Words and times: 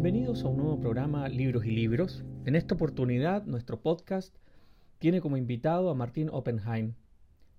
Bienvenidos 0.00 0.44
a 0.44 0.48
un 0.48 0.58
nuevo 0.58 0.78
programa 0.78 1.28
Libros 1.28 1.64
y 1.64 1.72
Libros. 1.72 2.22
En 2.44 2.54
esta 2.54 2.76
oportunidad, 2.76 3.44
nuestro 3.46 3.80
podcast 3.80 4.32
tiene 5.00 5.20
como 5.20 5.36
invitado 5.36 5.90
a 5.90 5.94
Martín 5.96 6.30
Oppenheim, 6.30 6.94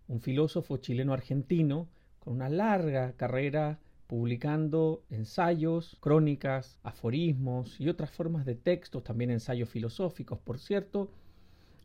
un 0.08 0.22
filósofo 0.22 0.78
chileno-argentino 0.78 1.90
con 2.18 2.36
una 2.36 2.48
larga 2.48 3.12
carrera 3.18 3.82
publicando 4.08 5.04
ensayos, 5.10 5.98
crónicas, 6.00 6.80
aforismos 6.82 7.78
y 7.78 7.90
otras 7.90 8.10
formas 8.10 8.46
de 8.46 8.56
textos, 8.56 9.04
también 9.04 9.32
ensayos 9.32 9.68
filosóficos, 9.68 10.40
por 10.40 10.60
cierto, 10.60 11.12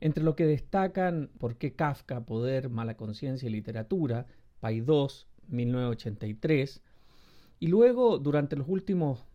entre 0.01 0.23
lo 0.23 0.37
que 0.37 0.47
destacan 0.47 1.31
Por 1.37 1.57
qué 1.57 1.73
Kafka, 1.73 2.25
Poder, 2.25 2.69
Mala 2.69 2.97
Conciencia 2.97 3.49
y 3.49 3.53
Literatura, 3.53 4.27
2, 4.63 5.29
1983, 5.49 6.81
y 7.59 7.67
luego 7.67 8.19
durante 8.19 8.55
los 8.55 8.69
últimos 8.69 9.27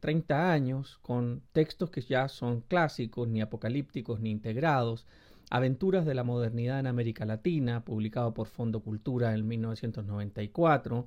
30 0.00 0.34
eh, 0.34 0.52
años 0.52 0.98
con 1.02 1.42
textos 1.52 1.90
que 1.90 2.00
ya 2.00 2.28
son 2.28 2.60
clásicos, 2.62 3.28
ni 3.28 3.40
apocalípticos, 3.40 4.20
ni 4.20 4.30
integrados, 4.30 5.06
Aventuras 5.50 6.06
de 6.06 6.14
la 6.14 6.24
Modernidad 6.24 6.80
en 6.80 6.86
América 6.86 7.26
Latina, 7.26 7.84
publicado 7.84 8.32
por 8.32 8.48
Fondo 8.48 8.80
Cultura 8.80 9.34
en 9.34 9.46
1994, 9.46 11.06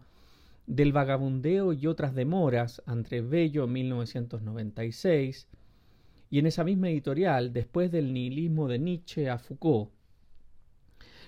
del 0.67 0.93
vagabundeo 0.93 1.73
y 1.73 1.87
otras 1.87 2.13
demoras, 2.13 2.83
André 2.85 3.21
Bello 3.21 3.67
1996, 3.67 5.47
y 6.29 6.39
en 6.39 6.45
esa 6.45 6.63
misma 6.63 6.89
editorial, 6.89 7.51
después 7.51 7.91
del 7.91 8.13
nihilismo 8.13 8.67
de 8.67 8.79
Nietzsche 8.79 9.29
a 9.29 9.37
Foucault. 9.37 9.91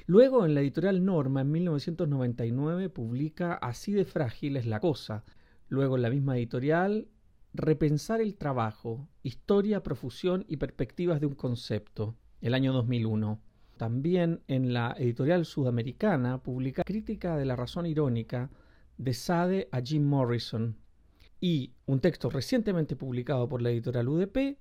Luego, 0.05 0.45
en 0.45 0.55
la 0.55 0.61
editorial 0.61 1.05
Norma, 1.05 1.41
en 1.41 1.51
1999, 1.51 2.89
publica 2.89 3.53
Así 3.53 3.91
de 3.91 4.05
frágil 4.05 4.57
es 4.57 4.65
la 4.65 4.79
cosa. 4.79 5.23
Luego, 5.67 5.95
en 5.95 6.01
la 6.01 6.09
misma 6.09 6.37
editorial, 6.37 7.07
Repensar 7.53 8.21
el 8.21 8.35
trabajo, 8.35 9.07
historia, 9.23 9.81
profusión 9.81 10.45
y 10.47 10.57
perspectivas 10.57 11.19
de 11.19 11.25
un 11.25 11.35
concepto, 11.35 12.15
el 12.41 12.53
año 12.53 12.73
2001. 12.73 13.41
También 13.77 14.41
en 14.47 14.73
la 14.73 14.95
editorial 14.97 15.45
sudamericana 15.45 16.43
publica 16.43 16.83
Crítica 16.83 17.37
de 17.37 17.45
la 17.45 17.55
razón 17.55 17.85
irónica, 17.85 18.51
de 18.97 19.13
Sade 19.13 19.69
a 19.71 19.81
Jim 19.81 20.03
Morrison 20.03 20.77
y 21.39 21.73
un 21.85 22.01
texto 22.01 22.29
recientemente 22.29 22.95
publicado 22.95 23.47
por 23.47 23.61
la 23.61 23.71
editorial 23.71 24.09
UDP 24.09 24.57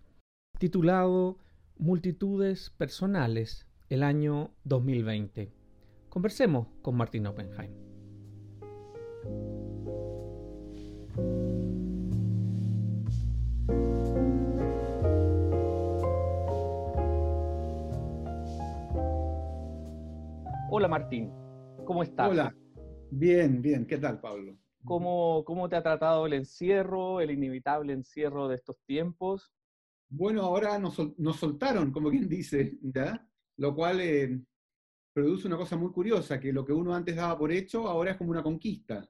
titulado 0.59 1.39
Multitudes 1.77 2.71
Personales, 2.71 3.67
el 3.89 4.03
año 4.03 4.53
2020. 4.65 5.53
Conversemos 6.09 6.69
con 6.83 6.97
Martín 6.97 7.27
Oppenheim. 7.27 7.73
Hola 20.71 20.87
Martín, 20.87 21.33
¿cómo 21.87 22.03
estás? 22.03 22.31
Hola, 22.31 22.55
Bien, 23.11 23.63
bien. 23.63 23.87
¿Qué 23.87 23.97
tal, 23.97 24.21
Pablo? 24.21 24.55
¿Cómo, 24.85 25.43
¿Cómo 25.47 25.67
te 25.67 25.77
ha 25.77 25.83
tratado 25.83 26.27
el 26.27 26.35
encierro, 26.35 27.23
el 27.23 27.31
inevitable 27.31 27.95
encierro 27.95 28.49
de 28.49 28.57
estos 28.57 28.77
tiempos? 28.85 29.51
Bueno, 30.11 30.43
ahora 30.43 30.79
nos, 30.79 30.95
soltaron, 31.39 31.91
como 31.91 32.11
quien 32.11 32.29
dice, 32.29 32.77
¿ya? 32.83 33.27
Lo 33.57 33.75
cual 33.75 34.01
eh, 34.03 34.43
produce 35.15 35.47
una 35.47 35.57
cosa 35.57 35.77
muy 35.77 35.91
curiosa, 35.91 36.39
que 36.39 36.53
lo 36.53 36.67
que 36.67 36.75
uno 36.75 36.95
antes 36.95 37.17
daba 37.17 37.39
por 37.39 37.51
hecho, 37.51 37.89
ahora 37.89 38.11
es 38.11 38.19
como 38.19 38.31
una 38.31 38.43
conquista. 38.43 39.09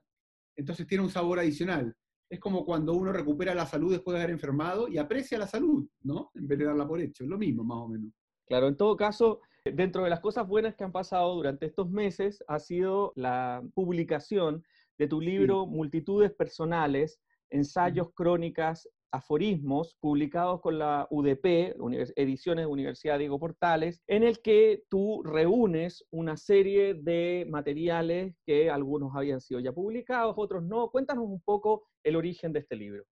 Entonces 0.55 0.87
tiene 0.87 1.03
un 1.03 1.09
sabor 1.09 1.39
adicional. 1.39 1.93
Es 2.29 2.39
como 2.39 2.63
cuando 2.63 2.93
uno 2.93 3.11
recupera 3.11 3.53
la 3.53 3.65
salud 3.65 3.91
después 3.91 4.13
de 4.13 4.21
haber 4.23 4.33
enfermado 4.33 4.87
y 4.87 4.97
aprecia 4.97 5.37
la 5.37 5.47
salud, 5.47 5.85
¿no? 6.03 6.31
En 6.35 6.47
vez 6.47 6.57
de 6.57 6.65
darla 6.65 6.87
por 6.87 7.01
hecho. 7.01 7.25
Es 7.25 7.29
lo 7.29 7.37
mismo, 7.37 7.65
más 7.65 7.79
o 7.79 7.89
menos. 7.89 8.11
Claro, 8.45 8.67
en 8.67 8.77
todo 8.77 8.95
caso, 8.95 9.41
Dentro 9.65 10.03
de 10.03 10.09
las 10.09 10.21
cosas 10.21 10.47
buenas 10.47 10.75
que 10.75 10.83
han 10.83 10.91
pasado 10.91 11.35
durante 11.35 11.65
estos 11.65 11.89
meses 11.89 12.43
ha 12.47 12.59
sido 12.59 13.11
la 13.15 13.61
publicación 13.73 14.63
de 14.97 15.07
tu 15.07 15.19
libro 15.19 15.65
Multitudes 15.65 16.31
Personales, 16.31 17.19
Ensayos, 17.49 18.09
Crónicas, 18.13 18.89
Aforismos, 19.11 19.97
publicados 19.99 20.61
con 20.61 20.77
la 20.77 21.07
UDP, 21.09 21.75
Ediciones 22.15 22.63
de 22.63 22.71
Universidad 22.71 23.17
Diego 23.17 23.39
Portales, 23.39 24.01
en 24.07 24.23
el 24.23 24.39
que 24.39 24.83
tú 24.89 25.23
reúnes 25.23 26.05
una 26.11 26.37
serie 26.37 26.93
de 26.93 27.45
materiales 27.49 28.35
que 28.45 28.69
algunos 28.69 29.15
habían 29.15 29.41
sido 29.41 29.59
ya 29.59 29.71
publicados, 29.71 30.35
otros 30.37 30.63
no. 30.63 30.89
Cuéntanos 30.91 31.25
un 31.25 31.41
poco 31.41 31.87
el 32.03 32.15
origen 32.15 32.53
de 32.53 32.59
este 32.59 32.75
libro. 32.75 33.03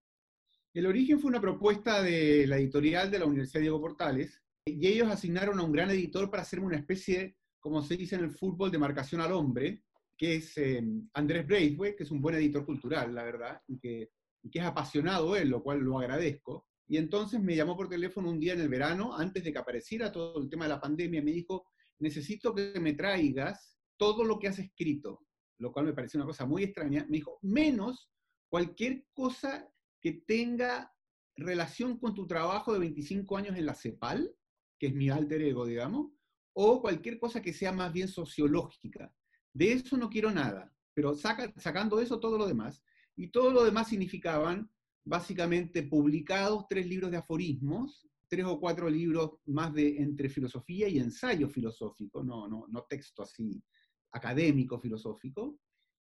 El 0.73 0.85
origen 0.85 1.19
fue 1.19 1.29
una 1.29 1.41
propuesta 1.41 2.03
de 2.03 2.45
la 2.45 2.57
editorial 2.57 3.09
de 3.09 3.19
la 3.19 3.25
Universidad 3.25 3.61
Diego 3.61 3.81
Portales, 3.81 4.43
y 4.69 4.87
ellos 4.87 5.09
asignaron 5.09 5.59
a 5.59 5.63
un 5.63 5.71
gran 5.71 5.89
editor 5.89 6.29
para 6.29 6.43
hacerme 6.43 6.67
una 6.67 6.77
especie, 6.77 7.37
como 7.59 7.81
se 7.81 7.97
dice 7.97 8.15
en 8.15 8.23
el 8.23 8.31
fútbol, 8.31 8.71
de 8.71 8.77
marcación 8.77 9.21
al 9.21 9.31
hombre, 9.31 9.83
que 10.17 10.35
es 10.35 10.57
eh, 10.57 10.83
Andrés 11.13 11.45
Braithwaite, 11.45 11.95
que 11.95 12.03
es 12.03 12.11
un 12.11 12.21
buen 12.21 12.35
editor 12.35 12.65
cultural, 12.65 13.13
la 13.13 13.23
verdad, 13.23 13.61
y 13.67 13.79
que, 13.79 14.09
que 14.51 14.59
es 14.59 14.65
apasionado 14.65 15.35
él, 15.35 15.49
lo 15.49 15.61
cual 15.61 15.79
lo 15.79 15.99
agradezco. 15.99 16.67
Y 16.87 16.97
entonces 16.97 17.41
me 17.41 17.55
llamó 17.55 17.75
por 17.75 17.89
teléfono 17.89 18.29
un 18.29 18.39
día 18.39 18.53
en 18.53 18.61
el 18.61 18.69
verano, 18.69 19.15
antes 19.15 19.43
de 19.43 19.51
que 19.51 19.59
apareciera 19.59 20.11
todo 20.11 20.41
el 20.41 20.49
tema 20.49 20.65
de 20.65 20.69
la 20.69 20.81
pandemia, 20.81 21.21
me 21.21 21.31
dijo, 21.31 21.67
necesito 21.99 22.55
que 22.55 22.79
me 22.79 22.93
traigas 22.93 23.77
todo 23.97 24.23
lo 24.23 24.39
que 24.39 24.47
has 24.47 24.59
escrito, 24.59 25.25
lo 25.59 25.71
cual 25.71 25.85
me 25.85 25.93
pareció 25.93 26.17
una 26.19 26.27
cosa 26.27 26.45
muy 26.45 26.63
extraña. 26.63 27.05
Me 27.09 27.17
dijo, 27.17 27.39
menos 27.41 28.09
cualquier 28.49 29.05
cosa 29.13 29.69
que 30.01 30.23
tenga 30.25 30.91
relación 31.35 31.97
con 31.99 32.13
tu 32.13 32.25
trabajo 32.25 32.73
de 32.73 32.79
25 32.79 33.37
años 33.37 33.57
en 33.57 33.65
la 33.65 33.75
CEPAL, 33.75 34.33
que 34.79 34.87
es 34.87 34.93
mi 34.93 35.09
alter 35.09 35.41
ego, 35.41 35.65
digamos, 35.65 36.11
o 36.53 36.81
cualquier 36.81 37.19
cosa 37.19 37.41
que 37.41 37.53
sea 37.53 37.71
más 37.71 37.93
bien 37.93 38.07
sociológica. 38.07 39.13
De 39.53 39.71
eso 39.73 39.97
no 39.97 40.09
quiero 40.09 40.31
nada, 40.31 40.73
pero 40.93 41.13
saca, 41.13 41.53
sacando 41.57 41.99
eso 41.99 42.19
todo 42.19 42.37
lo 42.37 42.47
demás, 42.47 42.83
y 43.15 43.29
todo 43.29 43.51
lo 43.51 43.63
demás 43.63 43.89
significaban 43.89 44.69
básicamente 45.03 45.83
publicados 45.83 46.65
tres 46.67 46.87
libros 46.87 47.11
de 47.11 47.17
aforismos, 47.17 48.07
tres 48.27 48.45
o 48.45 48.59
cuatro 48.59 48.89
libros 48.89 49.39
más 49.45 49.73
de 49.73 49.97
entre 49.97 50.29
filosofía 50.29 50.87
y 50.87 50.99
ensayo 50.99 51.49
filosófico, 51.49 52.23
no, 52.23 52.47
no, 52.47 52.65
no 52.69 52.83
texto 52.83 53.23
así 53.23 53.63
académico 54.11 54.79
filosófico. 54.79 55.59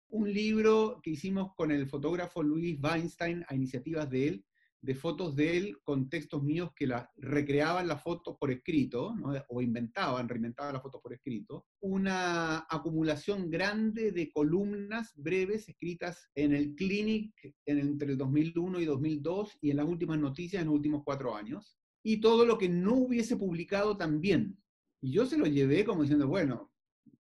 Un 0.09 0.31
libro 0.31 0.99
que 1.01 1.11
hicimos 1.11 1.53
con 1.55 1.71
el 1.71 1.87
fotógrafo 1.87 2.43
Luis 2.43 2.79
Weinstein 2.81 3.45
a 3.47 3.55
iniciativas 3.55 4.09
de 4.09 4.27
él, 4.27 4.45
de 4.81 4.95
fotos 4.95 5.35
de 5.35 5.57
él 5.57 5.77
con 5.83 6.09
textos 6.09 6.41
míos 6.41 6.71
que 6.75 6.87
la, 6.87 7.11
recreaban 7.17 7.87
la 7.87 7.97
foto 7.97 8.37
por 8.37 8.51
escrito, 8.51 9.13
o 9.49 9.61
inventaban, 9.61 10.29
reinventaban 10.29 10.73
la 10.73 10.81
foto 10.81 11.01
por 11.01 11.13
escrito, 11.13 11.65
una 11.81 12.65
acumulación 12.69 13.49
grande 13.49 14.11
de 14.11 14.31
columnas 14.31 15.11
breves 15.15 15.67
escritas 15.67 16.29
en 16.35 16.53
el 16.53 16.75
Clinic 16.75 17.33
entre 17.65 18.11
el 18.11 18.17
2001 18.17 18.79
y 18.79 18.85
2002 18.85 19.57
y 19.61 19.71
en 19.71 19.77
las 19.77 19.85
últimas 19.85 20.19
noticias 20.19 20.61
en 20.61 20.67
los 20.67 20.75
últimos 20.75 21.03
cuatro 21.03 21.35
años, 21.35 21.77
y 22.01 22.21
todo 22.21 22.45
lo 22.45 22.57
que 22.57 22.69
no 22.69 22.95
hubiese 22.95 23.35
publicado 23.35 23.97
también. 23.97 24.57
Y 25.01 25.11
yo 25.11 25.25
se 25.25 25.37
lo 25.37 25.45
llevé 25.45 25.83
como 25.83 26.03
diciendo, 26.03 26.27
bueno, 26.27 26.71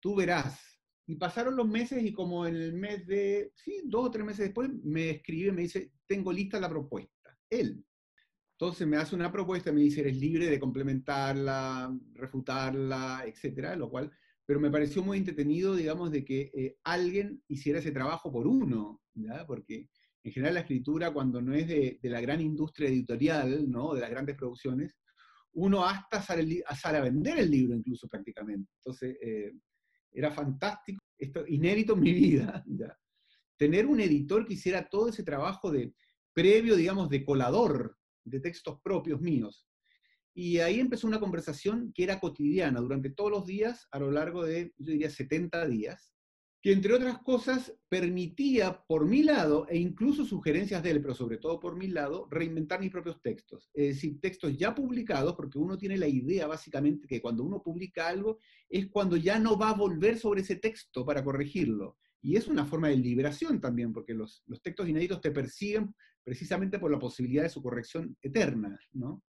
tú 0.01 0.17
verás. 0.17 0.61
Y 1.07 1.17
pasaron 1.17 1.55
los 1.55 1.69
meses 1.69 2.03
y 2.03 2.13
como 2.13 2.47
en 2.47 2.57
el 2.57 2.73
mes 2.73 3.07
de, 3.07 3.53
sí, 3.55 3.83
dos 3.85 4.07
o 4.07 4.11
tres 4.11 4.25
meses 4.25 4.47
después, 4.47 4.71
me 4.83 5.11
escribe, 5.11 5.53
me 5.53 5.63
dice, 5.63 5.93
tengo 6.07 6.33
lista 6.33 6.59
la 6.59 6.69
propuesta 6.69 7.14
él. 7.51 7.85
Entonces 8.59 8.87
me 8.87 8.97
hace 8.97 9.15
una 9.15 9.33
propuesta, 9.33 9.73
me 9.73 9.81
dice, 9.81 10.01
eres 10.01 10.17
libre 10.17 10.49
de 10.49 10.61
complementarla, 10.61 11.97
refutarla, 12.15 13.25
etcétera, 13.27 13.75
lo 13.75 13.91
cual, 13.91 14.13
pero 14.47 14.61
me 14.61 14.71
pareció 14.71 15.03
muy 15.03 15.19
entretenido, 15.19 15.75
digamos, 15.75 16.11
de 16.11 16.25
que 16.25 16.53
eh, 16.55 16.77
alguien 16.85 17.43
hiciera 17.49 17.79
ese 17.79 17.91
trabajo 17.91 18.31
por 18.31 18.47
uno, 18.47 19.03
porque 19.47 19.89
en 20.23 20.33
general 20.33 20.55
la 20.55 20.61
escritura, 20.61 21.13
cuando 21.13 21.41
no 21.41 21.55
es 21.55 21.67
de, 21.67 21.99
la 22.03 22.21
gran 22.21 22.41
industria 22.41 22.89
editorial, 22.89 23.71
¿no? 23.71 23.95
de 23.95 24.01
las 24.01 24.11
grandes 24.11 24.37
producciones, 24.37 24.97
uno 25.55 25.85
hasta 25.85 26.21
sale, 26.21 26.63
a 26.67 27.01
vender 27.01 27.39
el 27.39 27.51
libro 27.51 27.77
incluso 27.77 28.09
prácticamente. 28.09 28.73
Entonces, 28.79 29.17
eh, 29.21 29.53
era 30.13 30.31
fantástico, 30.31 31.03
esto 31.19 31.45
inédito 31.47 31.95
en 31.95 32.01
mi 32.01 32.13
vida, 32.13 32.65
tener 33.57 33.87
un 33.87 34.01
editor 34.01 34.47
que 34.47 34.55
hiciera 34.55 34.89
todo 34.89 35.09
ese 35.09 35.23
trabajo 35.23 35.71
de 35.71 35.95
previo, 36.35 36.77
digamos, 36.77 37.09
de 37.09 37.25
colador 37.25 37.97
de 38.25 38.41
textos 38.41 38.81
propios 38.83 39.21
míos. 39.21 39.67
Y 40.35 40.59
ahí 40.59 40.81
empezó 40.81 41.07
una 41.07 41.21
conversación 41.21 41.93
que 41.95 42.03
era 42.03 42.19
cotidiana 42.19 42.81
durante 42.81 43.11
todos 43.11 43.31
los 43.31 43.47
días, 43.47 43.87
a 43.93 44.01
lo 44.01 44.11
largo 44.11 44.45
de, 44.45 44.75
yo 44.79 44.93
diría, 44.93 45.09
70 45.09 45.67
días, 45.69 46.13
que 46.61 46.73
entre 46.73 46.95
otras 46.95 47.19
cosas 47.19 47.77
permitía 47.91 48.83
por 48.89 49.07
mi 49.07 49.23
lado, 49.23 49.67
e 49.69 49.77
incluso 49.77 50.25
sugerencias 50.25 50.83
de 50.83 50.93
él, 50.93 51.03
pero 51.03 51.15
sobre 51.15 51.37
todo 51.37 51.61
por 51.61 51.77
mi 51.77 51.89
lado, 51.89 52.27
reinventar 52.31 52.81
mis 52.81 52.91
propios 52.91 53.21
textos. 53.21 53.71
Es 53.75 53.97
decir, 53.97 54.19
textos 54.19 54.57
ya 54.57 54.75
publicados, 54.75 55.37
porque 55.37 55.59
uno 55.59 55.77
tiene 55.77 55.99
la 55.99 56.09
idea 56.09 56.47
básicamente 56.47 57.07
que 57.07 57.21
cuando 57.21 57.45
uno 57.45 57.63
publica 57.63 58.09
algo 58.09 58.39
es 58.69 58.89
cuando 58.89 59.17
ya 59.17 59.39
no 59.39 59.59
va 59.59 59.71
a 59.71 59.75
volver 59.75 60.19
sobre 60.19 60.41
ese 60.41 60.57
texto 60.57 61.05
para 61.05 61.23
corregirlo. 61.23 61.99
Y 62.23 62.37
es 62.37 62.49
una 62.49 62.65
forma 62.65 62.89
de 62.89 62.97
liberación 62.97 63.61
también, 63.61 63.93
porque 63.93 64.15
los, 64.15 64.43
los 64.47 64.63
textos 64.63 64.89
inéditos 64.89 65.21
te 65.21 65.31
persiguen 65.31 65.95
precisamente 66.25 66.79
por 66.79 66.91
la 66.91 66.99
posibilidad 66.99 67.43
de 67.43 67.51
su 67.51 67.63
corrección 67.63 68.17
eterna, 68.23 68.79
¿no? 68.93 69.23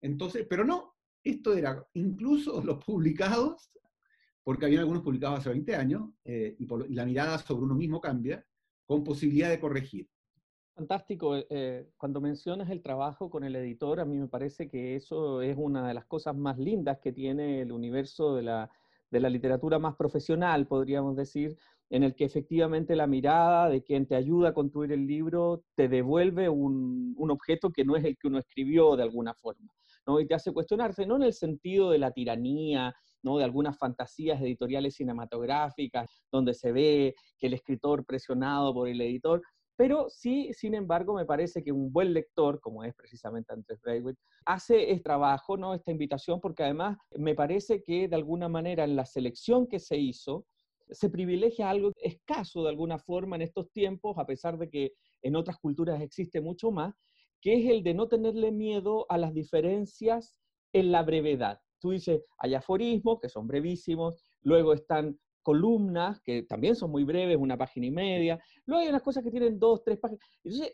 Entonces, 0.00 0.46
pero 0.48 0.64
no, 0.64 0.94
esto 1.22 1.54
era 1.54 1.86
incluso 1.94 2.60
los 2.64 2.82
publicados, 2.84 3.70
porque 4.42 4.66
había 4.66 4.80
algunos 4.80 5.02
publicados 5.02 5.40
hace 5.40 5.50
20 5.50 5.76
años, 5.76 6.10
eh, 6.24 6.56
y, 6.58 6.66
la 6.94 7.06
mirada 7.06 7.38
sobre 7.38 7.64
uno 7.64 7.74
mismo 7.74 8.00
cambia, 8.00 8.44
con 8.86 9.04
posibilidad 9.04 9.50
de 9.50 9.60
corregir. 9.60 10.08
Fantástico. 10.74 11.36
Eh, 11.36 11.46
eh, 11.50 11.90
cuando 11.96 12.20
mencionas 12.20 12.70
el 12.70 12.82
trabajo 12.82 13.30
con 13.30 13.44
el 13.44 13.54
editor, 13.54 14.00
a 14.00 14.04
mí 14.04 14.16
me 14.16 14.26
parece 14.26 14.68
que 14.68 14.96
eso 14.96 15.42
es 15.42 15.54
una 15.56 15.86
de 15.86 15.94
las 15.94 16.06
cosas 16.06 16.34
más 16.34 16.58
lindas 16.58 16.98
que 16.98 17.12
tiene 17.12 17.60
el 17.60 17.72
universo 17.72 18.34
de 18.34 18.42
la, 18.42 18.70
de 19.10 19.20
la 19.20 19.28
literatura 19.28 19.78
más 19.78 19.94
profesional, 19.94 20.66
podríamos 20.66 21.14
decir, 21.14 21.56
en 21.92 22.04
el 22.04 22.14
que 22.14 22.24
efectivamente 22.24 22.96
la 22.96 23.06
mirada 23.06 23.68
de 23.68 23.82
quien 23.82 24.06
te 24.06 24.16
ayuda 24.16 24.48
a 24.48 24.54
construir 24.54 24.92
el 24.92 25.06
libro 25.06 25.62
te 25.76 25.88
devuelve 25.88 26.48
un, 26.48 27.14
un 27.18 27.30
objeto 27.30 27.70
que 27.70 27.84
no 27.84 27.96
es 27.96 28.04
el 28.06 28.16
que 28.16 28.28
uno 28.28 28.38
escribió 28.38 28.96
de 28.96 29.02
alguna 29.02 29.34
forma. 29.34 29.70
¿no? 30.06 30.18
Y 30.18 30.26
te 30.26 30.34
hace 30.34 30.52
cuestionarse, 30.52 31.04
no 31.04 31.16
en 31.16 31.24
el 31.24 31.34
sentido 31.34 31.90
de 31.90 31.98
la 31.98 32.10
tiranía, 32.10 32.94
¿no? 33.22 33.36
de 33.36 33.44
algunas 33.44 33.76
fantasías 33.76 34.40
editoriales 34.40 34.94
cinematográficas, 34.94 36.08
donde 36.32 36.54
se 36.54 36.72
ve 36.72 37.14
que 37.38 37.48
el 37.48 37.52
escritor 37.52 38.06
presionado 38.06 38.72
por 38.72 38.88
el 38.88 38.98
editor, 39.02 39.42
pero 39.76 40.06
sí, 40.08 40.50
sin 40.54 40.74
embargo, 40.74 41.14
me 41.14 41.26
parece 41.26 41.62
que 41.62 41.72
un 41.72 41.92
buen 41.92 42.14
lector, 42.14 42.58
como 42.60 42.84
es 42.84 42.94
precisamente 42.94 43.52
Andrés 43.52 43.80
Breivik, 43.82 44.16
hace 44.46 44.90
este 44.90 45.02
trabajo, 45.02 45.58
¿no? 45.58 45.74
esta 45.74 45.90
invitación, 45.90 46.40
porque 46.40 46.62
además 46.62 46.96
me 47.18 47.34
parece 47.34 47.82
que 47.82 48.08
de 48.08 48.16
alguna 48.16 48.48
manera 48.48 48.84
en 48.84 48.96
la 48.96 49.04
selección 49.04 49.66
que 49.66 49.78
se 49.78 49.98
hizo, 49.98 50.46
se 50.92 51.10
privilegia 51.10 51.70
algo 51.70 51.92
escaso 51.96 52.62
de 52.62 52.70
alguna 52.70 52.98
forma 52.98 53.36
en 53.36 53.42
estos 53.42 53.70
tiempos, 53.72 54.16
a 54.18 54.26
pesar 54.26 54.58
de 54.58 54.68
que 54.68 54.92
en 55.22 55.36
otras 55.36 55.58
culturas 55.58 56.00
existe 56.00 56.40
mucho 56.40 56.70
más, 56.70 56.94
que 57.40 57.54
es 57.54 57.70
el 57.70 57.82
de 57.82 57.94
no 57.94 58.08
tenerle 58.08 58.52
miedo 58.52 59.06
a 59.08 59.18
las 59.18 59.34
diferencias 59.34 60.38
en 60.72 60.92
la 60.92 61.02
brevedad. 61.02 61.58
Tú 61.80 61.90
dices, 61.90 62.22
hay 62.38 62.54
aforismos 62.54 63.18
que 63.20 63.28
son 63.28 63.46
brevísimos, 63.46 64.22
luego 64.42 64.72
están 64.72 65.18
columnas 65.42 66.20
que 66.20 66.44
también 66.44 66.76
son 66.76 66.90
muy 66.90 67.04
breves, 67.04 67.36
una 67.36 67.58
página 67.58 67.86
y 67.86 67.90
media, 67.90 68.40
luego 68.64 68.82
hay 68.82 68.88
unas 68.88 69.02
cosas 69.02 69.24
que 69.24 69.30
tienen 69.30 69.58
dos, 69.58 69.82
tres 69.84 69.98
páginas. 69.98 70.24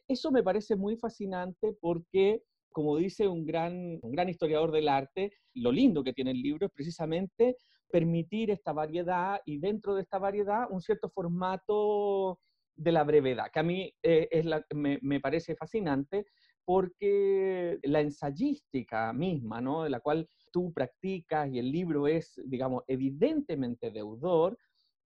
Eso 0.06 0.31
me 0.31 0.43
parece 0.43 0.76
muy 0.76 0.97
fascinante 0.97 1.75
porque, 1.81 2.43
como 2.71 2.97
dice 2.97 3.26
un 3.26 3.47
gran, 3.47 3.99
un 4.03 4.12
gran 4.12 4.29
historiador 4.29 4.71
del 4.71 4.88
arte, 4.88 5.32
lo 5.55 5.73
lindo 5.73 6.05
que 6.05 6.12
tiene 6.12 6.32
el 6.32 6.43
libro 6.43 6.67
es 6.67 6.73
precisamente 6.73 7.56
permitir 7.90 8.50
esta 8.50 8.73
variedad 8.73 9.40
y 9.44 9.58
dentro 9.58 9.94
de 9.94 10.02
esta 10.02 10.19
variedad 10.19 10.67
un 10.70 10.81
cierto 10.81 11.11
formato 11.11 12.38
de 12.76 12.93
la 12.93 13.05
brevedad, 13.05 13.50
que 13.52 13.58
a 13.58 13.64
mí 13.64 13.93
eh, 14.02 14.29
es 14.31 14.44
me, 14.75 14.99
me, 15.02 15.20
parece 15.20 15.56
fascinante 15.56 16.26
porque 16.64 17.79
la 17.82 18.00
ensayística 18.00 19.12
misma, 19.12 19.61
¿no? 19.61 19.85
de 19.85 19.90
la 19.90 20.00
cual 20.00 20.29
tú 20.52 20.73
practicas 20.73 21.49
y 21.50 21.58
el 21.58 21.73
libro 21.73 22.06
es, 22.06 22.40
digamos, 22.44 22.85
evidentemente 22.87 23.90
deudor, 23.90 24.58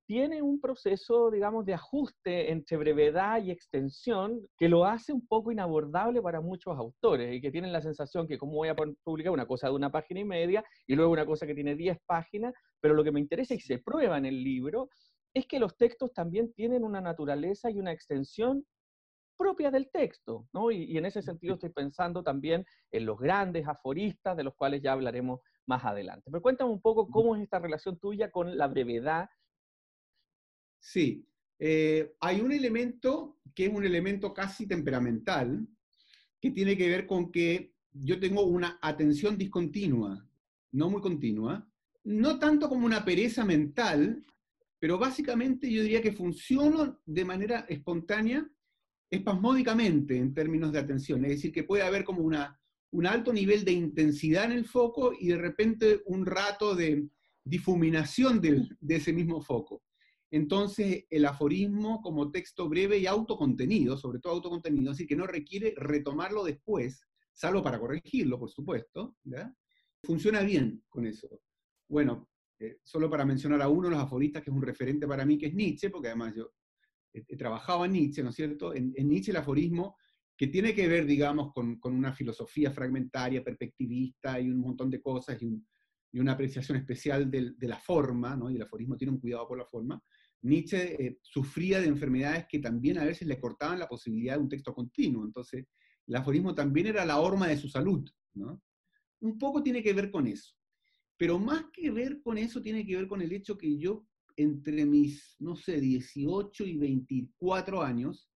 tiene 0.07 0.43
un 0.43 0.61
proceso, 0.61 1.31
digamos, 1.31 1.65
de 1.65 1.75
ajuste 1.75 2.51
entre 2.51 2.77
brevedad 2.77 3.43
y 3.43 3.51
extensión 3.51 4.47
que 4.57 4.69
lo 4.69 4.85
hace 4.85 5.13
un 5.13 5.27
poco 5.27 5.53
inabordable 5.53 6.21
para 6.21 6.41
muchos 6.41 6.77
autores 6.77 7.35
y 7.35 7.41
que 7.41 7.51
tienen 7.51 7.73
la 7.73 7.81
sensación 7.81 8.27
que 8.27 8.39
como 8.39 8.55
voy 8.55 8.69
a 8.69 8.77
publicar 9.05 9.33
una 9.33 9.47
cosa 9.47 9.69
de 9.69 9.75
una 9.75 9.91
página 9.91 10.21
y 10.21 10.25
media 10.25 10.65
y 10.87 10.95
luego 10.95 11.13
una 11.13 11.27
cosa 11.27 11.47
que 11.47 11.55
tiene 11.55 11.77
10 11.77 11.99
páginas, 12.07 12.53
pero 12.81 12.95
lo 12.95 13.05
que 13.05 13.13
me 13.13 13.21
interesa 13.21 13.55
y 13.55 13.61
se 13.61 13.79
prueba 13.79 14.19
en 14.19 14.27
el 14.27 14.43
libro 14.43 14.89
es 15.35 15.47
que 15.47 15.59
los 15.59 15.77
textos 15.77 16.13
también 16.13 16.53
tienen 16.53 16.85
una 16.85 17.01
naturaleza 17.01 17.71
y 17.71 17.79
una 17.79 17.93
extensión 17.93 18.65
propia 19.43 19.71
del 19.71 19.91
texto, 19.91 20.47
¿no? 20.53 20.71
Y, 20.71 20.97
en 20.97 21.07
ese 21.07 21.23
sentido 21.23 21.55
estoy 21.55 21.71
pensando 21.71 22.23
también 22.23 22.65
en 22.91 23.07
los 23.07 23.19
grandes 23.19 23.67
aforistas, 23.67 24.37
de 24.37 24.45
los 24.45 24.55
cuales 24.55 24.83
ya 24.83 24.93
hablaremos 24.93 25.41
más 25.67 25.85
adelante. 25.85 26.31
Pero 26.31 26.43
cuéntame 26.43 26.71
un 26.71 26.81
poco 26.81 27.09
cómo 27.09 27.35
es 27.35 27.43
esta 27.43 27.59
relación 27.59 27.99
tuya 27.99 28.31
con 28.31 28.57
la 28.57 28.69
brevedad. 28.69 29.29
Sí, 30.83 31.25
eh, 31.61 32.13
hay 32.19 32.41
un 32.41 32.51
elemento 32.51 33.39
que 33.55 33.67
es 33.67 33.73
un 33.73 33.85
elemento 33.85 34.35
casi 34.35 34.67
temperamental, 34.67 35.65
que 36.41 36.51
tiene 36.51 36.77
que 36.77 36.89
ver 36.89 37.07
con 37.07 37.31
que 37.31 37.73
yo 37.93 38.19
tengo 38.19 38.43
una 38.43 38.81
atención 38.83 39.39
discontinua, 39.39 40.29
no 40.73 40.91
muy 40.91 41.01
continua, 41.01 41.71
no 42.03 42.41
tanto 42.41 42.69
como 42.69 42.85
una 42.85 43.05
pereza 43.05 43.45
mental, 43.45 44.27
pero 44.81 44.99
básicamente 44.99 45.71
yo 45.71 45.83
diría 45.83 46.03
que 46.03 46.11
funciono 46.11 47.01
de 47.07 47.25
manera 47.25 47.61
espontánea 47.69 48.45
espasmódicamente 49.09 50.17
en 50.17 50.35
términos 50.35 50.73
de 50.73 50.81
atención, 50.81 51.25
es 51.25 51.31
decir, 51.31 51.53
que 51.53 51.63
puede 51.63 51.85
haber 51.85 52.03
como 52.03 52.23
una, 52.23 52.61
un 52.91 53.07
alto 53.07 53.33
nivel 53.33 53.65
de 53.65 53.71
intensidad 53.71 54.47
en 54.47 54.53
el 54.53 54.65
foco 54.65 55.13
y 55.17 55.29
de 55.29 55.39
repente 55.39 56.03
un 56.07 56.27
rato 56.27 56.75
de 56.75 57.07
difuminación 57.45 58.41
de 58.41 58.97
ese 58.97 59.13
mismo 59.13 59.41
foco. 59.41 59.81
Entonces, 60.33 61.05
el 61.11 61.27
aforismo 61.27 62.01
como 62.01 62.31
texto 62.31 62.67
breve 62.67 62.97
y 62.97 63.07
autocontenido, 63.07 63.99
sobre 63.99 64.19
todo 64.19 64.33
autocontenido, 64.33 64.93
así 64.93 65.07
que 65.07 65.15
no 65.15 65.27
requiere 65.27 65.75
retomarlo 65.77 66.43
después, 66.43 67.07
salvo 67.35 67.63
para 67.63 67.79
corregirlo, 67.79 68.39
por 68.39 68.51
supuesto, 68.51 69.15
funciona 70.03 70.41
bien 70.41 70.83
con 70.89 71.05
eso. 71.05 71.29
Bueno, 71.87 72.31
eh, 72.59 72.79
solo 72.83 73.11
para 73.11 73.27
mencionar 73.27 73.61
a 73.61 73.69
uno 73.69 73.89
de 73.89 73.95
los 73.95 74.03
aforistas 74.03 74.43
que 74.43 74.49
es 74.49 74.57
un 74.57 74.63
referente 74.63 75.07
para 75.07 75.27
mí, 75.27 75.37
que 75.37 75.49
es 75.49 75.55
Nietzsche, 75.55 75.91
porque 75.91 76.09
además 76.09 76.35
yo 76.35 76.51
he 77.13 77.37
trabajado 77.37 77.85
en 77.85 77.93
Nietzsche, 77.93 78.23
¿no 78.23 78.31
es 78.31 78.37
cierto? 78.37 78.75
En, 78.75 78.95
Nietzsche 78.95 79.33
el 79.33 79.37
aforismo, 79.37 79.97
que 80.35 80.47
tiene 80.47 80.75
que 80.75 80.89
ver, 80.89 81.05
digamos, 81.05 81.53
con, 81.53 81.79
una 81.83 82.15
filosofía 82.15 82.71
fragmentaria, 82.71 83.45
perspectivista 83.45 84.41
y 84.41 84.49
un 84.49 84.61
montón 84.61 84.89
de 84.89 85.03
cosas 85.03 85.43
y, 85.43 85.63
una 86.21 86.33
apreciación 86.33 86.77
especial 86.79 87.31
de, 87.31 87.55
la 87.61 87.79
forma, 87.79 88.37
¿no? 88.37 88.51
Y 88.51 88.57
el 88.57 88.63
aforismo 88.63 88.97
tiene 88.97 89.13
un 89.13 89.21
cuidado 89.21 89.49
por 89.49 89.59
la 89.59 89.67
forma. 89.67 90.03
Nietzsche 90.43 91.07
eh, 91.07 91.19
sufría 91.23 91.81
de 91.81 91.87
enfermedades 91.87 92.47
que 92.49 92.59
también 92.59 92.99
a 92.99 93.05
veces 93.05 93.27
le 93.27 93.41
cortaban 93.41 93.79
la 93.79 93.89
posibilidad 93.89 94.35
de 94.35 94.43
un 94.43 94.49
texto 94.49 94.75
continuo. 94.75 95.25
Entonces, 95.25 95.67
el 96.07 96.17
aforismo 96.17 96.55
también 96.55 96.89
era 96.89 97.05
la 97.05 97.21
horma 97.21 97.49
de 97.49 97.57
su 97.57 97.69
salud, 97.69 98.05
¿no? 98.35 98.61
Un 99.21 99.39
poco 99.39 99.63
tiene 99.63 99.83
que 99.83 99.93
ver 99.93 100.11
con 100.11 100.27
eso. 100.27 100.55
Pero 101.17 101.39
más 101.39 101.67
que 101.73 101.91
ver 101.91 102.21
con 102.23 102.37
eso, 102.37 102.61
tiene 102.61 102.85
que 102.85 102.97
ver 102.97 103.07
con 103.07 103.23
el 103.23 103.33
hecho 103.33 103.57
que 103.57 103.79
yo 103.79 104.07
entre 104.37 104.85
mis, 104.85 105.37
no 105.39 105.57
sé, 105.57 105.81
18 105.81 106.65
y 106.65 106.77
24 106.77 107.83
años, 107.83 108.33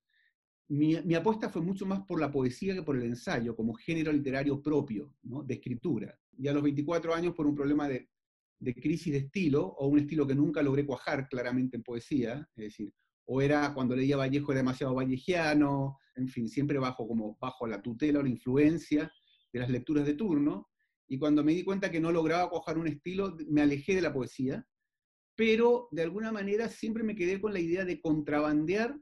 mi, 0.69 1.15
apuesta 1.15 1.49
fue 1.49 1.63
mucho 1.63 1.87
más 1.87 2.01
por 2.07 2.21
la 2.21 2.31
poesía 2.31 2.75
que 2.75 2.83
por 2.83 2.97
el 2.97 3.05
ensayo, 3.05 3.55
como 3.55 3.75
género 3.75 4.13
literario 4.13 4.61
propio, 4.61 5.15
de 5.23 5.55
escritura. 5.55 6.19
Y 6.39 6.49
a 6.49 6.53
los 6.53 6.63
24 6.63 7.15
años, 7.15 7.35
por 7.35 7.47
un 7.47 7.55
problema 7.55 7.89
de, 7.89 8.09
crisis 8.81 9.13
de 9.13 9.19
estilo, 9.19 9.65
o 9.65 9.87
un 9.87 9.99
estilo 9.99 10.27
que 10.27 10.35
nunca 10.35 10.63
logré 10.63 10.85
cuajar 10.85 11.29
claramente 11.29 11.77
en 11.77 11.83
poesía, 11.83 12.49
es 12.57 12.65
decir, 12.65 12.93
o 13.27 13.43
era 13.43 13.75
cuando 13.75 13.97
leía 13.97 14.17
Vallejo 14.17 14.55
demasiado 14.55 14.95
vallejiano, 14.95 15.99
en 16.15 16.29
fin, 16.29 16.49
siempre 16.49 16.79
bajo, 16.79 17.07
como, 17.07 17.37
bajo 17.41 17.67
la 17.67 17.83
tutela 17.83 18.21
o 18.21 18.23
la 18.23 18.29
influencia 18.29 19.11
de 19.53 19.61
las 19.61 19.69
lecturas 19.69 20.07
de 20.07 20.15
turno, 20.15 20.69
y 21.09 21.19
cuando 21.19 21.45
me 21.45 21.53
di 21.53 21.65
cuenta 21.65 21.91
que 21.91 22.01
no 22.01 22.11
lograba 22.13 22.51
cuajar 22.51 22.79
un 22.79 22.89
estilo, 22.89 23.37
me 23.49 23.63
alejé 23.63 23.95
de 23.95 24.03
la 24.03 24.13
poesía, 24.13 24.67
pero 25.37 25.89
de 25.93 26.03
alguna 26.03 26.33
manera 26.33 26.69
siempre 26.69 27.05
me 27.05 27.15
quedé 27.15 27.41
con 27.41 27.53
la 27.53 27.61
idea 27.61 27.85
de 27.85 28.01
contrabandear 28.01 28.99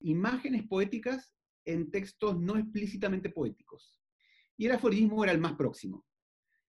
imágenes 0.00 0.66
poéticas 0.68 1.34
en 1.64 1.90
textos 1.90 2.38
no 2.38 2.56
explícitamente 2.56 3.30
poéticos. 3.30 4.00
Y 4.56 4.66
el 4.66 4.72
aforismo 4.72 5.24
era 5.24 5.32
el 5.32 5.40
más 5.40 5.54
próximo. 5.54 6.04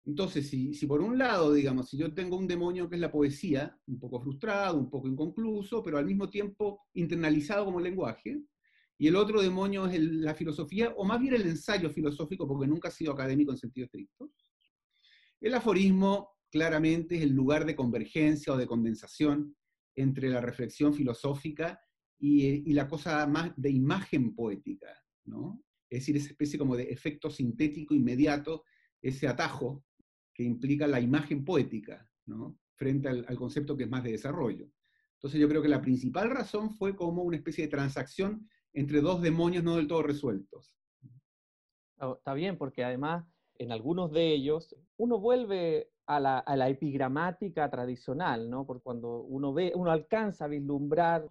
Entonces, 0.05 0.49
si, 0.49 0.75
si, 0.75 0.87
por 0.87 1.01
un 1.01 1.17
lado, 1.17 1.53
digamos, 1.53 1.89
si 1.89 1.97
yo 1.97 2.13
tengo 2.13 2.37
un 2.37 2.49
demonio 2.49 2.89
que 2.89 2.97
es 2.97 3.01
la 3.01 3.13
poesía, 3.13 3.79
un 3.87 4.01
poco 4.01 4.21
frustrado, 4.21 4.79
un 4.79 4.91
poco 4.91 5.07
inconcluso, 5.07 5.83
pero 5.83 5.99
al 5.99 6.07
mismo 6.07 6.29
tiempo 6.29 6.87
internalizado 6.95 7.65
como 7.65 7.81
lenguaje, 7.81 8.43
y 8.99 9.09
el 9.09 9.17
otro 9.17 9.41
demonio 9.43 9.87
es 9.87 10.01
la 10.01 10.35
filosofía, 10.35 10.93
o 10.97 11.05
más 11.05 11.21
bien 11.21 11.35
el 11.35 11.43
ensayo 11.43 11.91
filosófico, 11.91 12.47
porque 12.47 12.67
nunca 12.67 12.89
ha 12.89 12.93
sido 12.93 13.13
académico 13.13 13.53
en 13.53 13.59
sentido 13.59 13.85
estricto, 13.87 14.31
el 15.41 15.55
aforismo 15.55 16.37
claramente 16.51 17.17
es 17.17 17.23
el 17.23 17.33
lugar 17.33 17.65
de 17.65 17.75
convergencia 17.75 18.53
o 18.53 18.57
de 18.57 18.67
condensación 18.67 19.57
entre 19.97 20.29
la 20.29 20.41
reflexión 20.41 20.95
filosófica 20.95 21.81
y, 22.19 22.73
la 22.73 22.87
cosa 22.87 23.27
más 23.27 23.53
de 23.57 23.71
imagen 23.71 24.35
poética, 24.35 24.87
¿no? 25.25 25.65
Es 25.91 26.01
decir, 26.01 26.17
esa 26.17 26.29
especie 26.29 26.59
como 26.59 26.77
de 26.77 26.85
efecto 26.85 27.29
sintético 27.29 27.95
inmediato, 27.95 28.63
ese 29.03 29.27
atajo 29.27 29.85
implica 30.43 30.87
la 30.87 31.01
imagen 31.01 31.45
poética, 31.45 32.09
¿no? 32.27 32.59
Frente 32.75 33.09
al, 33.09 33.37
concepto 33.37 33.77
que 33.77 33.85
es 33.85 33.91
más 33.91 34.03
de 34.03 34.13
desarrollo. 34.13 34.69
Entonces 35.15 35.41
yo 35.41 35.49
creo 35.49 35.63
que 35.63 35.69
la 35.69 35.81
principal 35.81 36.31
razón 36.31 36.71
fue 36.71 36.97
como 36.97 37.23
una 37.23 37.37
especie 37.37 37.65
de 37.65 37.71
transacción 37.71 38.49
entre 38.73 39.01
dos 39.01 39.23
demonios 39.23 39.63
no 39.63 39.77
del 39.77 39.87
todo 39.87 40.03
resueltos. 40.03 40.75
Oh, 41.99 42.15
está 42.15 42.35
bien, 42.35 42.59
porque 42.59 42.83
además 42.83 43.25
en 43.59 43.71
algunos 43.71 44.11
de 44.11 44.33
ellos 44.33 44.75
uno 44.97 45.21
vuelve 45.21 45.91
a 46.07 46.19
la, 46.21 46.69
epigramática 46.69 47.71
tradicional, 47.71 48.51
¿no? 48.51 48.67
Porque 48.67 48.83
cuando 48.83 49.23
uno 49.23 49.53
ve, 49.53 49.73
uno 49.75 49.91
alcanza 49.91 50.47
a 50.47 50.49
vislumbrar 50.49 51.29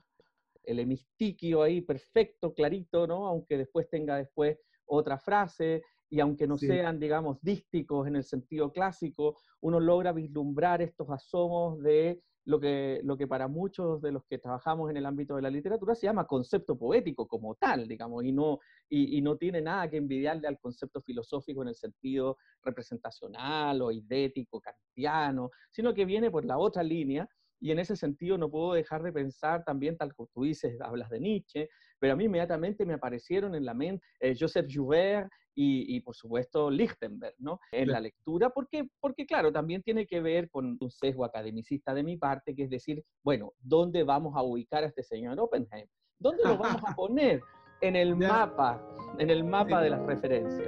el 0.63 0.79
hemistiquio 0.79 1.61
ahí 1.61 1.81
perfecto, 1.81 2.53
clarito, 2.53 3.05
¿no? 3.05 3.27
Aunque 3.27 3.57
después 3.57 3.89
tenga 3.89 4.17
después 4.17 4.57
otra 4.85 5.17
frase, 5.17 5.83
y 6.11 6.19
aunque 6.19 6.45
no 6.45 6.57
sean, 6.57 6.99
digamos, 6.99 7.41
dísticos 7.41 8.05
en 8.05 8.17
el 8.17 8.25
sentido 8.25 8.73
clásico, 8.73 9.37
uno 9.61 9.79
logra 9.79 10.11
vislumbrar 10.11 10.81
estos 10.81 11.09
asomos 11.09 11.81
de 11.81 12.21
lo 12.43 12.59
que, 12.59 12.99
lo 13.03 13.15
que 13.15 13.27
para 13.27 13.47
muchos 13.47 14.01
de 14.01 14.11
los 14.11 14.25
que 14.25 14.37
trabajamos 14.37 14.89
en 14.89 14.97
el 14.97 15.05
ámbito 15.05 15.37
de 15.37 15.41
la 15.41 15.49
literatura 15.49 15.95
se 15.95 16.07
llama 16.07 16.27
concepto 16.27 16.77
poético 16.77 17.29
como 17.29 17.55
tal, 17.55 17.87
digamos, 17.87 18.25
y 18.25 18.33
no, 18.33 18.59
y, 18.89 19.21
no 19.21 19.37
tiene 19.37 19.61
nada 19.61 19.89
que 19.89 19.97
envidiarle 19.97 20.49
al 20.49 20.59
concepto 20.59 21.01
filosófico 21.01 21.61
en 21.61 21.69
el 21.69 21.75
sentido 21.75 22.37
representacional 22.61 23.81
o 23.81 23.89
idético, 23.89 24.59
kantiano, 24.59 25.49
sino 25.69 25.93
que 25.93 26.03
viene 26.03 26.29
por 26.29 26.43
la 26.43 26.57
otra 26.57 26.83
línea, 26.83 27.25
y 27.61 27.71
en 27.71 27.79
ese 27.79 27.95
sentido 27.95 28.37
no 28.37 28.49
puedo 28.49 28.73
dejar 28.73 29.01
de 29.01 29.13
pensar 29.13 29.63
también, 29.63 29.95
tal 29.95 30.13
como 30.13 30.27
tú 30.33 30.43
dices, 30.43 30.81
hablas 30.81 31.09
de 31.09 31.21
Nietzsche, 31.21 31.69
pero 32.01 32.13
a 32.13 32.15
mí 32.15 32.25
inmediatamente 32.25 32.83
me 32.83 32.95
aparecieron 32.95 33.53
en 33.53 33.63
la 33.63 33.75
mente 33.75 34.03
eh, 34.19 34.35
Joseph 34.37 34.65
Joubert 34.67 35.29
y, 35.53 35.99
por 35.99 36.15
supuesto 36.15 36.71
Lichtenberg, 36.71 37.35
¿no? 37.37 37.59
En 37.71 37.91
la 37.91 37.99
lectura, 37.99 38.49
porque, 38.49 38.87
porque 38.99 39.27
claro, 39.27 39.51
también 39.51 39.83
tiene 39.83 40.07
que 40.07 40.19
ver 40.19 40.49
con 40.49 40.77
un 40.79 40.89
sesgo 40.89 41.23
academicista 41.23 41.93
de 41.93 42.01
mi 42.01 42.17
parte, 42.17 42.55
que 42.55 42.63
es 42.63 42.69
decir, 42.69 43.03
bueno, 43.23 43.53
¿dónde 43.59 44.03
vamos 44.03 44.35
a 44.35 44.41
ubicar 44.41 44.83
a 44.83 44.87
este 44.87 45.03
señor 45.03 45.39
Oppenheim? 45.39 45.85
¿Dónde 46.17 46.43
lo 46.43 46.57
vamos 46.57 46.81
a 46.83 46.95
poner? 46.95 47.41
En 47.81 47.95
el 47.95 48.15
mapa, 48.15 48.81
en 49.19 49.29
el 49.29 49.43
mapa 49.43 49.81
de 49.81 49.89
las 49.91 50.01
referencias. 50.03 50.67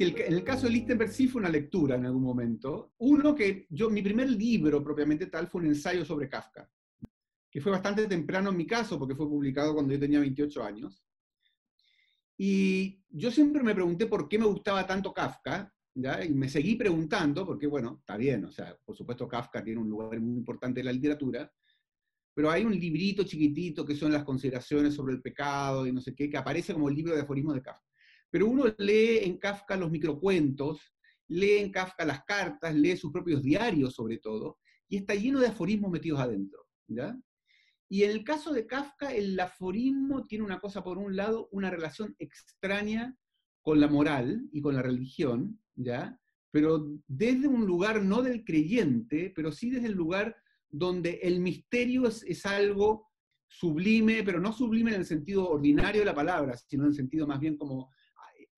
En 0.00 0.32
el 0.32 0.44
caso 0.44 0.66
de 0.66 0.72
Lichtenberg 0.72 1.10
sí 1.10 1.28
fue 1.28 1.40
una 1.40 1.50
lectura 1.50 1.96
en 1.96 2.06
algún 2.06 2.22
momento. 2.22 2.92
Uno 2.98 3.34
que 3.34 3.66
yo, 3.70 3.90
mi 3.90 4.02
primer 4.02 4.30
libro 4.30 4.82
propiamente 4.82 5.26
tal 5.26 5.48
fue 5.48 5.60
un 5.62 5.68
ensayo 5.68 6.04
sobre 6.04 6.28
Kafka, 6.28 6.70
que 7.50 7.60
fue 7.60 7.72
bastante 7.72 8.06
temprano 8.06 8.50
en 8.50 8.56
mi 8.56 8.66
caso 8.66 8.98
porque 8.98 9.14
fue 9.14 9.28
publicado 9.28 9.74
cuando 9.74 9.92
yo 9.92 10.00
tenía 10.00 10.20
28 10.20 10.62
años. 10.62 11.04
Y 12.36 13.02
yo 13.08 13.30
siempre 13.30 13.62
me 13.62 13.74
pregunté 13.74 14.06
por 14.06 14.28
qué 14.28 14.38
me 14.38 14.46
gustaba 14.46 14.86
tanto 14.86 15.12
Kafka, 15.12 15.74
y 15.94 16.32
me 16.32 16.48
seguí 16.48 16.76
preguntando, 16.76 17.44
porque 17.44 17.66
bueno, 17.66 17.96
está 17.98 18.16
bien, 18.16 18.44
o 18.44 18.52
sea, 18.52 18.76
por 18.84 18.96
supuesto 18.96 19.26
Kafka 19.26 19.64
tiene 19.64 19.80
un 19.80 19.90
lugar 19.90 20.20
muy 20.20 20.36
importante 20.36 20.80
en 20.80 20.86
la 20.86 20.92
literatura, 20.92 21.52
pero 22.32 22.50
hay 22.50 22.64
un 22.64 22.78
librito 22.78 23.24
chiquitito 23.24 23.84
que 23.84 23.96
son 23.96 24.12
las 24.12 24.22
consideraciones 24.22 24.94
sobre 24.94 25.14
el 25.14 25.20
pecado 25.20 25.86
y 25.86 25.92
no 25.92 26.00
sé 26.00 26.14
qué, 26.14 26.30
que 26.30 26.36
aparece 26.36 26.72
como 26.72 26.88
el 26.88 26.94
libro 26.94 27.16
de 27.16 27.22
aforismos 27.22 27.54
de 27.56 27.62
Kafka. 27.62 27.87
Pero 28.30 28.46
uno 28.46 28.64
lee 28.78 29.18
en 29.22 29.38
Kafka 29.38 29.76
los 29.76 29.90
microcuentos, 29.90 30.80
lee 31.28 31.58
en 31.58 31.70
Kafka 31.70 32.04
las 32.04 32.24
cartas, 32.24 32.74
lee 32.74 32.96
sus 32.96 33.12
propios 33.12 33.42
diarios 33.42 33.94
sobre 33.94 34.18
todo, 34.18 34.58
y 34.88 34.98
está 34.98 35.14
lleno 35.14 35.40
de 35.40 35.48
aforismos 35.48 35.90
metidos 35.90 36.20
adentro. 36.20 36.66
¿ya? 36.86 37.16
Y 37.88 38.02
en 38.04 38.10
el 38.10 38.24
caso 38.24 38.52
de 38.52 38.66
Kafka, 38.66 39.14
el 39.14 39.38
aforismo 39.38 40.26
tiene 40.26 40.44
una 40.44 40.60
cosa, 40.60 40.82
por 40.82 40.98
un 40.98 41.16
lado, 41.16 41.48
una 41.52 41.70
relación 41.70 42.14
extraña 42.18 43.16
con 43.62 43.80
la 43.80 43.88
moral 43.88 44.48
y 44.52 44.60
con 44.60 44.74
la 44.74 44.82
religión, 44.82 45.60
¿ya? 45.74 46.18
pero 46.50 46.90
desde 47.06 47.48
un 47.48 47.66
lugar 47.66 48.02
no 48.02 48.22
del 48.22 48.44
creyente, 48.44 49.32
pero 49.34 49.52
sí 49.52 49.70
desde 49.70 49.88
el 49.88 49.94
lugar 49.94 50.36
donde 50.70 51.20
el 51.22 51.40
misterio 51.40 52.06
es, 52.06 52.22
es 52.24 52.44
algo 52.46 53.08
sublime, 53.46 54.22
pero 54.22 54.40
no 54.40 54.52
sublime 54.52 54.90
en 54.92 55.00
el 55.00 55.06
sentido 55.06 55.48
ordinario 55.48 56.00
de 56.00 56.06
la 56.06 56.14
palabra, 56.14 56.56
sino 56.56 56.84
en 56.84 56.90
el 56.90 56.94
sentido 56.94 57.26
más 57.26 57.40
bien 57.40 57.56
como 57.56 57.90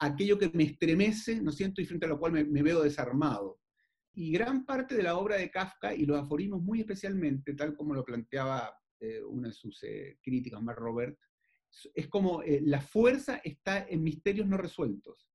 aquello 0.01 0.39
que 0.39 0.51
me 0.55 0.65
estremece, 0.65 1.41
¿no 1.41 1.53
siento? 1.53 1.81
Y 1.81 1.87
frente 1.87 2.07
a 2.07 2.09
lo 2.09 2.19
cual 2.19 2.33
me, 2.33 2.63
veo 2.63 2.83
desarmado. 2.83 3.61
Y 4.15 4.33
gran 4.33 4.65
parte 4.65 4.97
de 4.97 5.03
la 5.03 5.17
obra 5.17 5.37
de 5.37 5.51
Kafka, 5.51 5.95
y 5.95 6.07
los 6.07 6.19
aforismos 6.19 6.63
muy 6.63 6.81
especialmente, 6.81 7.55
tal 7.55 7.77
como 7.77 7.95
lo 7.95 8.05
planteaba 8.05 8.75
eh, 8.99 9.23
una 9.23 9.49
de 9.49 9.55
sus 9.55 9.83
eh, 9.83 10.19
críticas, 10.23 10.61
Mark 10.63 10.79
Robert, 10.79 11.17
es 11.95 12.09
como 12.09 12.43
eh, 12.43 12.61
la 12.65 12.81
fuerza 12.81 13.41
está 13.45 13.87
en 13.89 14.03
misterios 14.03 14.49
no 14.49 14.57
resueltos. 14.57 15.29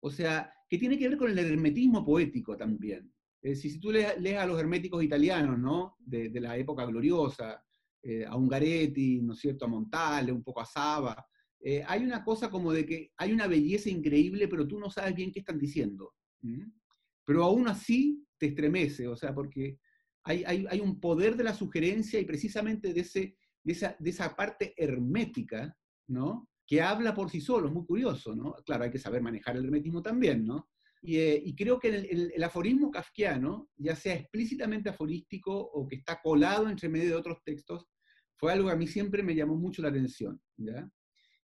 O 0.00 0.10
sea, 0.10 0.52
que 0.68 0.78
tiene 0.78 0.96
que 0.96 1.08
ver 1.08 1.18
con 1.18 1.30
el 1.30 1.38
hermetismo 1.38 2.04
poético 2.04 2.56
también. 2.56 3.12
si 3.42 3.78
tú 3.80 3.90
lees, 3.90 4.38
a 4.38 4.46
los 4.46 4.58
herméticos 4.58 5.02
italianos, 5.02 5.58
¿no? 5.58 5.96
De, 5.98 6.30
de 6.30 6.40
la 6.40 6.56
época 6.56 6.86
gloriosa, 6.86 7.62
a 8.28 8.36
Ungaretti, 8.36 9.20
¿no 9.20 9.32
es 9.32 9.40
cierto? 9.40 9.64
A 9.64 9.68
Montale, 9.68 10.30
un 10.30 10.44
poco 10.44 10.60
a 10.60 10.64
Saba, 10.64 11.26
eh, 11.60 11.82
hay 11.86 12.04
una 12.04 12.24
cosa 12.24 12.50
como 12.50 12.72
de 12.72 12.86
que 12.86 13.12
hay 13.16 13.32
una 13.32 13.46
belleza 13.46 13.90
increíble, 13.90 14.48
pero 14.48 14.66
tú 14.66 14.78
no 14.78 14.90
sabes 14.90 15.14
bien 15.14 15.32
qué 15.32 15.40
están 15.40 15.58
diciendo. 15.58 16.14
Pero 17.24 17.42
aún 17.44 17.66
así 17.66 18.24
te 18.38 18.46
estremece, 18.46 19.08
o 19.08 19.16
sea, 19.16 19.34
porque 19.34 19.78
hay, 20.22 20.44
hay, 20.44 20.80
un 20.80 21.00
poder 21.00 21.36
de 21.36 21.44
la 21.44 21.54
sugerencia 21.54 22.20
y 22.20 22.24
precisamente 22.24 22.92
de, 22.92 23.00
ese, 23.00 23.36
de, 23.62 23.72
esa, 23.72 23.96
de 23.98 24.10
esa 24.10 24.34
parte 24.34 24.74
hermética, 24.76 25.76
¿no? 26.08 26.48
Que 26.66 26.82
habla 26.82 27.14
por 27.14 27.30
sí 27.30 27.40
solo, 27.40 27.68
es 27.68 27.74
muy 27.74 27.84
curioso, 27.84 28.34
¿no? 28.34 28.54
Claro, 28.64 28.84
hay 28.84 28.90
que 28.90 28.98
saber 28.98 29.22
manejar 29.22 29.56
el 29.56 29.64
hermetismo 29.64 30.02
también, 30.02 30.44
¿no? 30.44 30.68
Y, 31.02 31.16
eh, 31.18 31.54
creo 31.56 31.78
que 31.78 31.88
el, 31.88 32.32
el, 32.34 32.42
aforismo 32.42 32.90
kafkiano, 32.90 33.68
ya 33.76 33.94
sea 33.94 34.14
explícitamente 34.14 34.88
aforístico 34.88 35.52
o 35.56 35.86
que 35.86 35.96
está 35.96 36.20
colado 36.20 36.68
entre 36.68 36.88
medio 36.88 37.10
de 37.10 37.16
otros 37.16 37.38
textos, 37.44 37.86
fue 38.36 38.52
algo 38.52 38.68
que 38.68 38.74
a 38.74 38.76
mí 38.76 38.86
siempre 38.86 39.22
me 39.22 39.34
llamó 39.34 39.56
mucho 39.56 39.80
la 39.82 39.88
atención, 39.88 40.40
¿ya? 40.56 40.88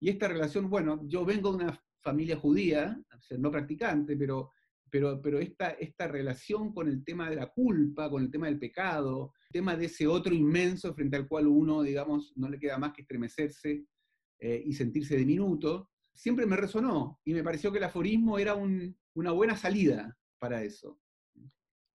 Y 0.06 0.10
esta 0.10 0.28
relación, 0.28 0.70
bueno, 0.70 1.02
yo 1.08 1.26
vengo 1.26 1.50
de 1.50 1.64
una 1.64 1.84
familia 2.04 2.38
judía, 2.38 2.96
no 3.40 3.50
practicante, 3.50 4.16
pero, 4.16 4.52
pero, 4.88 5.20
pero 5.20 5.40
esta, 5.40 5.72
esta 5.72 6.08
relación 6.08 6.76
con 6.76 6.88
el 6.88 7.04
tema 7.04 7.28
de 7.28 7.38
la 7.38 7.48
culpa, 7.52 8.08
con 8.08 8.22
el 8.22 8.30
tema 8.30 8.46
del 8.46 8.60
pecado, 8.60 9.34
el 9.50 9.54
tema 9.54 9.76
de 9.76 9.88
ese 9.88 10.06
otro 10.06 10.32
inmenso 10.32 10.94
frente 10.94 11.18
al 11.18 11.28
cual 11.28 11.48
uno, 11.48 11.82
digamos, 11.82 12.34
no 12.38 12.48
le 12.48 12.60
queda 12.60 12.78
más 12.78 12.94
que 12.94 13.02
estremecerse 13.02 13.88
eh, 14.38 14.62
y 14.64 14.74
sentirse 14.74 15.16
diminuto, 15.16 15.90
siempre 16.14 16.46
me 16.46 16.56
resonó 16.56 17.20
y 17.26 17.34
me 17.34 17.44
pareció 17.44 17.72
que 17.72 17.80
el 17.80 17.86
aforismo 17.86 18.38
era 18.38 18.54
una 18.54 19.32
buena 19.32 19.58
salida 19.58 20.16
para 20.38 20.62
eso. 20.62 21.00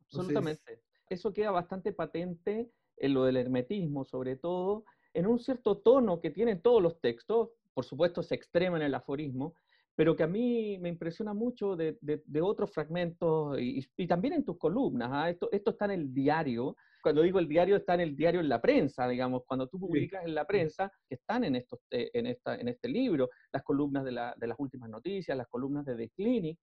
Absolutamente. 0.07 0.83
Eso 1.09 1.33
queda 1.33 1.53
bastante 1.53 1.93
patente 1.93 2.73
en 2.97 3.15
lo 3.15 3.23
del 3.23 3.37
hermetismo, 3.37 4.05
sobre 4.05 4.35
todo, 4.35 4.85
en 5.15 5.29
un 5.29 5.39
cierto 5.39 5.79
tono 5.79 6.21
que 6.21 6.31
tienen 6.31 6.61
todos 6.61 6.83
los 6.83 7.01
textos, 7.01 7.51
por 7.81 7.87
supuesto 7.87 8.23
se 8.23 8.35
extrema 8.35 8.77
en 8.77 8.83
el 8.83 8.95
aforismo, 8.95 9.55
pero 9.97 10.15
que 10.15 10.23
a 10.23 10.27
mí 10.27 10.77
me 10.81 10.91
impresiona 10.91 11.33
mucho 11.33 11.77
de, 11.77 11.97
otros 12.43 12.71
fragmentos 12.75 13.59
y, 13.59 14.07
también 14.07 14.35
en 14.35 14.45
tus 14.45 14.59
columnas. 14.59 15.09
¿ah? 15.11 15.31
Esto, 15.31 15.49
esto 15.51 15.71
está 15.71 15.87
en 15.87 15.93
el 15.93 16.13
diario. 16.13 16.77
Cuando 17.03 17.23
digo 17.23 17.39
el 17.39 17.49
diario, 17.49 17.77
está 17.77 17.95
en 17.95 18.01
el 18.01 18.15
diario 18.15 18.41
en 18.41 18.51
la 18.51 18.61
prensa, 18.61 19.09
digamos, 19.09 19.45
cuando 19.47 19.67
tú 19.67 19.81
publicas 19.81 20.27
en 20.27 20.35
la 20.35 20.45
prensa, 20.45 20.93
que 21.09 21.15
están 21.15 21.43
en, 21.45 21.57
estos, 21.57 21.81
eh, 21.91 22.11
en, 22.13 22.27
esta, 22.27 22.55
en 22.57 22.69
este 22.69 22.87
libro, 22.87 23.31
las 23.51 23.63
columnas 23.63 24.05
de, 24.05 24.13
la, 24.13 24.35
de, 24.37 24.47
las 24.47 24.61
últimas 24.61 24.91
noticias, 24.91 25.35
las 25.35 25.49
columnas 25.49 25.87
de 25.87 25.97
The 25.97 26.11
Clinic, 26.11 26.59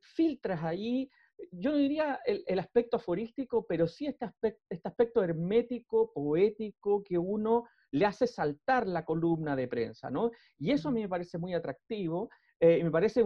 filtras 0.00 0.64
ahí, 0.64 1.08
yo 1.52 1.70
no 1.70 1.76
diría 1.76 2.18
el, 2.26 2.42
el, 2.48 2.58
aspecto 2.58 2.96
aforístico, 2.96 3.64
pero 3.68 3.86
sí 3.86 4.06
este 4.06 4.24
aspecto, 4.24 4.60
este 4.68 4.88
aspecto 4.88 5.22
hermético, 5.22 6.12
poético, 6.12 7.04
que 7.04 7.18
uno 7.18 7.66
le 7.94 8.06
hace 8.06 8.26
saltar 8.26 8.88
la 8.88 9.04
columna 9.04 9.54
de 9.54 9.68
prensa, 9.68 10.10
¿no? 10.10 10.32
Y 10.58 10.72
eso 10.72 10.88
a 10.88 10.92
mí 10.92 11.00
me 11.00 11.08
parece 11.08 11.38
muy 11.38 11.54
atractivo, 11.54 12.28
eh, 12.58 12.82
me 12.82 12.90
parece 12.90 13.22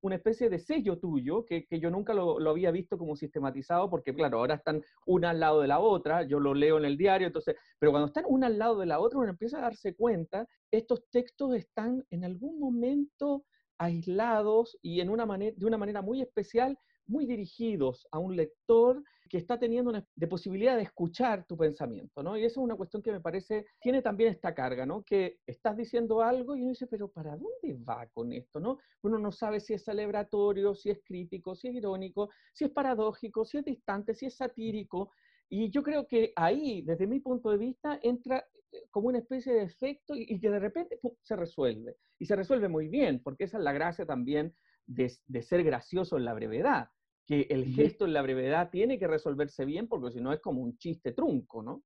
una 0.00 0.16
especie 0.16 0.50
de 0.50 0.58
sello 0.58 0.98
tuyo, 0.98 1.44
que, 1.44 1.66
yo 1.70 1.88
nunca 1.88 2.12
lo, 2.14 2.36
había 2.50 2.72
visto 2.72 2.98
como 2.98 3.14
sistematizado, 3.14 3.88
porque 3.88 4.12
claro, 4.12 4.38
ahora 4.38 4.56
están 4.56 4.82
una 5.06 5.30
al 5.30 5.38
lado 5.38 5.60
de 5.60 5.68
la 5.68 5.78
otra, 5.78 6.24
yo 6.24 6.40
lo 6.40 6.52
leo 6.52 6.78
en 6.78 6.84
el 6.84 6.96
diario, 6.96 7.28
entonces, 7.28 7.54
pero 7.78 7.92
cuando 7.92 8.08
están 8.08 8.24
una 8.26 8.48
al 8.48 8.58
lado 8.58 8.80
de 8.80 8.86
la 8.86 8.98
otra, 8.98 9.20
uno 9.20 9.30
empieza 9.30 9.58
a 9.58 9.62
darse 9.62 9.94
cuenta, 9.94 10.48
estos 10.72 11.08
textos 11.10 11.54
están 11.54 12.04
en 12.10 12.24
algún 12.24 12.58
momento 12.58 13.44
aislados 13.78 14.76
y 14.82 15.00
en 15.00 15.10
una 15.10 15.26
de 15.38 15.64
una 15.64 15.78
manera 15.78 16.02
muy 16.02 16.22
especial, 16.22 16.76
muy 17.08 17.26
dirigidos 17.26 18.06
a 18.10 18.18
un 18.18 18.36
lector 18.36 19.02
que 19.28 19.38
está 19.38 19.58
teniendo 19.58 19.90
una 19.90 20.04
posibilidad 20.28 20.76
de 20.76 20.82
escuchar 20.82 21.44
tu 21.46 21.56
pensamiento, 21.56 22.22
¿no? 22.22 22.36
Y 22.36 22.44
eso 22.44 22.60
es 22.60 22.64
una 22.64 22.76
cuestión 22.76 23.02
que 23.02 23.12
me 23.12 23.20
parece, 23.20 23.66
tiene 23.80 24.02
también 24.02 24.32
esta 24.32 24.54
carga, 24.54 24.86
¿no? 24.86 25.02
Que 25.04 25.38
estás 25.46 25.76
diciendo 25.76 26.22
algo 26.22 26.56
y 26.56 26.62
uno 26.62 26.70
dice, 26.70 26.86
pero 26.86 27.08
¿para 27.08 27.32
dónde 27.32 27.78
va 27.86 28.06
con 28.08 28.32
esto, 28.32 28.58
no? 28.58 28.78
Uno 29.02 29.18
no 29.18 29.30
sabe 29.30 29.60
si 29.60 29.74
es 29.74 29.84
celebratorio, 29.84 30.74
si 30.74 30.90
es 30.90 31.00
crítico, 31.04 31.54
si 31.54 31.68
es 31.68 31.74
irónico, 31.74 32.30
si 32.52 32.64
es 32.64 32.70
paradójico, 32.70 33.44
si 33.44 33.58
es 33.58 33.64
distante, 33.64 34.14
si 34.14 34.26
es 34.26 34.36
satírico. 34.36 35.12
Y 35.48 35.70
yo 35.70 35.82
creo 35.82 36.06
que 36.06 36.32
ahí, 36.34 36.82
desde 36.82 37.06
mi 37.06 37.20
punto 37.20 37.50
de 37.50 37.58
vista, 37.58 37.98
entra 38.02 38.44
eh, 38.72 38.84
como 38.90 39.08
una 39.08 39.18
especie 39.18 39.52
de 39.52 39.62
efecto 39.62 40.14
y, 40.16 40.40
que 40.40 40.50
de 40.50 40.58
repente 40.58 40.98
se 41.22 41.36
resuelve. 41.36 41.96
Y 42.18 42.26
se 42.26 42.36
resuelve 42.36 42.68
muy 42.68 42.88
bien, 42.88 43.20
porque 43.22 43.44
esa 43.44 43.58
es 43.58 43.64
la 43.64 43.72
gracia 43.72 44.06
también 44.06 44.54
de 44.86 45.42
ser 45.42 45.62
gracioso 45.64 46.16
en 46.16 46.24
la 46.24 46.32
brevedad 46.32 46.88
que 47.28 47.46
el 47.50 47.66
gesto 47.66 48.06
en 48.06 48.14
la 48.14 48.22
brevedad 48.22 48.70
tiene 48.70 48.98
que 48.98 49.06
resolverse 49.06 49.66
bien, 49.66 49.86
porque 49.86 50.12
si 50.12 50.20
no 50.22 50.32
es 50.32 50.40
como 50.40 50.62
un 50.62 50.78
chiste 50.78 51.12
trunco, 51.12 51.62
¿no? 51.62 51.84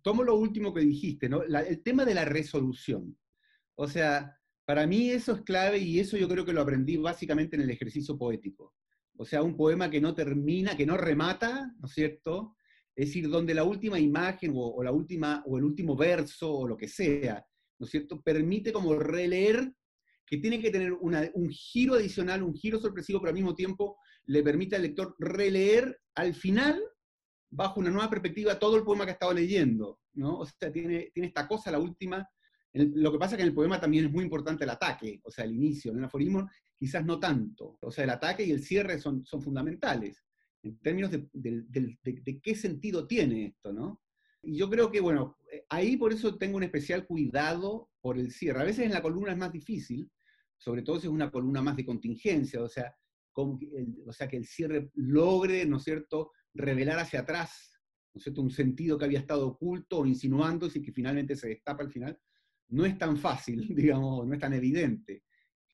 Tomo 0.00 0.24
lo 0.24 0.34
último 0.34 0.72
que 0.72 0.80
dijiste, 0.80 1.28
¿no? 1.28 1.42
el 1.42 1.82
tema 1.82 2.06
de 2.06 2.14
la 2.14 2.24
resolución. 2.24 3.18
O 3.74 3.86
sea, 3.86 4.34
para 4.64 4.86
mí 4.86 5.10
eso 5.10 5.32
es 5.32 5.42
clave 5.42 5.76
y 5.76 6.00
eso 6.00 6.16
yo 6.16 6.26
creo 6.26 6.46
que 6.46 6.54
lo 6.54 6.62
aprendí 6.62 6.96
básicamente 6.96 7.54
en 7.54 7.62
el 7.62 7.70
ejercicio 7.70 8.16
poético. 8.16 8.74
o 9.18 9.26
sea, 9.26 9.42
un 9.42 9.58
poema 9.58 9.90
que 9.90 10.00
no 10.00 10.14
termina, 10.14 10.74
que 10.74 10.86
no 10.86 10.96
remata, 10.96 11.70
¿no 11.78 11.86
es 11.86 11.92
cierto? 11.92 12.56
Es 12.96 13.08
decir, 13.08 13.28
donde 13.28 13.52
la 13.52 13.64
última 13.64 13.98
imagen 14.00 14.54
o, 14.56 14.82
la 14.82 14.90
última, 14.90 15.42
o 15.46 15.58
el 15.58 15.64
último 15.64 15.94
verso 15.94 16.50
o 16.50 16.66
lo 16.66 16.78
que 16.78 16.88
sea, 16.88 17.44
¿no 17.78 17.84
es 17.84 17.90
cierto?, 17.90 18.22
permite 18.22 18.72
como 18.72 18.94
releer 18.94 19.70
que 20.26 20.38
tiene 20.38 20.62
que 20.62 20.70
tener 20.70 20.94
un 20.94 21.50
giro 21.50 21.94
adicional, 21.94 22.42
un 22.42 22.54
giro 22.54 22.80
sorpresivo, 22.80 23.20
pero 23.20 23.28
al 23.28 23.34
mismo 23.34 23.54
tiempo 23.54 23.98
le 24.26 24.42
permite 24.42 24.76
al 24.76 24.82
lector 24.82 25.14
releer 25.18 26.00
al 26.14 26.34
final, 26.34 26.82
bajo 27.50 27.80
una 27.80 27.90
nueva 27.90 28.10
perspectiva, 28.10 28.58
todo 28.58 28.76
el 28.76 28.84
poema 28.84 29.04
que 29.04 29.10
ha 29.10 29.14
estado 29.14 29.34
leyendo, 29.34 30.00
¿no? 30.14 30.38
O 30.38 30.46
sea, 30.46 30.72
tiene, 30.72 31.10
tiene 31.12 31.28
esta 31.28 31.46
cosa, 31.46 31.70
la 31.70 31.78
última. 31.78 32.26
lo 32.72 33.12
que 33.12 33.18
pasa 33.18 33.34
es 33.34 33.36
que 33.38 33.42
en 33.42 33.48
el 33.48 33.54
poema 33.54 33.80
también 33.80 34.06
es 34.06 34.12
muy 34.12 34.24
importante 34.24 34.64
el 34.64 34.70
ataque, 34.70 35.20
o 35.24 35.30
sea, 35.30 35.44
el 35.44 35.52
inicio. 35.54 35.92
En 35.92 35.98
el 35.98 36.04
aforismo 36.04 36.48
quizás 36.76 37.04
no 37.04 37.18
tanto. 37.18 37.78
O 37.80 37.90
sea, 37.90 38.04
el 38.04 38.10
ataque 38.10 38.44
y 38.44 38.50
el 38.50 38.62
cierre 38.62 38.98
son, 38.98 39.24
son 39.24 39.42
fundamentales 39.42 40.24
en 40.62 40.78
términos 40.78 41.10
de, 41.10 41.28
de, 41.32 42.40
qué 42.40 42.54
sentido 42.54 43.06
tiene 43.06 43.46
esto, 43.46 43.72
¿no? 43.72 44.00
Y 44.42 44.56
yo 44.56 44.68
creo 44.68 44.90
que, 44.90 45.00
bueno, 45.00 45.36
ahí 45.68 45.96
por 45.96 46.12
eso 46.12 46.36
tengo 46.36 46.56
un 46.56 46.62
especial 46.62 47.06
cuidado 47.06 47.90
por 48.00 48.18
el 48.18 48.32
cierre. 48.32 48.60
A 48.60 48.64
veces 48.64 48.86
en 48.86 48.92
la 48.92 49.02
columna 49.02 49.32
es 49.32 49.38
más 49.38 49.52
difícil, 49.52 50.10
sobre 50.56 50.82
todo 50.82 50.98
si 50.98 51.06
es 51.06 51.12
una 51.12 51.30
columna 51.30 51.62
más 51.62 51.76
de 51.76 51.86
contingencia, 51.86 52.62
o 52.62 52.68
sea, 52.68 52.94
o 53.34 54.12
sea, 54.12 54.28
que 54.28 54.36
el 54.36 54.46
cierre 54.46 54.90
logre, 54.94 55.64
¿no 55.66 55.78
es 55.78 55.84
cierto?, 55.84 56.32
revelar 56.54 56.98
hacia 56.98 57.20
atrás, 57.20 57.80
¿no 58.14 58.18
es 58.18 58.24
cierto?, 58.24 58.42
un 58.42 58.50
sentido 58.50 58.98
que 58.98 59.04
había 59.04 59.20
estado 59.20 59.48
oculto 59.48 59.98
o 59.98 60.06
insinuando 60.06 60.68
y 60.72 60.82
que 60.82 60.92
finalmente 60.92 61.36
se 61.36 61.48
destapa 61.48 61.82
al 61.82 61.90
final, 61.90 62.18
no 62.68 62.84
es 62.84 62.98
tan 62.98 63.16
fácil, 63.16 63.66
digamos, 63.74 64.26
no 64.26 64.34
es 64.34 64.40
tan 64.40 64.52
evidente. 64.52 65.24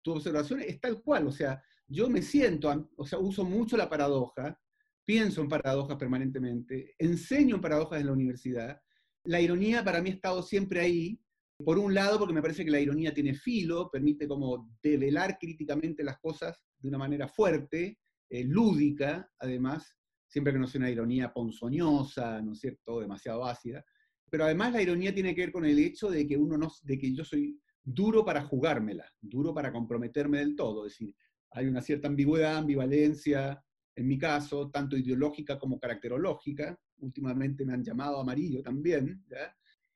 Tu 0.02 0.12
observación 0.12 0.60
es 0.60 0.80
tal 0.80 1.02
cual, 1.02 1.26
o 1.26 1.32
sea, 1.32 1.62
yo 1.86 2.08
me 2.08 2.22
siento, 2.22 2.90
o 2.96 3.06
sea, 3.06 3.18
uso 3.18 3.44
mucho 3.44 3.76
la 3.76 3.88
paradoja, 3.88 4.58
pienso 5.04 5.40
en 5.40 5.48
paradojas 5.48 5.96
permanentemente, 5.96 6.94
enseño 6.98 7.56
en 7.56 7.62
paradojas 7.62 8.00
en 8.00 8.06
la 8.06 8.12
universidad. 8.12 8.80
La 9.24 9.40
ironía 9.40 9.82
para 9.82 10.02
mí 10.02 10.10
ha 10.10 10.14
estado 10.14 10.42
siempre 10.42 10.80
ahí, 10.80 11.20
por 11.64 11.78
un 11.78 11.94
lado, 11.94 12.18
porque 12.18 12.34
me 12.34 12.42
parece 12.42 12.64
que 12.64 12.70
la 12.70 12.80
ironía 12.80 13.12
tiene 13.12 13.34
filo, 13.34 13.90
permite 13.90 14.28
como 14.28 14.70
develar 14.82 15.38
críticamente 15.38 16.04
las 16.04 16.18
cosas 16.18 16.62
de 16.78 16.88
una 16.88 16.98
manera 16.98 17.28
fuerte, 17.28 17.98
eh, 18.30 18.44
lúdica, 18.44 19.30
además, 19.38 19.96
siempre 20.26 20.52
que 20.52 20.58
no 20.58 20.66
sea 20.66 20.80
una 20.80 20.90
ironía 20.90 21.32
ponzoñosa, 21.32 22.40
¿no 22.42 22.52
es 22.52 22.60
cierto?, 22.60 23.00
demasiado 23.00 23.44
ácida. 23.44 23.84
Pero 24.30 24.44
además 24.44 24.72
la 24.72 24.82
ironía 24.82 25.14
tiene 25.14 25.34
que 25.34 25.42
ver 25.42 25.52
con 25.52 25.64
el 25.64 25.78
hecho 25.78 26.10
de 26.10 26.26
que, 26.26 26.36
uno 26.36 26.58
no, 26.58 26.70
de 26.82 26.98
que 26.98 27.14
yo 27.14 27.24
soy 27.24 27.58
duro 27.82 28.24
para 28.24 28.42
jugármela, 28.42 29.10
duro 29.20 29.54
para 29.54 29.72
comprometerme 29.72 30.38
del 30.38 30.54
todo. 30.54 30.86
Es 30.86 30.92
decir, 30.92 31.14
hay 31.52 31.66
una 31.66 31.80
cierta 31.80 32.08
ambigüedad, 32.08 32.58
ambivalencia, 32.58 33.62
en 33.96 34.06
mi 34.06 34.18
caso, 34.18 34.70
tanto 34.70 34.96
ideológica 34.96 35.58
como 35.58 35.80
caracterológica. 35.80 36.78
Últimamente 36.98 37.64
me 37.64 37.72
han 37.72 37.82
llamado 37.82 38.20
amarillo 38.20 38.62
también. 38.62 39.24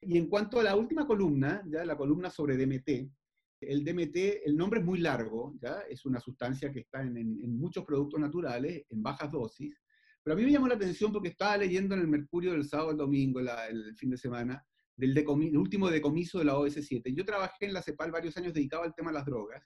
Y 0.00 0.16
en 0.16 0.28
cuanto 0.28 0.58
a 0.58 0.62
la 0.64 0.74
última 0.74 1.06
columna, 1.06 1.62
ya 1.68 1.84
la 1.84 1.96
columna 1.96 2.30
sobre 2.30 2.56
DMT, 2.56 3.12
el 3.69 3.85
DMT, 3.85 4.45
el 4.45 4.57
nombre 4.57 4.81
es 4.81 4.87
muy 4.87 4.99
largo, 4.99 5.54
¿ya? 5.61 5.81
es 5.88 6.04
una 6.04 6.21
sustancia 6.21 6.73
que 6.73 6.81
está 6.81 7.02
en, 7.02 7.59
muchos 7.59 7.85
productos 7.85 8.21
naturales, 8.21 8.85
en 8.88 9.02
bajas 9.02 9.31
dosis, 9.31 9.75
pero 10.23 10.35
a 10.35 10.38
mí 10.38 10.45
me 10.45 10.52
llamó 10.52 10.69
la 10.69 10.75
atención 10.75 11.12
porque 11.12 11.28
estaba 11.28 11.57
leyendo 11.57 11.95
en 11.95 12.02
el 12.02 12.09
Mercurio 12.09 12.52
del 12.52 12.64
sábado 12.64 12.90
al 12.90 12.97
domingo, 12.97 13.40
el 13.40 13.97
fin 13.97 14.11
de 14.11 14.16
semana, 14.16 14.64
del 14.97 15.26
último 15.57 15.90
decomiso 15.90 16.38
de 16.38 16.45
la 16.45 16.54
OS7. 16.54 17.14
Yo 17.14 17.25
trabajé 17.25 17.66
en 17.66 17.73
la 17.73 17.83
CEPAL 17.83 18.12
varios 18.12 18.37
años 18.37 18.54
dedicado 18.54 18.85
al 18.85 18.95
tema 18.95 19.11
de 19.11 19.19
las 19.19 19.26
drogas. 19.26 19.62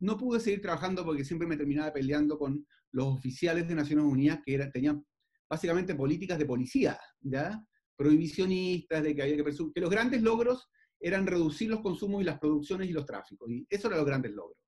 No 0.00 0.18
pude 0.18 0.40
seguir 0.40 0.60
trabajando 0.60 1.04
porque 1.04 1.24
siempre 1.24 1.48
me 1.48 1.56
terminaba 1.56 1.92
peleando 1.92 2.38
con 2.38 2.66
los 2.92 3.06
oficiales 3.06 3.66
de 3.68 3.74
Naciones 3.74 4.04
Unidas 4.04 4.40
que 4.44 4.54
eran, 4.54 4.70
tenían 4.70 5.04
básicamente 5.48 5.94
políticas 5.94 6.38
de 6.38 6.44
policía, 6.44 6.98
¿ya? 7.20 7.58
prohibicionistas, 7.96 9.02
de 9.02 9.14
que 9.14 9.22
había 9.22 9.36
que 9.36 9.44
que 9.74 9.80
los 9.80 9.90
grandes 9.90 10.20
logros 10.20 10.68
eran 11.00 11.26
reducir 11.26 11.70
los 11.70 11.80
consumos 11.80 12.22
y 12.22 12.24
las 12.24 12.38
producciones 12.38 12.88
y 12.88 12.92
los 12.92 13.06
tráficos, 13.06 13.50
y 13.50 13.66
eso 13.68 13.88
eran 13.88 13.98
los 13.98 14.06
grandes 14.06 14.32
logros. 14.32 14.58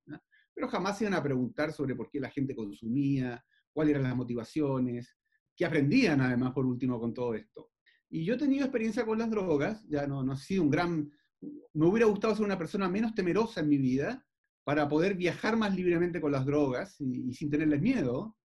Pero 0.53 0.67
jamás 0.67 0.97
se 0.97 1.05
iban 1.05 1.13
a 1.13 1.23
preguntar 1.23 1.71
sobre 1.71 1.95
por 1.95 2.09
qué 2.09 2.19
la 2.19 2.29
gente 2.29 2.55
consumía, 2.55 3.43
cuáles 3.71 3.91
eran 3.91 4.03
las 4.03 4.15
motivaciones, 4.15 5.17
qué 5.55 5.65
aprendían 5.65 6.21
además 6.21 6.51
por 6.53 6.65
último 6.65 6.99
con 6.99 7.13
todo 7.13 7.33
esto. 7.33 7.71
Y 8.09 8.25
yo 8.25 8.33
he 8.33 8.37
tenido 8.37 8.65
experiencia 8.65 9.05
con 9.05 9.19
las 9.19 9.29
drogas, 9.29 9.85
ya 9.87 10.07
no, 10.07 10.23
no 10.23 10.33
he 10.33 10.37
sido 10.37 10.63
un 10.63 10.69
gran... 10.69 11.11
Me 11.73 11.85
hubiera 11.85 12.07
gustado 12.07 12.35
ser 12.35 12.45
una 12.45 12.57
persona 12.57 12.89
menos 12.89 13.13
temerosa 13.13 13.61
en 13.61 13.69
mi 13.69 13.77
vida 13.77 14.25
para 14.65 14.89
poder 14.89 15.15
viajar 15.15 15.55
más 15.55 15.73
libremente 15.73 16.19
con 16.19 16.31
las 16.31 16.45
drogas 16.45 16.99
y 16.99 17.33
sin 17.33 17.49
tenerles 17.49 17.81
miedo, 17.81 18.35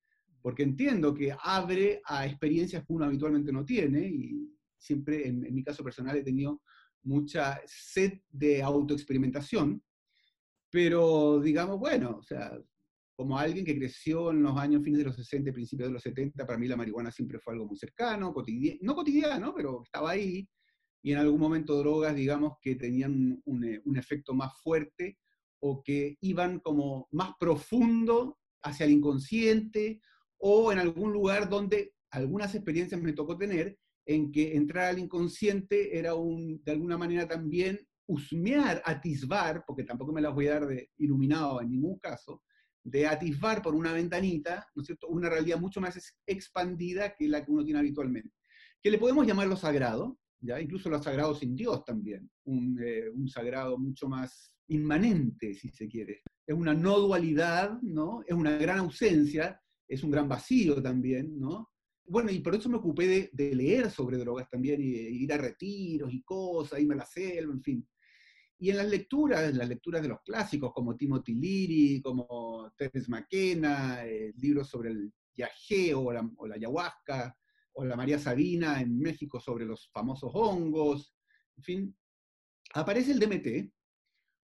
porque 0.41 0.63
entiendo 0.63 1.15
que 1.15 1.35
abre 1.43 2.01
a 2.05 2.27
experiencias 2.27 2.85
que 2.87 2.93
uno 2.93 3.07
habitualmente 3.07 3.51
no 3.51 3.65
tiene 3.65 4.07
y, 4.07 4.55
siempre 4.85 5.27
en, 5.27 5.55
mi 5.55 5.65
caso 5.65 5.83
personal 5.83 6.17
he 6.17 6.23
tenido 6.23 6.63
mucha 7.05 7.61
sed 7.67 8.21
de 8.31 8.63
autoexperimentación, 8.63 9.83
pero 10.71 11.41
digamos, 11.41 11.79
bueno, 11.79 12.17
o 12.19 12.23
sea, 12.23 12.59
como 13.17 13.39
alguien 13.39 13.65
que 13.65 13.77
creció 13.77 14.33
en 14.33 14.43
los 14.43 14.57
años 14.59 14.83
fines 14.83 14.99
de 14.99 15.05
los 15.05 15.17
60, 15.17 15.53
principios 15.53 15.89
de 15.89 15.93
los 15.93 16.03
70, 16.03 16.45
para 16.47 16.59
mí 16.59 16.67
la 16.67 16.77
marihuana 16.77 17.13
siempre 17.13 17.39
fue 17.39 17.55
algo 17.55 17.67
muy 17.67 17.77
cercano, 17.77 18.33
cotidiano, 18.33 18.79
no 18.83 18.95
cotidiano, 18.95 19.55
pero 19.55 19.83
estaba 19.85 20.11
ahí, 20.11 20.49
y 21.03 21.13
en 21.13 21.19
algún 21.19 21.39
momento 21.39 21.77
drogas, 21.79 22.17
digamos, 22.17 22.55
que 22.61 22.77
tenían 22.77 23.43
eh, 23.63 23.81
un 23.85 23.97
efecto 23.97 24.35
más 24.35 24.53
fuerte 24.63 25.19
o 25.61 25.83
que 25.83 26.17
iban 26.23 26.61
como 26.61 27.09
más 27.13 27.33
profundo 27.39 28.39
hacia 28.63 28.87
el 28.87 28.93
inconsciente 28.93 30.01
o 30.39 30.73
en 30.73 30.79
algún 30.79 31.13
lugar 31.13 31.49
donde 31.49 31.93
algunas 32.11 32.55
experiencias 32.55 33.01
me 33.01 33.13
tocó 33.13 33.37
tener 33.37 33.79
en 34.07 34.31
que 34.31 34.55
entrar 34.57 34.87
al 34.87 34.99
inconsciente 34.99 35.99
era 35.99 36.15
un, 36.15 36.63
de 36.63 36.73
alguna 36.73 36.99
manera 36.99 37.27
también 37.27 37.81
husmear, 38.07 38.83
atisbar, 38.85 39.65
porque 39.67 39.85
tampoco 39.85 40.13
me 40.13 40.21
las 40.21 40.35
voy 40.35 40.49
a 40.49 40.55
dar 40.55 40.67
de 40.67 40.91
iluminado 40.99 41.61
en 41.63 41.71
ningún 41.71 41.99
caso, 41.99 42.43
de 42.83 43.07
atisbar 43.07 43.63
por 43.63 43.75
una 43.75 43.93
ventanita, 43.93 44.67
¿no 44.75 44.83
es 44.83 44.87
cierto?, 44.87 45.09
una 45.09 45.31
realidad 45.31 45.59
mucho 45.59 45.81
más 45.81 45.99
expandida 46.27 47.15
que 47.15 47.29
la 47.29 47.45
que 47.45 47.51
uno 47.51 47.65
tiene 47.65 47.81
habitualmente. 47.81 48.35
Que 48.83 48.91
le 48.91 48.99
podemos 48.99 49.27
llamar 49.27 49.47
lo 49.47 49.57
sagrado, 49.57 50.19
¿ya? 50.41 50.61
incluso 50.61 50.91
lo 50.91 51.03
sagrado 51.03 51.35
sin 51.35 51.57
Dios 51.57 51.83
también, 51.85 52.31
un, 52.45 52.79
eh, 52.85 53.09
un 53.09 53.27
sagrado 53.27 53.79
mucho 53.79 54.07
más 54.07 54.53
inmanente, 54.69 55.55
si 55.55 55.71
se 55.71 55.89
quiere. 55.89 56.23
Es 56.47 56.55
una 56.55 56.75
no 56.75 56.99
dualidad, 56.99 57.81
¿no? 57.81 58.23
Es 58.27 58.35
una 58.35 58.57
gran 58.59 58.79
ausencia, 58.79 59.59
es 59.89 60.03
un 60.03 60.11
gran 60.11 60.29
vacío 60.29 60.83
también, 60.83 61.39
¿no? 61.39 61.71
Bueno, 62.07 62.31
y 62.31 62.41
por 62.41 62.55
eso 62.55 62.69
me 62.69 62.77
ocupé 62.77 63.31
de, 63.33 63.55
leer 63.55 63.91
sobre 63.91 64.19
drogas 64.19 64.49
también, 64.51 64.81
y, 64.81 64.85
ir 64.85 65.33
a 65.33 65.39
retiros 65.39 66.13
y 66.13 66.23
cosas, 66.23 66.81
irme 66.81 66.95
a 66.95 66.99
la 66.99 67.07
selva, 67.07 67.53
en 67.53 67.63
fin. 67.63 67.89
Y 68.59 68.71
en 68.71 68.77
las 68.77 68.89
lecturas, 68.89 69.51
en 69.51 69.59
las 69.59 69.69
lecturas 69.69 70.03
de 70.03 70.09
los 70.09 70.21
clásicos, 70.23 70.73
como 70.73 70.97
Timothy 70.97 71.35
Leary, 71.35 72.03
como 72.03 72.73
Terence 72.77 73.11
McKenna, 73.11 74.07
eh, 74.07 74.33
libros 74.37 74.69
sobre 74.69 74.91
el 74.91 75.13
yagé 75.35 75.95
o 75.95 76.13
la, 76.13 76.29
o 76.37 76.47
la 76.47 76.55
ayahuasca, 76.55 77.37
o 77.73 77.85
la 77.85 77.97
María 77.97 78.19
Sabina 78.19 78.81
en 78.81 78.99
México 78.99 79.41
sobre 79.41 79.65
los 79.65 79.91
famosos 79.91 80.31
hongos, 80.35 81.15
en 81.57 81.63
fin, 81.63 81.97
aparece 82.75 83.13
el 83.13 83.19
DMT 83.19 83.73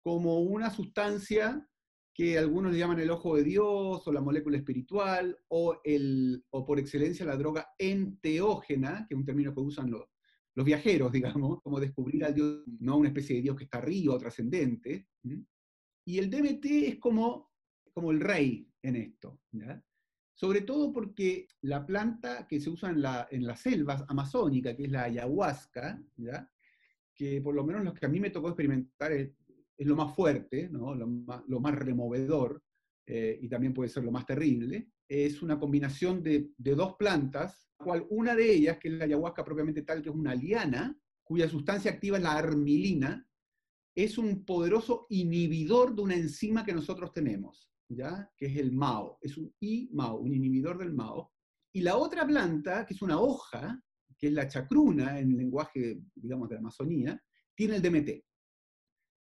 como 0.01 0.39
una 0.39 0.69
sustancia 0.69 1.68
que 2.19 2.37
algunos 2.37 2.73
le 2.73 2.79
llaman 2.79 2.99
el 2.99 3.11
ojo 3.11 3.37
de 3.37 3.45
Dios 3.45 4.05
o 4.05 4.11
la 4.11 4.19
molécula 4.19 4.57
espiritual 4.57 5.39
o, 5.47 5.79
el, 5.85 6.43
o 6.49 6.65
por 6.65 6.77
excelencia 6.77 7.25
la 7.25 7.37
droga 7.37 7.69
enteógena, 7.77 9.05
que 9.07 9.15
es 9.15 9.17
un 9.17 9.25
término 9.25 9.53
que 9.53 9.61
usan 9.61 9.89
los, 9.89 10.03
los 10.53 10.65
viajeros, 10.65 11.13
digamos, 11.13 11.61
como 11.61 11.79
descubrir 11.79 12.25
al 12.25 12.35
Dios, 12.35 12.63
no 12.81 12.97
una 12.97 13.07
especie 13.07 13.37
de 13.37 13.43
Dios 13.43 13.55
que 13.55 13.63
está 13.63 13.77
arriba 13.77 14.15
o 14.15 14.17
trascendente. 14.17 15.07
Y 16.03 16.17
el 16.17 16.29
DMT 16.29 16.65
es 16.65 16.99
como, 16.99 17.53
como 17.93 18.11
el 18.11 18.19
rey 18.19 18.69
en 18.83 18.97
esto, 18.97 19.39
sobre 20.33 20.63
todo 20.63 20.91
porque 20.91 21.47
la 21.61 21.85
planta 21.85 22.45
que 22.49 22.59
se 22.59 22.69
usa 22.69 22.89
en, 22.89 23.01
la, 23.01 23.29
en 23.31 23.47
las 23.47 23.61
selvas 23.61 24.03
amazónicas, 24.09 24.75
que 24.75 24.83
es 24.83 24.91
la 24.91 25.03
ayahuasca, 25.03 26.03
¿ya? 26.17 26.51
que 27.15 27.41
por 27.41 27.55
lo 27.55 27.63
menos 27.63 27.85
los 27.85 27.93
que 27.93 28.05
a 28.05 28.09
mí 28.09 28.19
me 28.19 28.29
tocó 28.29 28.49
experimentar 28.49 29.13
lo 29.87 29.95
más 29.95 30.15
fuerte, 30.15 30.69
¿no? 30.69 30.93
lo, 30.93 31.07
más, 31.07 31.75
removedor, 31.75 32.61
eh, 33.05 33.39
y 33.41 33.47
también 33.47 33.73
puede 33.73 33.89
ser 33.89 34.03
lo 34.03 34.11
más 34.11 34.25
terrible, 34.25 34.91
es 35.07 35.41
una 35.41 35.59
combinación 35.59 36.21
de, 36.21 36.51
dos 36.57 36.95
plantas, 36.95 37.67
cual 37.77 38.05
una 38.09 38.35
de 38.35 38.51
ellas, 38.51 38.77
que 38.77 38.89
es 38.89 38.93
la 38.93 39.05
ayahuasca 39.05 39.43
propiamente 39.43 39.81
tal, 39.81 40.01
que 40.01 40.09
es 40.09 40.15
una 40.15 40.35
liana, 40.35 40.95
cuya 41.23 41.47
sustancia 41.47 41.91
activa 41.91 42.17
es 42.17 42.23
la 42.23 42.33
armilina, 42.33 43.25
es 43.95 44.17
un 44.17 44.45
poderoso 44.45 45.07
inhibidor 45.09 45.95
de 45.95 46.01
una 46.01 46.15
enzima 46.15 46.63
que 46.63 46.73
nosotros 46.73 47.11
tenemos, 47.11 47.71
¿ya? 47.89 48.29
que 48.37 48.45
es 48.47 48.57
el 48.57 48.71
MAO, 48.71 49.17
es 49.21 49.37
un 49.37 49.53
I-MAO, 49.59 50.19
un 50.19 50.33
inhibidor 50.33 50.77
del 50.77 50.93
MAO. 50.93 51.31
Y 51.73 51.81
la 51.81 51.97
otra 51.97 52.25
planta, 52.25 52.85
que 52.85 52.93
es 52.93 53.01
una 53.01 53.19
hoja, 53.19 53.81
que 54.17 54.27
es 54.27 54.33
la 54.33 54.47
chacruna 54.47 55.19
en 55.19 55.31
el 55.31 55.37
lenguaje, 55.37 56.01
digamos, 56.13 56.49
de 56.49 56.55
la 56.55 56.59
Amazonía, 56.59 57.23
tiene 57.55 57.77
el 57.77 57.81
DMT. 57.81 58.28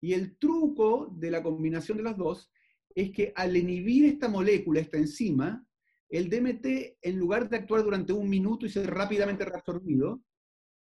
Y 0.04 0.12
el 0.12 0.38
truco 0.38 1.16
de 1.18 1.32
la 1.32 1.42
combinación 1.42 1.96
de 1.98 2.04
las 2.04 2.18
dos 2.18 2.52
es 2.94 3.12
que 3.12 3.32
al 3.38 3.56
inhibir 3.56 4.04
esta 4.04 4.28
molécula, 4.28 4.82
esta 4.82 4.98
enzima, 4.98 5.66
el 6.10 6.30
DMT, 6.30 6.98
en 7.02 7.18
lugar 7.18 7.50
de 7.50 7.56
actuar 7.56 7.84
durante 7.86 8.12
un 8.12 8.30
minuto 8.30 8.66
y 8.66 8.70
ser 8.70 8.94
rápidamente 8.94 9.46
reabsorbido, 9.46 10.22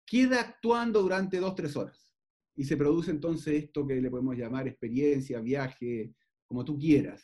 queda 0.04 0.40
actuando 0.40 1.02
durante 1.02 1.38
dos, 1.38 1.54
tres 1.54 1.76
horas. 1.76 2.16
Y 2.56 2.64
se 2.64 2.76
produce 2.76 3.12
entonces 3.12 3.62
esto 3.62 3.86
que 3.86 4.00
le 4.00 4.10
podemos 4.10 4.36
llamar 4.36 4.66
experiencia, 4.66 5.38
viaje, 5.38 6.12
como 6.44 6.64
tú 6.64 6.76
quieras. 6.76 7.22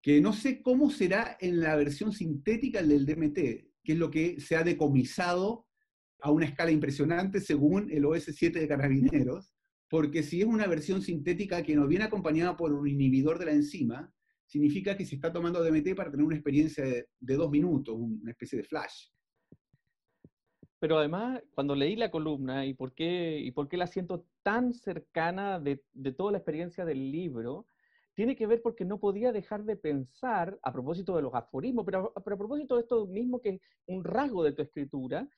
Que 0.00 0.20
no 0.20 0.32
sé 0.32 0.62
cómo 0.62 0.88
será 0.88 1.36
en 1.40 1.58
la 1.58 1.74
versión 1.74 2.12
sintética 2.12 2.80
del 2.80 3.04
DMT, 3.04 3.34
que 3.34 3.92
es 3.92 3.98
lo 3.98 4.08
que 4.08 4.38
se 4.38 4.54
ha 4.54 4.62
decomisado 4.62 5.66
a 6.20 6.30
una 6.30 6.46
escala 6.46 6.70
impresionante 6.70 7.40
según 7.40 7.90
el 7.90 8.04
OS7 8.04 8.52
de 8.52 8.68
Carabineros, 8.68 9.52
porque 9.90 10.22
si 10.22 10.40
es 10.40 10.46
una 10.46 10.68
versión 10.68 11.02
sintética 11.02 11.64
que 11.64 11.74
no 11.74 11.88
viene 11.88 12.04
acompañada 12.04 12.56
por 12.56 12.72
un 12.72 12.86
inhibidor 12.86 13.40
de 13.40 13.46
la 13.46 13.52
enzima, 13.52 14.10
significa 14.46 14.96
que 14.96 15.04
se 15.04 15.16
está 15.16 15.32
tomando 15.32 15.62
DMT 15.62 15.96
para 15.96 16.12
tener 16.12 16.24
una 16.24 16.36
experiencia 16.36 16.84
de, 16.84 17.06
dos 17.18 17.50
minutos, 17.50 17.96
una 17.98 18.30
especie 18.30 18.58
de 18.58 18.64
flash. 18.64 19.08
Pero 20.78 20.96
además, 20.96 21.42
cuando 21.54 21.74
leí 21.74 21.96
la 21.96 22.10
columna 22.10 22.64
y 22.66 22.72
por 22.72 22.94
qué, 22.94 23.40
y 23.40 23.50
por 23.50 23.68
qué 23.68 23.76
la 23.76 23.88
siento 23.88 24.26
tan 24.44 24.72
cercana 24.72 25.58
de, 25.58 25.82
toda 26.16 26.32
la 26.32 26.38
experiencia 26.38 26.84
del 26.84 27.10
libro, 27.10 27.66
tiene 28.14 28.36
que 28.36 28.46
ver 28.46 28.62
porque 28.62 28.84
no 28.84 29.00
podía 29.00 29.32
dejar 29.32 29.64
de 29.64 29.76
pensar, 29.76 30.56
a 30.62 30.72
propósito 30.72 31.16
de 31.16 31.22
los 31.22 31.34
aforismos, 31.34 31.84
pero 31.84 32.12
a, 32.14 32.22
propósito 32.22 32.76
de 32.76 32.82
esto 32.82 33.06
mismo 33.08 33.40
que 33.40 33.48
es 33.50 33.60
un 33.86 34.04
rasgo 34.04 34.44
de 34.44 34.52
tu 34.52 34.62
escritura, 34.62 35.28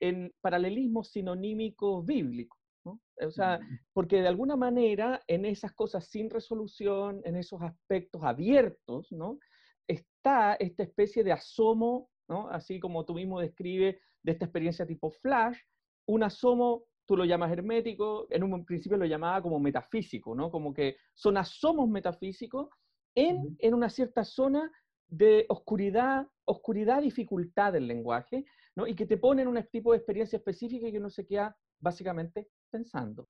en 0.00 0.32
paralelismos 0.40 1.10
sinonímicos 1.10 2.06
bíblicos. 2.06 2.61
O 2.84 3.30
sea, 3.30 3.60
porque 3.92 4.20
de 4.20 4.28
alguna 4.28 4.56
manera 4.56 5.22
en 5.26 5.44
esas 5.44 5.72
cosas 5.72 6.08
sin 6.08 6.30
resolución, 6.30 7.20
en 7.24 7.36
esos 7.36 7.62
aspectos 7.62 8.22
abiertos, 8.24 9.12
¿no? 9.12 9.38
Está 9.86 10.54
esta 10.54 10.82
especie 10.82 11.22
de 11.22 11.32
asomo, 11.32 12.10
¿no? 12.28 12.48
Así 12.48 12.80
como 12.80 13.04
tú 13.04 13.14
mismo 13.14 13.40
describes 13.40 13.96
de 14.22 14.32
esta 14.32 14.46
experiencia 14.46 14.86
tipo 14.86 15.10
flash, 15.10 15.58
un 16.06 16.22
asomo, 16.22 16.84
tú 17.06 17.16
lo 17.16 17.24
llamas 17.24 17.52
hermético, 17.52 18.26
en 18.30 18.42
un 18.42 18.64
principio 18.64 18.96
lo 18.96 19.06
llamaba 19.06 19.42
como 19.42 19.60
metafísico, 19.60 20.34
¿no? 20.34 20.50
Como 20.50 20.74
que 20.74 20.96
son 21.14 21.36
asomos 21.36 21.88
metafísicos 21.88 22.68
en, 23.14 23.56
en 23.58 23.74
una 23.74 23.90
cierta 23.90 24.24
zona 24.24 24.70
de 25.08 25.44
oscuridad, 25.48 26.26
oscuridad, 26.44 27.02
dificultad 27.02 27.74
del 27.74 27.86
lenguaje, 27.86 28.44
¿no? 28.74 28.86
Y 28.86 28.94
que 28.94 29.06
te 29.06 29.18
ponen 29.18 29.46
un 29.46 29.62
tipo 29.70 29.92
de 29.92 29.98
experiencia 29.98 30.38
específica 30.38 30.88
y 30.88 30.92
que 30.92 31.00
no 31.00 31.10
se 31.10 31.26
queda 31.26 31.56
básicamente 31.80 32.48
pensando. 32.72 33.28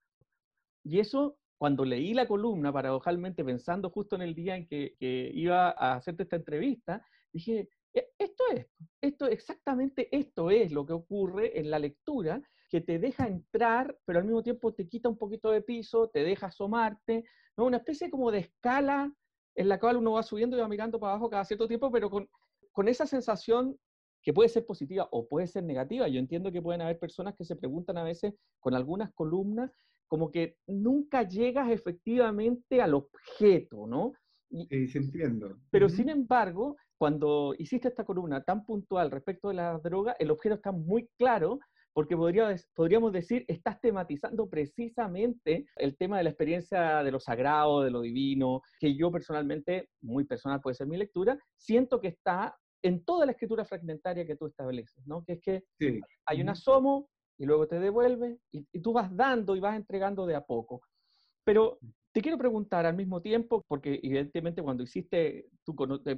Y 0.84 1.00
eso, 1.00 1.36
cuando 1.58 1.84
leí 1.84 2.14
la 2.14 2.26
columna, 2.26 2.72
paradojalmente 2.72 3.44
pensando 3.44 3.90
justo 3.90 4.16
en 4.16 4.22
el 4.22 4.34
día 4.34 4.56
en 4.56 4.66
que, 4.66 4.94
iba 5.34 5.70
a 5.70 5.96
hacerte 5.96 6.22
esta 6.22 6.36
entrevista, 6.36 7.04
dije, 7.32 7.68
e, 7.92 8.08
esto 8.18 8.44
es, 8.54 8.66
esto 9.00 9.26
exactamente 9.26 10.08
esto 10.16 10.50
es 10.50 10.72
lo 10.72 10.86
que 10.86 10.94
ocurre 10.94 11.58
en 11.60 11.70
la 11.70 11.78
lectura, 11.78 12.40
que 12.70 12.80
te 12.80 12.98
deja 12.98 13.26
entrar, 13.26 13.98
pero 14.06 14.18
al 14.18 14.24
mismo 14.24 14.42
tiempo 14.42 14.72
te 14.72 14.88
quita 14.88 15.10
un 15.10 15.18
poquito 15.18 15.50
de 15.50 15.60
piso, 15.60 16.08
te 16.08 16.24
deja 16.24 16.46
asomarte, 16.46 17.24
¿no? 17.56 17.66
una 17.66 17.76
especie 17.76 18.10
como 18.10 18.30
de 18.30 18.38
escala 18.38 19.12
en 19.54 19.68
la 19.68 19.78
cual 19.78 19.98
uno 19.98 20.12
va 20.12 20.22
subiendo 20.22 20.56
y 20.56 20.60
va 20.60 20.68
mirando 20.68 20.98
para 20.98 21.12
abajo 21.12 21.28
cada 21.28 21.44
cierto 21.44 21.68
tiempo, 21.68 21.92
pero 21.92 22.08
con, 22.08 22.28
con 22.72 22.88
esa 22.88 23.06
sensación 23.06 23.78
que 24.22 24.32
puede 24.32 24.48
ser 24.48 24.64
positiva 24.64 25.08
o 25.10 25.28
puede 25.28 25.46
ser 25.46 25.64
negativa. 25.64 26.08
Yo 26.08 26.18
entiendo 26.18 26.52
que 26.52 26.62
pueden 26.62 26.82
haber 26.82 26.98
personas 26.98 27.34
que 27.36 27.44
se 27.44 27.56
preguntan 27.56 27.98
a 27.98 28.04
veces 28.04 28.34
con 28.60 28.74
algunas 28.74 29.12
columnas 29.12 29.70
como 30.06 30.30
que 30.30 30.56
nunca 30.66 31.26
llegas 31.26 31.70
efectivamente 31.70 32.82
al 32.82 32.94
objeto, 32.94 33.86
¿no? 33.86 34.12
sí, 34.68 34.86
se 34.88 34.98
entiendo. 34.98 35.56
Pero 35.70 35.88
sin 35.88 36.10
embargo, 36.10 36.76
cuando 36.98 37.54
hiciste 37.58 37.88
esta 37.88 38.04
columna 38.04 38.44
tan 38.44 38.64
puntual 38.64 39.10
respecto 39.10 39.48
de 39.48 39.54
la 39.54 39.78
droga, 39.78 40.14
el 40.18 40.30
objeto 40.30 40.56
está 40.56 40.70
muy 40.70 41.08
claro 41.18 41.58
porque 41.94 42.16
podría, 42.16 42.54
podríamos 42.74 43.12
decir, 43.12 43.44
estás 43.48 43.80
tematizando 43.80 44.48
precisamente 44.48 45.66
el 45.76 45.96
tema 45.96 46.18
de 46.18 46.24
la 46.24 46.30
experiencia 46.30 47.02
de 47.02 47.10
lo 47.10 47.20
sagrado, 47.20 47.82
de 47.82 47.90
lo 47.90 48.02
divino, 48.02 48.62
que 48.78 48.94
yo 48.96 49.10
personalmente, 49.10 49.88
muy 50.00 50.24
personal 50.24 50.60
puede 50.60 50.74
ser 50.74 50.86
mi 50.86 50.96
lectura, 50.96 51.38
siento 51.56 52.00
que 52.00 52.08
está 52.08 52.56
en 52.82 53.04
toda 53.04 53.26
la 53.26 53.32
escritura 53.32 53.64
fragmentaria 53.64 54.26
que 54.26 54.36
tú 54.36 54.46
estableces, 54.46 55.06
¿no? 55.06 55.24
Que 55.24 55.34
es 55.34 55.40
que 55.40 55.64
hay 56.26 56.40
un 56.42 56.48
asomo 56.48 57.08
y 57.38 57.46
luego 57.46 57.66
te 57.66 57.78
devuelve 57.78 58.38
y, 58.50 58.64
tú 58.80 58.92
vas 58.92 59.14
dando 59.16 59.56
y 59.56 59.60
vas 59.60 59.76
entregando 59.76 60.26
de 60.26 60.34
a 60.34 60.44
poco. 60.44 60.82
Pero 61.44 61.78
te 62.12 62.20
quiero 62.20 62.38
preguntar 62.38 62.84
al 62.84 62.96
mismo 62.96 63.22
tiempo, 63.22 63.64
porque 63.68 64.00
evidentemente 64.02 64.62
cuando 64.62 64.82
hiciste, 64.82 65.46
tu, 65.64 65.74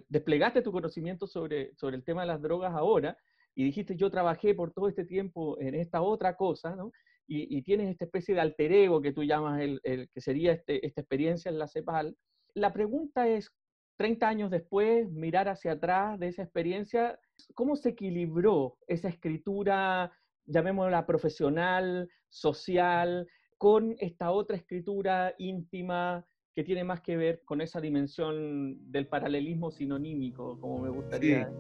desplegaste 0.09 0.63
tu 0.63 0.73
conocimiento 0.73 1.27
sobre, 1.27 1.75
sobre 1.77 1.97
el 1.97 2.05
tema 2.05 2.23
de 2.23 2.29
las 2.29 2.43
drogas 2.43 2.75
ahora 2.75 3.17
y 3.55 3.65
dijiste 3.65 3.95
yo 3.97 4.11
trabajé 4.11 4.55
por 4.55 4.73
todo 4.73 4.89
este 4.89 5.05
tiempo 5.05 5.61
en 5.61 5.75
esta 5.75 6.03
otra 6.03 6.37
cosa, 6.37 6.75
¿no? 6.75 6.91
Y, 7.27 7.63
tienes 7.63 7.91
esta 7.91 8.05
especie 8.05 8.35
de 8.35 8.43
alter 8.43 8.71
ego 8.71 9.01
que 9.01 9.13
tú 9.13 9.25
llamas 9.25 9.63
el, 9.63 9.81
el 9.83 10.11
que 10.11 10.21
sería 10.21 10.53
este, 10.53 10.87
esta 10.87 11.01
experiencia 11.01 11.51
en 11.51 11.59
la 11.59 11.69
CEPAL. 11.69 12.15
La 12.53 12.71
pregunta 12.71 13.27
es, 13.27 13.51
30 13.97 14.29
años 14.29 14.51
después, 14.51 15.11
mirar 15.11 15.49
hacia 15.49 15.73
atrás 15.73 16.19
de 16.19 16.29
esa 16.29 16.43
experiencia, 16.43 17.19
¿cómo 17.55 17.77
se 17.77 17.91
equilibró 17.91 18.77
esa 18.87 19.09
escritura, 19.09 20.13
llamémosla 20.47 21.07
profesional, 21.07 22.09
social, 22.29 23.27
con 23.57 23.95
esta 23.99 24.33
otra 24.33 24.57
escritura 24.57 25.35
íntima 25.39 26.27
que 26.55 26.65
tiene 26.65 26.85
más 26.85 27.01
que 27.01 27.17
ver 27.17 27.43
con 27.45 27.61
esa 27.61 27.81
dimensión 27.81 28.91
del 28.91 29.07
paralelismo 29.07 29.71
sinonímico, 29.71 30.61
como 30.61 30.79
me 30.79 30.91
gustaría? 30.91 31.51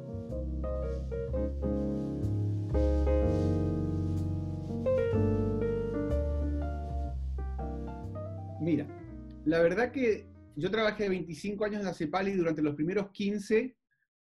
Mira, 8.61 8.87
la 9.45 9.61
verdad 9.61 9.93
que 9.93 10.34
yo 10.57 10.71
trabajé 10.71 11.09
25 11.09 11.65
años 11.65 11.81
en 11.81 11.87
la 11.87 11.95
CEPAL 11.95 12.29
y 12.29 12.33
durante 12.33 12.63
los 12.63 12.75
primeros 12.75 13.11
15 13.11 13.77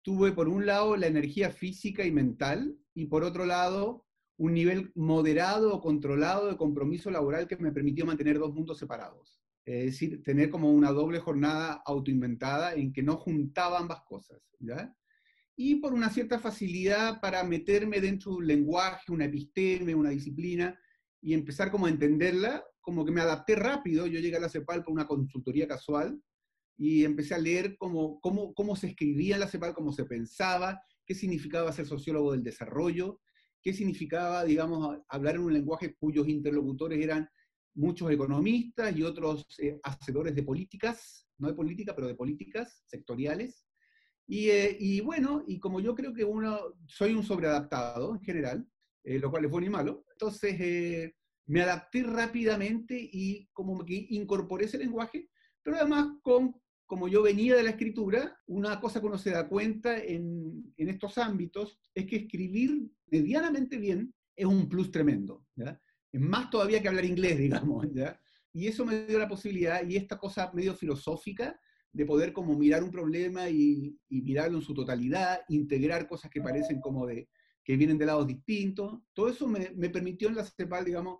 tuve 0.02 0.32
por 0.32 0.48
un 0.48 0.66
lado 0.66 0.96
la 0.96 1.06
energía 1.06 1.50
física 1.50 2.04
y 2.04 2.10
mental 2.10 2.76
y 2.94 3.06
por 3.06 3.24
otro 3.24 3.44
lado 3.44 4.06
un 4.36 4.54
nivel 4.54 4.90
moderado 4.94 5.74
o 5.74 5.80
controlado 5.80 6.48
de 6.48 6.56
compromiso 6.56 7.10
laboral 7.10 7.46
que 7.46 7.56
me 7.56 7.72
permitió 7.72 8.06
mantener 8.06 8.38
dos 8.38 8.54
mundos 8.54 8.78
separados. 8.78 9.38
Es 9.66 9.84
decir, 9.84 10.22
tener 10.22 10.48
como 10.48 10.72
una 10.72 10.92
doble 10.92 11.18
jornada 11.18 11.82
autoinventada 11.84 12.74
en 12.74 12.92
que 12.92 13.02
no 13.02 13.18
juntaba 13.18 13.78
ambas 13.78 14.00
cosas. 14.02 14.40
Y 15.56 15.74
por 15.76 15.92
una 15.92 16.08
cierta 16.08 16.38
facilidad 16.38 17.20
para 17.20 17.44
meterme 17.44 18.00
dentro 18.00 18.32
de 18.32 18.38
un 18.38 18.46
lenguaje, 18.46 19.12
una 19.12 19.26
episteme, 19.26 19.94
una 19.94 20.08
disciplina 20.08 20.78
y 21.20 21.34
empezar 21.34 21.70
como 21.70 21.84
a 21.84 21.90
entenderla 21.90 22.64
como 22.80 23.04
que 23.04 23.12
me 23.12 23.20
adapté 23.20 23.56
rápido, 23.56 24.06
yo 24.06 24.20
llegué 24.20 24.36
a 24.36 24.40
la 24.40 24.48
CEPAL 24.48 24.82
por 24.82 24.92
una 24.92 25.06
consultoría 25.06 25.68
casual 25.68 26.20
y 26.78 27.04
empecé 27.04 27.34
a 27.34 27.38
leer 27.38 27.76
cómo, 27.76 28.20
cómo, 28.20 28.54
cómo 28.54 28.74
se 28.74 28.88
escribía 28.88 29.38
la 29.38 29.48
CEPAL, 29.48 29.74
cómo 29.74 29.92
se 29.92 30.06
pensaba, 30.06 30.80
qué 31.04 31.14
significaba 31.14 31.72
ser 31.72 31.86
sociólogo 31.86 32.32
del 32.32 32.42
desarrollo, 32.42 33.20
qué 33.62 33.72
significaba, 33.72 34.44
digamos, 34.44 34.98
hablar 35.08 35.34
en 35.34 35.42
un 35.42 35.52
lenguaje 35.52 35.94
cuyos 35.94 36.28
interlocutores 36.28 37.02
eran 37.02 37.28
muchos 37.74 38.10
economistas 38.10 38.96
y 38.96 39.02
otros 39.02 39.46
eh, 39.58 39.78
hacedores 39.82 40.34
de 40.34 40.42
políticas, 40.42 41.26
no 41.38 41.48
de 41.48 41.54
política, 41.54 41.94
pero 41.94 42.08
de 42.08 42.14
políticas 42.14 42.82
sectoriales. 42.86 43.66
Y, 44.26 44.48
eh, 44.48 44.76
y, 44.78 45.00
bueno, 45.00 45.44
y 45.46 45.58
como 45.58 45.80
yo 45.80 45.94
creo 45.94 46.14
que 46.14 46.24
uno, 46.24 46.60
soy 46.86 47.12
un 47.12 47.22
sobreadaptado 47.22 48.14
en 48.14 48.20
general, 48.22 48.66
eh, 49.04 49.18
lo 49.18 49.30
cual 49.30 49.44
es 49.44 49.50
bueno 49.50 49.66
y 49.66 49.70
malo, 49.70 50.04
entonces 50.12 51.12
me 51.50 51.62
adapté 51.62 52.04
rápidamente 52.04 52.96
y 52.96 53.48
como 53.52 53.84
que 53.84 54.06
incorporé 54.10 54.66
ese 54.66 54.78
lenguaje, 54.78 55.28
pero 55.64 55.78
además 55.78 56.06
con, 56.22 56.54
como 56.86 57.08
yo 57.08 57.22
venía 57.22 57.56
de 57.56 57.64
la 57.64 57.70
escritura, 57.70 58.38
una 58.46 58.80
cosa 58.80 59.00
que 59.00 59.06
uno 59.06 59.18
se 59.18 59.32
da 59.32 59.48
cuenta 59.48 59.98
en, 59.98 60.72
en 60.76 60.88
estos 60.88 61.18
ámbitos 61.18 61.80
es 61.92 62.06
que 62.06 62.16
escribir 62.18 62.88
medianamente 63.10 63.78
bien 63.78 64.14
es 64.36 64.46
un 64.46 64.68
plus 64.68 64.92
tremendo, 64.92 65.44
¿ya? 65.56 65.80
Más 66.12 66.50
todavía 66.50 66.80
que 66.80 66.86
hablar 66.86 67.04
inglés, 67.04 67.36
digamos, 67.38 67.84
¿ya? 67.92 68.20
Y 68.52 68.68
eso 68.68 68.84
me 68.84 69.06
dio 69.06 69.18
la 69.18 69.28
posibilidad, 69.28 69.84
y 69.84 69.96
esta 69.96 70.18
cosa 70.18 70.52
medio 70.54 70.74
filosófica, 70.74 71.58
de 71.92 72.06
poder 72.06 72.32
como 72.32 72.56
mirar 72.56 72.84
un 72.84 72.92
problema 72.92 73.50
y, 73.50 73.98
y 74.08 74.22
mirarlo 74.22 74.58
en 74.58 74.62
su 74.62 74.72
totalidad, 74.72 75.40
integrar 75.48 76.06
cosas 76.06 76.30
que 76.30 76.40
parecen 76.40 76.80
como 76.80 77.08
de, 77.08 77.28
que 77.64 77.76
vienen 77.76 77.98
de 77.98 78.06
lados 78.06 78.28
distintos. 78.28 79.00
Todo 79.12 79.28
eso 79.28 79.48
me, 79.48 79.72
me 79.74 79.90
permitió 79.90 80.28
en 80.28 80.36
la 80.36 80.44
CEPAL, 80.44 80.84
digamos, 80.84 81.18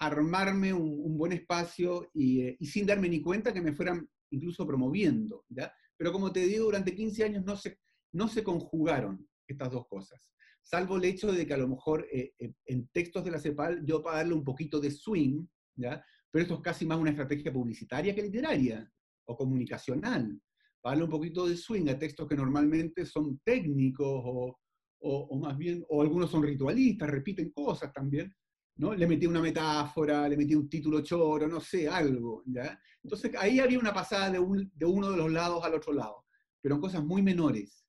armarme 0.00 0.72
un, 0.72 1.16
buen 1.16 1.32
espacio 1.32 2.10
eh, 2.14 2.56
y, 2.58 2.66
sin 2.66 2.86
darme 2.86 3.08
ni 3.08 3.20
cuenta 3.20 3.52
que 3.52 3.60
me 3.60 3.74
fueran 3.74 4.08
incluso 4.30 4.66
promoviendo. 4.66 5.44
¿ya? 5.48 5.72
Pero 5.96 6.12
como 6.12 6.32
te 6.32 6.40
digo, 6.40 6.64
durante 6.64 6.94
15 6.94 7.24
años 7.24 7.44
no 7.44 7.56
se, 7.56 7.78
no 8.12 8.26
se 8.26 8.42
conjugaron 8.42 9.28
estas 9.46 9.70
dos 9.70 9.86
cosas, 9.88 10.18
salvo 10.62 10.96
el 10.96 11.04
hecho 11.04 11.32
de 11.32 11.46
que 11.46 11.54
a 11.54 11.58
lo 11.58 11.68
mejor 11.68 12.06
eh, 12.12 12.32
eh, 12.38 12.52
en 12.66 12.88
textos 12.88 13.24
de 13.24 13.32
la 13.32 13.40
CEPAL 13.40 13.84
yo 13.84 14.02
para 14.02 14.18
darle 14.18 14.34
un 14.34 14.44
poquito 14.44 14.80
de 14.80 14.90
swing, 14.90 15.44
¿ya? 15.76 16.02
pero 16.30 16.42
esto 16.42 16.54
es 16.54 16.60
casi 16.60 16.86
más 16.86 16.98
una 16.98 17.10
estrategia 17.10 17.52
publicitaria 17.52 18.14
que 18.14 18.22
literaria 18.22 18.90
o 19.26 19.36
comunicacional, 19.36 20.40
darle 20.82 21.04
un 21.04 21.10
poquito 21.10 21.46
de 21.46 21.56
swing 21.56 21.88
a 21.88 21.98
textos 21.98 22.26
que 22.28 22.36
normalmente 22.36 23.04
son 23.04 23.40
técnicos 23.44 24.22
o, 24.24 24.56
o, 25.00 25.38
más 25.38 25.58
bien, 25.58 25.84
o 25.88 26.00
algunos 26.00 26.30
son 26.30 26.42
ritualistas, 26.42 27.10
repiten 27.10 27.50
cosas 27.50 27.92
también, 27.92 28.32
¿no? 28.80 28.94
Le 28.94 29.06
metí 29.06 29.26
una 29.26 29.42
metáfora, 29.42 30.26
le 30.26 30.38
metí 30.38 30.54
un 30.54 30.66
título 30.66 31.02
choro, 31.02 31.46
no 31.46 31.60
sé, 31.60 31.86
algo, 31.86 32.42
¿ya? 32.46 32.80
Entonces 33.02 33.30
ahí 33.38 33.60
había 33.60 33.78
una 33.78 33.92
pasada 33.92 34.30
de, 34.30 34.38
de 34.74 34.86
uno 34.86 35.10
de 35.10 35.18
los 35.18 35.30
lados 35.30 35.62
al 35.62 35.74
otro 35.74 35.92
lado, 35.92 36.24
pero 36.62 36.76
en 36.76 36.80
cosas 36.80 37.04
muy 37.04 37.20
menores. 37.20 37.84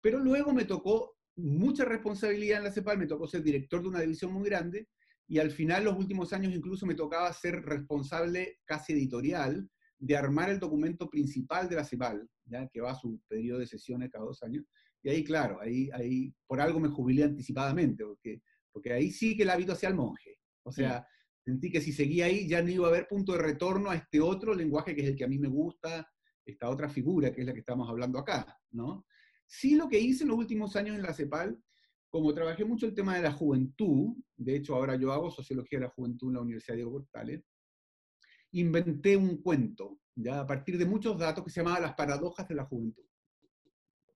Pero 0.00 0.18
luego 0.18 0.52
me 0.52 0.64
tocó 0.64 1.16
mucha 1.36 1.84
responsabilidad 1.84 2.58
en 2.58 2.64
la 2.64 2.72
CEPAL, 2.72 2.98
me 2.98 3.06
tocó 3.06 3.28
ser 3.28 3.44
director 3.44 3.82
de 3.82 3.88
una 3.88 4.00
división 4.00 4.32
muy 4.32 4.48
grande, 4.48 4.88
y 5.28 5.38
al 5.38 5.52
final, 5.52 5.84
los 5.84 5.96
últimos 5.96 6.32
años, 6.32 6.52
incluso 6.52 6.86
me 6.86 6.96
tocaba 6.96 7.32
ser 7.32 7.62
responsable 7.62 8.58
casi 8.64 8.94
editorial 8.94 9.70
de 9.96 10.16
armar 10.16 10.50
el 10.50 10.58
documento 10.58 11.08
principal 11.08 11.68
de 11.68 11.76
la 11.76 11.84
CEPAL, 11.84 12.28
¿ya? 12.46 12.68
que 12.68 12.80
va 12.80 12.90
a 12.90 12.96
su 12.96 13.20
periodo 13.28 13.60
de 13.60 13.68
sesiones 13.68 14.10
cada 14.10 14.24
dos 14.24 14.42
años, 14.42 14.64
y 15.04 15.08
ahí, 15.08 15.22
claro, 15.22 15.60
ahí, 15.60 15.88
ahí 15.92 16.34
por 16.48 16.60
algo 16.60 16.80
me 16.80 16.88
jubilé 16.88 17.22
anticipadamente, 17.22 18.04
porque, 18.04 18.42
porque 18.72 18.92
ahí 18.92 19.10
sí 19.10 19.36
que 19.36 19.42
el 19.42 19.50
hábito 19.50 19.72
hacía 19.72 19.88
el 19.88 19.94
monje. 19.94 20.38
O 20.64 20.72
sea, 20.72 21.06
sentí 21.44 21.70
que 21.70 21.80
si 21.80 21.92
seguía 21.92 22.26
ahí 22.26 22.48
ya 22.48 22.62
no 22.62 22.70
iba 22.70 22.86
a 22.86 22.90
haber 22.90 23.06
punto 23.08 23.32
de 23.32 23.38
retorno 23.38 23.90
a 23.90 23.96
este 23.96 24.20
otro 24.20 24.54
lenguaje 24.54 24.94
que 24.94 25.02
es 25.02 25.08
el 25.08 25.16
que 25.16 25.24
a 25.24 25.28
mí 25.28 25.38
me 25.38 25.48
gusta, 25.48 26.08
esta 26.44 26.70
otra 26.70 26.88
figura 26.88 27.32
que 27.32 27.42
es 27.42 27.46
la 27.46 27.52
que 27.52 27.60
estamos 27.60 27.88
hablando 27.88 28.18
acá, 28.18 28.58
¿no? 28.70 29.06
Sí 29.46 29.74
lo 29.74 29.88
que 29.88 30.00
hice 30.00 30.24
en 30.24 30.30
los 30.30 30.38
últimos 30.38 30.74
años 30.76 30.96
en 30.96 31.02
la 31.02 31.12
CEPAL, 31.12 31.60
como 32.08 32.34
trabajé 32.34 32.64
mucho 32.64 32.86
el 32.86 32.94
tema 32.94 33.16
de 33.16 33.22
la 33.22 33.32
juventud, 33.32 34.16
de 34.36 34.56
hecho 34.56 34.74
ahora 34.74 34.96
yo 34.96 35.12
hago 35.12 35.30
sociología 35.30 35.78
de 35.78 35.86
la 35.86 35.90
juventud 35.90 36.28
en 36.28 36.34
la 36.34 36.40
Universidad 36.40 36.76
Diego 36.76 36.92
Portales, 36.92 37.42
inventé 38.52 39.16
un 39.16 39.40
cuento, 39.42 40.00
ya 40.14 40.40
a 40.40 40.46
partir 40.46 40.78
de 40.78 40.84
muchos 40.84 41.18
datos 41.18 41.44
que 41.44 41.50
se 41.50 41.60
llamaba 41.60 41.80
Las 41.80 41.94
paradojas 41.94 42.46
de 42.48 42.54
la 42.54 42.64
juventud 42.64 43.04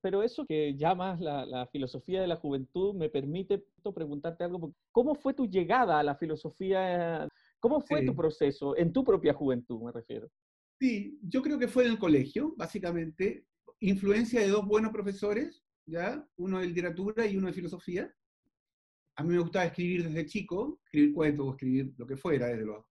pero 0.01 0.23
eso 0.23 0.47
que 0.47 0.77
llamas 0.77 1.21
la, 1.21 1.67
filosofía 1.73 2.21
de 2.21 2.27
la 2.27 2.37
juventud 2.37 2.95
me 2.95 3.09
permite 3.09 3.65
preguntarte 3.95 4.45
algo. 4.45 4.73
¿Cómo 4.93 5.15
fue 5.15 5.35
tu 5.35 5.47
llegada 5.47 5.99
a 5.99 6.03
la 6.03 6.17
filosofía? 6.17 7.29
¿Cómo 7.61 7.81
fue 7.81 8.05
tu 8.05 8.15
proceso 8.15 8.77
en 8.77 8.93
tu 8.93 9.05
propia 9.05 9.35
juventud, 9.35 9.83
me 9.83 9.93
refiero? 9.93 10.31
Sí, 10.79 11.19
yo 11.23 11.43
creo 11.43 11.59
que 11.59 11.69
fue 11.69 11.87
en 11.87 11.93
el 11.93 11.99
colegio, 11.99 12.55
básicamente. 12.57 13.47
Influencia 13.81 14.41
de 14.41 14.49
dos 14.49 14.67
buenos 14.67 14.93
profesores, 14.93 15.65
¿ya? 15.87 16.27
Uno 16.37 16.61
de 16.61 16.67
literatura 16.67 17.27
y 17.27 17.37
uno 17.37 17.49
de 17.49 17.53
filosofía. 17.53 18.15
A 19.17 19.25
mí 19.25 19.35
me 19.35 19.41
gustaba 19.41 19.65
escribir 19.65 20.05
desde 20.05 20.27
chico, 20.27 20.81
escribir 20.85 21.15
cuentos, 21.15 21.55
escribir 21.55 21.95
lo 21.97 22.07
que 22.07 22.17
fuera, 22.17 22.49
desde 22.49 22.67
los, 22.67 22.85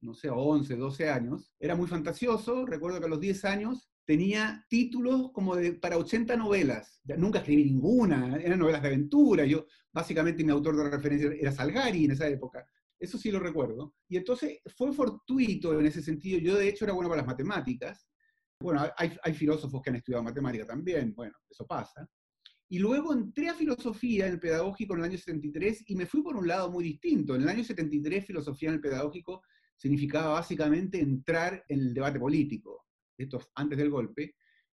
no 0.00 0.14
sé, 0.14 0.30
11, 0.30 0.76
12 0.76 1.10
años. 1.10 1.54
Era 1.60 1.74
muy 1.74 1.86
fantasioso. 1.86 2.64
Recuerdo 2.64 2.98
que 2.98 3.06
a 3.06 3.10
los 3.10 3.20
10 3.20 3.44
años 3.44 3.90
tenía 4.06 4.64
títulos 4.68 5.32
como 5.32 5.56
de, 5.56 5.72
para 5.74 5.98
80 5.98 6.36
novelas. 6.36 7.00
Nunca 7.18 7.40
escribí 7.40 7.64
ninguna, 7.64 8.36
eran 8.36 8.60
novelas 8.60 8.80
de 8.80 8.88
aventura. 8.88 9.44
Yo, 9.44 9.66
básicamente, 9.92 10.44
mi 10.44 10.52
autor 10.52 10.76
de 10.76 10.88
referencia 10.88 11.30
era 11.38 11.52
Salgari 11.52 12.04
en 12.04 12.12
esa 12.12 12.28
época. 12.28 12.66
Eso 12.98 13.18
sí 13.18 13.30
lo 13.30 13.40
recuerdo. 13.40 13.96
Y 14.08 14.16
entonces 14.16 14.60
fue 14.76 14.92
fortuito 14.92 15.78
en 15.78 15.86
ese 15.86 16.00
sentido. 16.00 16.38
Yo, 16.38 16.54
de 16.54 16.68
hecho, 16.68 16.84
era 16.84 16.94
bueno 16.94 17.10
para 17.10 17.22
las 17.22 17.26
matemáticas. 17.26 18.08
Bueno, 18.60 18.80
hay, 18.96 19.12
hay 19.22 19.34
filósofos 19.34 19.82
que 19.82 19.90
han 19.90 19.96
estudiado 19.96 20.22
matemática 20.22 20.64
también. 20.64 21.12
Bueno, 21.14 21.34
eso 21.50 21.66
pasa. 21.66 22.08
Y 22.68 22.78
luego 22.78 23.12
entré 23.12 23.48
a 23.48 23.54
filosofía 23.54 24.26
en 24.26 24.34
el 24.34 24.40
pedagógico 24.40 24.94
en 24.94 25.00
el 25.00 25.06
año 25.06 25.18
73 25.18 25.84
y 25.88 25.96
me 25.96 26.06
fui 26.06 26.22
por 26.22 26.36
un 26.36 26.46
lado 26.46 26.70
muy 26.70 26.84
distinto. 26.84 27.34
En 27.34 27.42
el 27.42 27.48
año 27.48 27.64
73, 27.64 28.24
filosofía 28.24 28.68
en 28.68 28.76
el 28.76 28.80
pedagógico 28.80 29.42
significaba 29.76 30.34
básicamente 30.34 31.00
entrar 31.00 31.64
en 31.68 31.80
el 31.80 31.94
debate 31.94 32.18
político 32.18 32.85
esto 33.18 33.40
antes 33.54 33.78
del 33.78 33.90
golpe, 33.90 34.34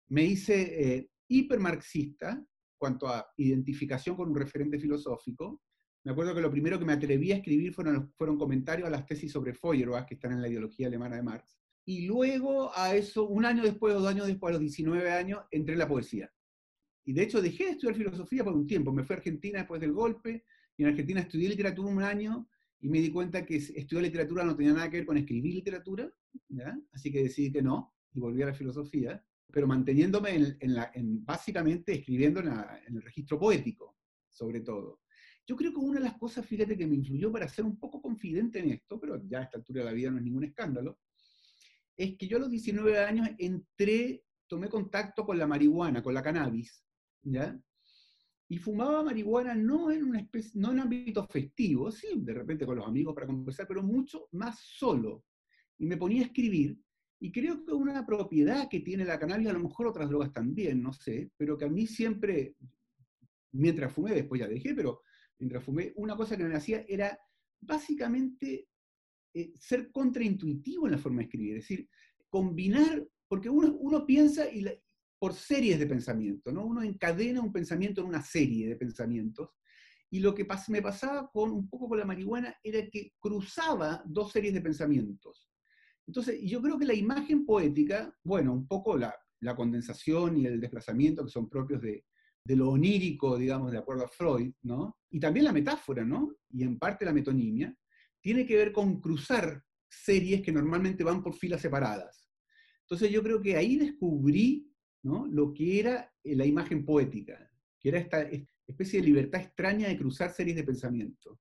me 0.10 0.24
hice 0.24 0.98
eh, 0.98 1.10
hipermarxista 1.28 2.44
cuanto 2.78 3.08
a 3.08 3.28
identificación 3.38 4.16
con 4.16 4.30
un 4.30 4.36
referente 4.36 4.80
filosófico. 4.80 5.62
Me 6.04 6.12
acuerdo 6.12 6.34
que 6.34 6.42
lo 6.42 6.50
primero 6.50 6.80
que 6.80 6.86
me 6.86 6.94
atreví 6.94 7.32
a 7.32 7.36
escribir 7.36 7.74
fueron, 7.74 8.12
fueron 8.18 8.38
comentarios 8.38 8.88
a 8.88 8.92
las 8.92 9.06
tesis 9.06 9.32
sobre 9.32 9.54
Feuerbach, 9.54 10.08
que 10.08 10.16
están 10.16 10.32
en 10.32 10.42
la 10.42 10.48
ideología 10.48 10.88
alemana 10.88 11.18
de 11.18 11.24
Marx. 11.24 11.60
Y 11.86 12.06
luego 12.06 12.72
a 12.76 12.96
eso, 12.96 13.28
un 13.28 13.46
año 13.46 13.64
después 13.64 13.94
dos 13.94 14.08
años 14.08 14.28
después, 14.28 14.52
a 14.52 14.54
los 14.54 14.62
19 14.62 15.12
años, 15.12 15.42
entré 15.52 15.74
en 15.74 15.80
la 15.80 15.88
poesía. 15.88 16.32
Y 17.04 17.14
de 17.14 17.24
hecho 17.24 17.42
dejé 17.42 17.66
de 17.66 17.72
estudiar 17.72 17.96
filosofía 17.96 18.44
por 18.44 18.54
un 18.54 18.68
tiempo. 18.68 18.94
Me 18.94 19.04
fui 19.04 19.16
a 19.16 19.18
Argentina 19.18 19.60
después 19.60 19.82
del 19.82 19.92
golpe, 19.92 20.46
y 20.78 20.84
en 20.84 20.90
Argentina 20.90 21.20
estudié 21.20 21.50
literatura 21.50 21.90
un 21.90 22.02
año, 22.02 22.48
y 22.80 22.88
me 22.90 23.00
di 23.00 23.12
cuenta 23.12 23.46
que 23.46 23.58
estudiar 23.58 24.04
literatura 24.04 24.44
no 24.46 24.56
tenía 24.56 24.74
nada 24.74 24.90
que 24.90 24.98
ver 24.98 25.06
con 25.06 25.18
escribir 25.18 25.54
literatura, 25.54 26.10
así 26.94 27.12
que 27.12 27.24
decidí 27.24 27.52
que 27.52 27.62
no 27.62 27.94
y 28.14 28.20
volví 28.20 28.42
a 28.42 28.48
la 28.48 28.54
filosofía, 28.54 29.24
pero 29.52 29.68
manteniéndome 29.68 30.56
en, 30.60 30.74
la, 30.74 30.92
en 30.94 31.26
básicamente 31.26 31.94
escribiendo 31.94 32.40
en, 32.40 32.48
el 32.96 33.02
registro 33.02 33.40
poético, 33.40 33.98
sobre 34.30 34.62
todo. 34.62 35.02
Yo 35.48 35.56
creo 35.56 35.72
que 35.72 35.80
una 35.80 36.00
de 36.00 36.06
las 36.06 36.18
cosas, 36.18 36.46
fíjate, 36.46 36.78
que 36.78 36.86
me 36.86 36.96
influyó 36.96 37.32
para 37.32 37.48
ser 37.48 37.66
un 37.66 37.80
poco 37.80 38.02
confidente 38.02 38.60
en 38.60 38.72
esto, 38.72 39.00
pero 39.00 39.22
ya 39.28 39.40
a 39.40 39.44
esta 39.44 39.58
altura 39.58 39.80
de 39.80 39.86
la 39.86 39.94
vida 39.94 40.12
no 40.12 40.18
es 40.18 40.24
ningún 40.24 40.44
escándalo, 40.44 41.00
es 41.98 42.16
que 42.18 42.28
yo 42.28 42.38
a 42.38 42.42
los 42.42 42.52
19 42.52 42.98
años 43.00 43.30
entré, 43.38 44.24
tomé 44.48 44.70
contacto 44.70 45.26
con 45.26 45.38
la 45.38 45.48
marihuana, 45.48 46.04
con 46.04 46.14
la 46.14 46.24
cannabis, 46.24 46.84
¿ya? 47.24 47.60
Y 48.48 48.58
fumaba 48.58 49.04
marihuana 49.04 49.54
no 49.54 49.92
en 49.92 50.04
una 50.04 50.20
especie, 50.20 50.52
no 50.56 50.72
en 50.72 50.80
ámbito 50.80 51.28
festivo, 51.28 51.92
sí, 51.92 52.08
de 52.18 52.34
repente 52.34 52.66
con 52.66 52.78
los 52.78 52.88
amigos 52.88 53.14
para 53.14 53.28
conversar, 53.28 53.68
pero 53.68 53.84
mucho 53.84 54.28
más 54.32 54.60
solo. 54.60 55.26
Y 55.78 55.86
me 55.86 55.98
ponía 55.98 56.24
a 56.24 56.26
escribir, 56.26 56.80
y 57.20 57.32
creo 57.32 57.66
que 57.66 57.74
una 57.74 58.06
propiedad 58.06 58.70
que 58.70 58.80
tiene 58.80 59.04
la 59.04 59.20
cannabis, 59.20 59.50
a 59.50 59.54
lo 59.54 59.60
mejor 59.60 59.88
otras 59.88 60.10
drogas 60.10 60.32
también, 60.32 60.82
no 60.82 60.94
sé, 60.94 61.32
pero 61.36 61.58
que 61.58 61.66
a 61.66 61.70
mí 61.70 61.86
siempre, 61.86 62.56
mientras 63.52 63.92
fumé, 63.92 64.14
después 64.14 64.40
ya 64.40 64.48
dejé, 64.48 64.74
pero 64.74 65.02
mientras 65.38 65.64
fumé, 65.64 65.92
una 65.98 66.16
cosa 66.16 66.38
que 66.38 66.46
me 66.46 66.56
hacía 66.56 66.86
era 66.88 67.18
básicamente 67.60 68.68
eh, 69.34 69.52
ser 69.56 69.92
contraintuitivo 69.92 70.86
en 70.86 70.94
la 70.94 70.98
forma 70.98 71.18
de 71.18 71.24
escribir, 71.26 71.58
es 71.58 71.64
decir, 71.68 71.90
combinar, 72.30 73.06
porque 73.28 73.50
uno, 73.50 73.76
uno 73.80 74.06
piensa 74.06 74.46
por 75.20 75.34
series 75.34 75.78
de 75.78 75.88
pensamiento, 75.88 76.54
¿no? 76.54 76.66
Uno 76.66 76.82
encadena 76.82 77.42
un 77.42 77.52
pensamiento 77.52 78.00
en 78.00 78.08
una 78.08 78.24
serie 78.24 78.70
de 78.70 78.78
pensamientos, 78.78 79.50
y 80.10 80.22
lo 80.22 80.34
que 80.34 80.48
me 80.70 80.82
pasaba 80.82 81.30
con 81.30 81.52
un 81.52 81.70
poco 81.70 81.90
con 81.90 82.00
la 82.00 82.06
marihuana 82.06 82.56
era 82.64 82.90
que 82.90 83.14
cruzaba 83.20 84.02
dos 84.06 84.32
series 84.32 84.54
de 84.54 84.62
pensamientos. 84.62 85.49
Entonces, 86.10 86.42
yo 86.42 86.60
creo 86.60 86.80
que 86.80 86.88
la 86.88 86.96
imagen 86.96 87.46
poética, 87.46 88.12
bueno, 88.24 88.52
un 88.52 88.68
poco 88.68 88.98
la, 88.98 89.14
condensación 89.56 90.38
y 90.38 90.48
el 90.48 90.60
desplazamiento 90.60 91.24
que 91.24 91.30
son 91.30 91.48
propios 91.48 91.80
de, 91.84 92.04
lo 92.46 92.72
onírico, 92.72 93.38
digamos, 93.38 93.72
de 93.72 93.78
acuerdo 93.78 94.06
a 94.06 94.08
Freud, 94.08 94.52
¿no? 94.64 94.98
Y 95.12 95.20
también 95.20 95.46
la 95.46 95.54
metáfora, 95.54 96.04
¿no? 96.04 96.36
Y 96.50 96.64
en 96.64 96.80
parte 96.80 97.06
la 97.06 97.14
metonimia, 97.14 97.72
tiene 98.20 98.44
que 98.44 98.58
ver 98.58 98.72
con 98.72 99.00
cruzar 99.00 99.64
series 99.88 100.42
que 100.42 100.52
normalmente 100.52 101.04
van 101.04 101.22
por 101.22 101.36
filas 101.36 101.62
separadas. 101.62 102.28
Entonces 102.82 103.12
yo 103.12 103.22
creo 103.22 103.40
que 103.40 103.56
ahí 103.56 103.76
descubrí 103.76 104.68
¿no? 105.04 105.28
lo 105.28 105.54
que 105.54 105.80
era 105.80 106.12
eh, 106.24 106.36
la 106.36 106.48
imagen 106.48 106.84
poética, 106.84 107.52
que 107.80 107.90
era 107.90 108.00
esta 108.00 108.28
especie 108.66 109.00
de 109.00 109.06
libertad 109.06 109.42
extraña 109.42 109.88
de 109.88 109.98
cruzar 109.98 110.32
series 110.32 110.56
de 110.56 110.64
pensamiento 110.64 111.40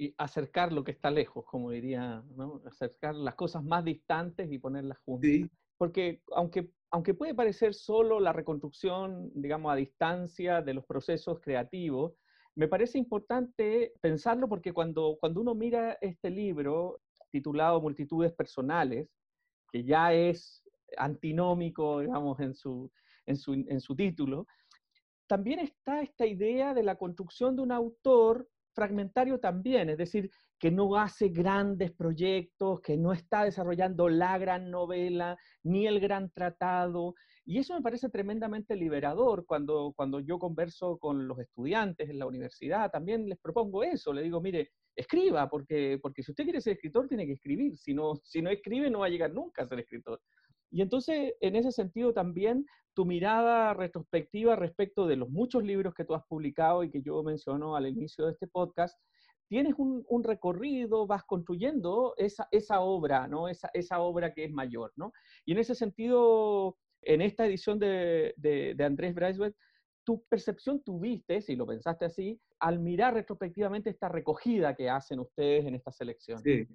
y 0.00 0.14
acercar 0.16 0.72
lo 0.72 0.82
que 0.82 0.92
está 0.92 1.10
lejos, 1.10 1.44
como 1.44 1.70
diría, 1.70 2.24
¿no? 2.34 2.62
acercar 2.64 3.14
las 3.14 3.34
cosas 3.34 3.62
más 3.62 3.84
distantes 3.84 4.50
y 4.50 4.58
ponerlas 4.58 4.96
juntas. 5.00 5.50
Porque 5.76 6.22
aunque, 6.34 6.70
aunque 6.90 7.12
puede 7.12 7.34
parecer 7.34 7.74
solo 7.74 8.18
la 8.18 8.32
reconstrucción, 8.32 9.30
digamos, 9.34 9.70
a 9.70 9.76
distancia 9.76 10.62
de 10.62 10.72
los 10.72 10.86
procesos 10.86 11.38
creativos, 11.40 12.14
me 12.54 12.66
parece 12.66 12.96
importante 12.96 13.92
pensarlo 14.00 14.48
porque 14.48 14.72
cuando, 14.72 15.18
cuando 15.20 15.42
uno 15.42 15.54
mira 15.54 15.98
este 16.00 16.30
libro 16.30 17.02
titulado 17.30 17.82
Multitudes 17.82 18.32
Personales, 18.32 19.06
que 19.70 19.84
ya 19.84 20.14
es 20.14 20.62
antinómico, 20.96 22.00
digamos, 22.00 22.40
en 22.40 22.54
su, 22.54 22.90
en 23.26 23.36
su, 23.36 23.52
en 23.52 23.80
su 23.82 23.94
título, 23.94 24.46
también 25.26 25.58
está 25.58 26.00
esta 26.00 26.26
idea 26.26 26.72
de 26.72 26.84
la 26.84 26.96
construcción 26.96 27.54
de 27.54 27.62
un 27.62 27.72
autor 27.72 28.48
fragmentario 28.80 29.38
también, 29.38 29.90
es 29.90 29.98
decir, 29.98 30.30
que 30.58 30.70
no 30.70 30.96
hace 30.96 31.28
grandes 31.28 31.92
proyectos, 31.92 32.80
que 32.80 32.96
no 32.96 33.12
está 33.12 33.44
desarrollando 33.44 34.08
la 34.08 34.38
gran 34.38 34.70
novela, 34.70 35.36
ni 35.62 35.86
el 35.86 36.00
gran 36.00 36.30
tratado. 36.30 37.14
Y 37.44 37.58
eso 37.58 37.74
me 37.74 37.82
parece 37.82 38.08
tremendamente 38.08 38.74
liberador 38.76 39.44
cuando, 39.44 39.92
cuando 39.94 40.20
yo 40.20 40.38
converso 40.38 40.96
con 40.96 41.28
los 41.28 41.38
estudiantes 41.40 42.08
en 42.08 42.18
la 42.18 42.26
universidad, 42.26 42.90
también 42.90 43.28
les 43.28 43.38
propongo 43.38 43.84
eso, 43.84 44.14
le 44.14 44.22
digo, 44.22 44.40
mire, 44.40 44.70
escriba, 44.96 45.50
porque, 45.50 45.98
porque 46.00 46.22
si 46.22 46.30
usted 46.32 46.44
quiere 46.44 46.62
ser 46.62 46.72
escritor, 46.74 47.06
tiene 47.06 47.26
que 47.26 47.34
escribir, 47.34 47.76
si 47.76 47.92
no, 47.92 48.16
si 48.24 48.40
no 48.40 48.48
escribe, 48.48 48.88
no 48.88 49.00
va 49.00 49.06
a 49.06 49.10
llegar 49.10 49.34
nunca 49.34 49.62
a 49.62 49.68
ser 49.68 49.80
escritor. 49.80 50.22
Y 50.70 50.82
entonces, 50.82 51.34
en 51.40 51.56
ese 51.56 51.72
sentido 51.72 52.12
también, 52.12 52.66
tu 52.94 53.04
mirada 53.04 53.74
retrospectiva 53.74 54.56
respecto 54.56 55.06
de 55.06 55.16
los 55.16 55.30
muchos 55.30 55.64
libros 55.64 55.94
que 55.94 56.04
tú 56.04 56.14
has 56.14 56.24
publicado 56.26 56.84
y 56.84 56.90
que 56.90 57.02
yo 57.02 57.22
menciono 57.22 57.76
al 57.76 57.86
inicio 57.86 58.26
de 58.26 58.32
este 58.32 58.46
podcast, 58.46 58.98
tienes 59.48 59.74
un, 59.78 60.22
recorrido, 60.22 61.06
vas 61.06 61.24
construyendo 61.24 62.14
esa, 62.16 62.46
esa 62.52 62.80
obra, 62.80 63.26
¿no? 63.26 63.48
Esa, 63.48 63.68
esa, 63.74 64.00
obra 64.00 64.32
que 64.32 64.44
es 64.44 64.52
mayor, 64.52 64.92
¿no? 64.96 65.12
Y 65.44 65.52
en 65.52 65.58
ese 65.58 65.74
sentido, 65.74 66.76
En 67.02 67.22
esta 67.22 67.46
edición 67.46 67.78
de, 67.78 68.34
de, 68.36 68.84
Andrés 68.84 69.14
Braithwaite, 69.14 69.56
tu 70.04 70.22
percepción 70.28 70.82
tuviste, 70.82 71.40
si 71.40 71.56
lo 71.56 71.66
pensaste 71.66 72.04
así, 72.04 72.38
al 72.60 72.78
mirar 72.78 73.14
retrospectivamente 73.14 73.90
esta 73.90 74.08
recogida 74.08 74.74
que 74.74 74.90
hacen 74.90 75.18
ustedes 75.18 75.64
en 75.64 75.74
esta 75.74 75.90
selección. 75.90 76.40
Sí. 76.42 76.66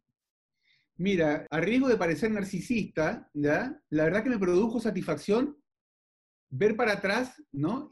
Mira, 0.98 1.46
a 1.50 1.60
riesgo 1.60 1.90
de 1.90 1.98
parecer 1.98 2.32
narcisista, 2.32 3.30
la 3.34 3.80
verdad 3.90 4.24
que 4.24 4.30
me 4.30 4.40
produjo 4.40 4.80
satisfacción 4.80 5.58
ver 6.50 6.76
para 6.76 6.94
atrás, 6.94 7.42
¿no? 7.52 7.90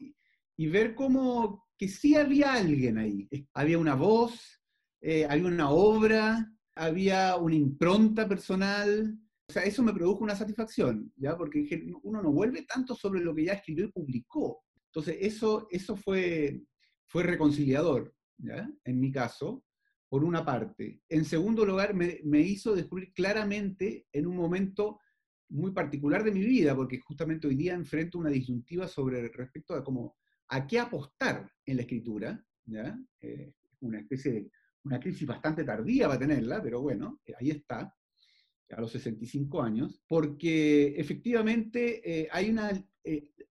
Y, 0.55 0.67
ver 0.67 0.95
cómo 0.95 1.67
que 1.77 1.89
sí 1.89 2.15
había 2.15 2.53
alguien 2.53 2.97
ahí. 2.97 3.27
Había 3.53 3.77
una 3.77 3.95
voz, 3.95 4.61
eh, 5.01 5.25
había 5.29 5.47
una 5.47 5.69
obra, 5.69 6.49
había 6.75 7.35
una 7.35 7.55
impronta 7.55 8.27
personal. 8.27 9.17
O 9.49 9.51
sea, 9.51 9.63
eso 9.63 9.83
me 9.83 9.93
produjo 9.93 10.23
una 10.23 10.35
satisfacción, 10.35 11.11
¿ya? 11.17 11.35
Porque 11.35 11.67
uno 12.03 12.21
no 12.21 12.31
vuelve 12.31 12.63
tanto 12.63 12.95
sobre 12.95 13.19
lo 13.19 13.35
que 13.35 13.45
ya 13.45 13.53
escribió 13.53 13.85
y 13.85 13.91
publicó. 13.91 14.63
Entonces, 14.85 15.17
eso, 15.19 15.67
eso 15.71 15.97
fue, 15.97 16.61
fue 17.07 17.23
reconciliador, 17.23 18.15
¿ya? 18.37 18.69
En 18.85 18.99
mi 19.01 19.11
caso, 19.11 19.65
por 20.13 20.23
una 20.23 20.45
parte. 20.45 21.01
En 21.09 21.25
segundo 21.25 21.65
lugar, 21.65 21.95
me, 21.95 22.39
hizo 22.39 22.75
descubrir 22.75 23.11
claramente 23.13 24.05
en 24.11 24.27
un 24.27 24.35
momento 24.35 24.99
muy 25.49 25.71
particular 25.71 26.23
de 26.23 26.31
mi 26.31 26.45
vida, 26.45 26.75
porque 26.75 26.99
justamente 26.99 27.47
hoy 27.47 27.55
día 27.55 27.73
enfrento 27.73 28.19
una 28.19 28.29
disyuntiva 28.29 28.87
sobre 28.87 29.27
respecto 29.29 29.73
a 29.73 29.83
cómo, 29.83 30.15
a 30.49 30.67
qué 30.67 30.77
apostar 30.77 31.49
en 31.65 31.77
la 31.77 31.81
escritura, 31.81 32.45
¿ya? 32.63 32.95
Eh, 33.21 33.53
una 33.79 34.01
especie 34.01 34.31
de, 34.33 34.51
una 34.83 34.99
crisis 34.99 35.25
bastante 35.27 35.63
tardía 35.63 36.07
va 36.07 36.13
a 36.13 36.19
tenerla, 36.19 36.61
pero 36.61 36.79
bueno, 36.79 37.19
eh, 37.25 37.33
ahí 37.39 37.49
está, 37.49 37.91
a 38.69 38.81
los 38.81 38.91
65 38.91 39.63
años, 39.63 39.99
porque 40.07 40.93
efectivamente 40.95 42.21
eh, 42.21 42.27
hay 42.31 42.51
una, 42.51 42.69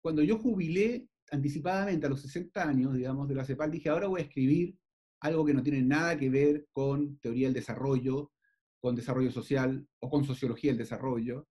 cuando 0.00 0.24
yo 0.24 0.38
jubilé 0.38 1.08
anticipadamente 1.30 2.06
a 2.06 2.10
los 2.10 2.20
60 2.22 2.68
años, 2.68 2.94
digamos, 2.94 3.28
de 3.28 3.36
la 3.36 3.44
CEPAL, 3.44 3.70
dije, 3.70 3.90
ahora 3.90 4.08
voy 4.08 4.22
a 4.22 4.24
escribir 4.24 4.76
algo 5.20 5.44
que 5.44 5.54
no 5.54 5.62
tiene 5.62 5.82
nada 5.82 6.18
que 6.18 6.30
ver 6.30 6.66
con 6.72 7.18
teoría 7.18 7.48
del 7.48 7.54
desarrollo, 7.54 8.32
con 8.80 8.94
desarrollo 8.94 9.30
social 9.30 9.86
o 10.00 10.08
con 10.08 10.24
sociología 10.24 10.70
del 10.70 10.78
desarrollo, 10.78 11.48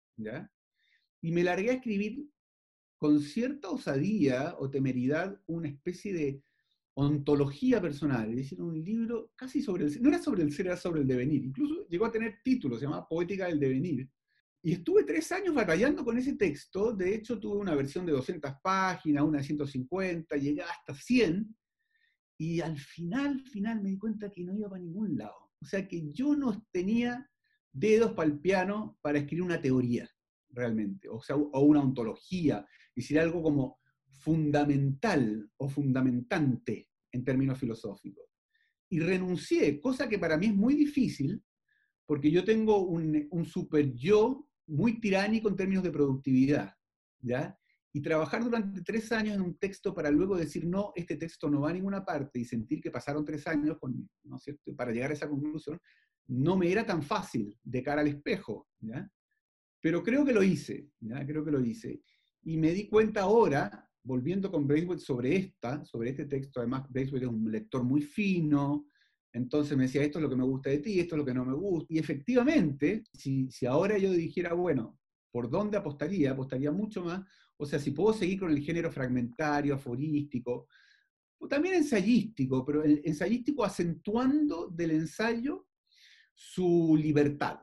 y 1.21 1.33
me 1.33 1.43
largué 1.43 1.71
a 1.71 1.75
escribir 1.75 2.27
con 2.99 3.21
cierta 3.21 3.69
osadía 3.69 4.55
o 4.59 4.71
temeridad 4.71 5.39
una 5.47 5.69
especie 5.69 6.13
de 6.15 6.43
ontología 6.95 7.81
personal, 7.81 8.31
es 8.31 8.37
decir, 8.37 8.63
un 8.63 8.83
libro 8.83 9.31
casi 9.37 9.61
sobre 9.61 9.85
el 9.85 10.03
no 10.03 10.09
era 10.09 10.23
sobre 10.23 10.43
el 10.43 10.53
ser, 10.53 10.67
era 10.67 10.77
sobre 10.79 11.03
el 11.03 11.07
devenir, 11.07 11.45
incluso 11.45 11.87
llegó 11.89 12.07
a 12.07 12.13
tener 12.13 12.41
título, 12.43 12.77
se 12.77 12.87
llama 12.87 13.07
Poética 13.07 13.49
del 13.49 13.61
Devenir, 13.61 14.09
y 14.63 14.73
estuve 14.73 15.05
tres 15.05 15.31
años 15.31 15.55
batallando 15.55 16.05
con 16.05 16.17
ese 16.17 16.37
texto, 16.37 16.93
de 16.95 17.15
hecho 17.15 17.39
tuve 17.39 17.59
una 17.59 17.75
versión 17.75 18.07
de 18.07 18.13
200 18.13 18.51
páginas, 18.63 19.25
una 19.25 19.39
de 19.39 19.45
150, 19.45 20.37
llegué 20.37 20.63
hasta 20.63 20.95
100, 20.95 21.55
y 22.39 22.61
al 22.61 22.79
final, 22.79 23.41
final 23.41 23.83
me 23.83 23.91
di 23.91 23.99
cuenta 23.99 24.31
que 24.31 24.45
no 24.45 24.55
iba 24.55 24.69
para 24.69 24.83
ningún 24.83 25.17
lado, 25.17 25.53
o 25.61 25.65
sea 25.65 25.87
que 25.89 26.11
yo 26.13 26.35
no 26.35 26.67
tenía 26.71 27.29
dedos 27.73 28.13
para 28.13 28.29
el 28.29 28.39
piano 28.39 28.99
para 29.03 29.19
escribir 29.19 29.43
una 29.43 29.61
teoría, 29.61 30.09
realmente, 30.51 31.09
o 31.09 31.21
sea, 31.21 31.37
o 31.37 31.61
una 31.61 31.83
ontología, 31.83 32.67
decir 32.95 33.19
algo 33.19 33.43
como 33.43 33.79
fundamental 34.09 35.51
o 35.57 35.69
fundamentante 35.69 36.89
en 37.13 37.25
términos 37.25 37.59
filosóficos. 37.59 38.25
Y 38.89 39.01
renuncié, 39.01 39.81
cosa 39.81 40.09
que 40.09 40.19
para 40.19 40.37
mí 40.37 40.47
es 40.47 40.55
muy 40.55 40.75
difícil, 40.75 41.43
porque 42.07 42.31
yo 42.31 42.45
tengo 42.45 42.87
un, 42.87 43.27
un 43.31 43.45
super 43.45 43.93
yo 43.95 44.49
muy 44.67 45.01
tiránico 45.01 45.49
en 45.49 45.57
términos 45.57 45.85
de 45.85 45.91
productividad, 45.91 46.75
¿ya? 47.21 47.59
Y 47.97 48.03
trabajar 48.03 48.45
durante 48.45 48.83
tres 48.83 49.11
años 49.11 49.37
en 49.37 49.41
un 49.41 49.57
texto 49.57 49.95
para 49.95 50.11
luego 50.11 50.37
decir, 50.37 50.67
no, 50.67 50.93
este 50.95 51.17
texto 51.17 51.49
no 51.49 51.63
va 51.63 51.71
a 51.71 51.73
ninguna 51.73 52.05
parte 52.05 52.39
y 52.39 52.45
sentir 52.45 52.79
que 52.79 52.91
pasaron 52.91 53.25
tres 53.25 53.47
años 53.47 53.79
con, 53.81 54.07
¿no 54.25 54.39
cierto? 54.39 54.77
para 54.77 54.93
llegar 54.93 55.13
a 55.13 55.15
esa 55.15 55.27
conclusión, 55.27 55.81
no 56.27 56.59
me 56.59 56.71
era 56.71 56.85
tan 56.85 57.03
fácil 57.03 57.57
de 57.63 57.83
cara 57.83 58.03
al 58.03 58.09
espejo, 58.09 58.69
¿ya? 58.81 59.11
Pero 59.81 60.03
creo 60.03 60.27
que 60.27 60.35
lo 60.35 60.43
hice, 60.43 60.91
¿ya? 61.01 61.25
Creo 61.25 61.43
que 61.43 61.51
lo 61.51 61.59
hice. 61.59 62.03
Y 62.43 62.59
me 62.59 62.73
di 62.73 62.87
cuenta 62.87 63.23
ahora, 63.23 63.89
volviendo 64.03 64.51
con 64.51 64.67
Braithwaite 64.67 65.03
sobre 65.03 65.35
esta, 65.35 65.83
sobre 65.87 66.11
este 66.11 66.27
texto, 66.27 66.61
además 66.61 66.85
Braithwaite 66.91 67.25
es 67.25 67.33
un 67.33 67.51
lector 67.51 67.83
muy 67.83 68.03
fino, 68.03 68.89
entonces 69.33 69.75
me 69.75 69.85
decía, 69.85 70.03
esto 70.03 70.19
es 70.19 70.23
lo 70.23 70.29
que 70.29 70.37
me 70.37 70.45
gusta 70.45 70.69
de 70.69 70.81
ti, 70.81 71.01
esto 71.01 71.15
es 71.15 71.21
lo 71.21 71.25
que 71.25 71.33
no 71.33 71.47
me 71.47 71.55
gusta. 71.55 71.87
Y 71.95 71.99
efectivamente, 71.99 73.05
si, 73.15 73.51
si 73.51 73.65
ahora 73.65 73.97
yo 73.97 74.13
dijera, 74.13 74.53
bueno, 74.53 74.99
¿por 75.31 75.49
dónde 75.49 75.79
apostaría? 75.79 76.33
Apostaría 76.33 76.71
mucho 76.71 77.03
más. 77.03 77.27
O 77.59 77.67
sea, 77.67 77.79
si 77.79 77.91
puedo 77.91 78.13
seguir 78.13 78.41
con 78.41 78.51
el 78.51 78.61
género 78.61 78.91
fragmentario, 78.91 79.75
aforístico, 79.75 80.69
o 81.39 81.49
también 81.49 81.75
ensayístico, 81.75 82.65
pero 82.65 82.83
el 82.83 83.03
ensayístico 83.05 83.65
acentuando 83.65 84.69
del 84.69 84.93
ensayo 84.93 85.69
su 86.35 86.97
libertad, 87.01 87.61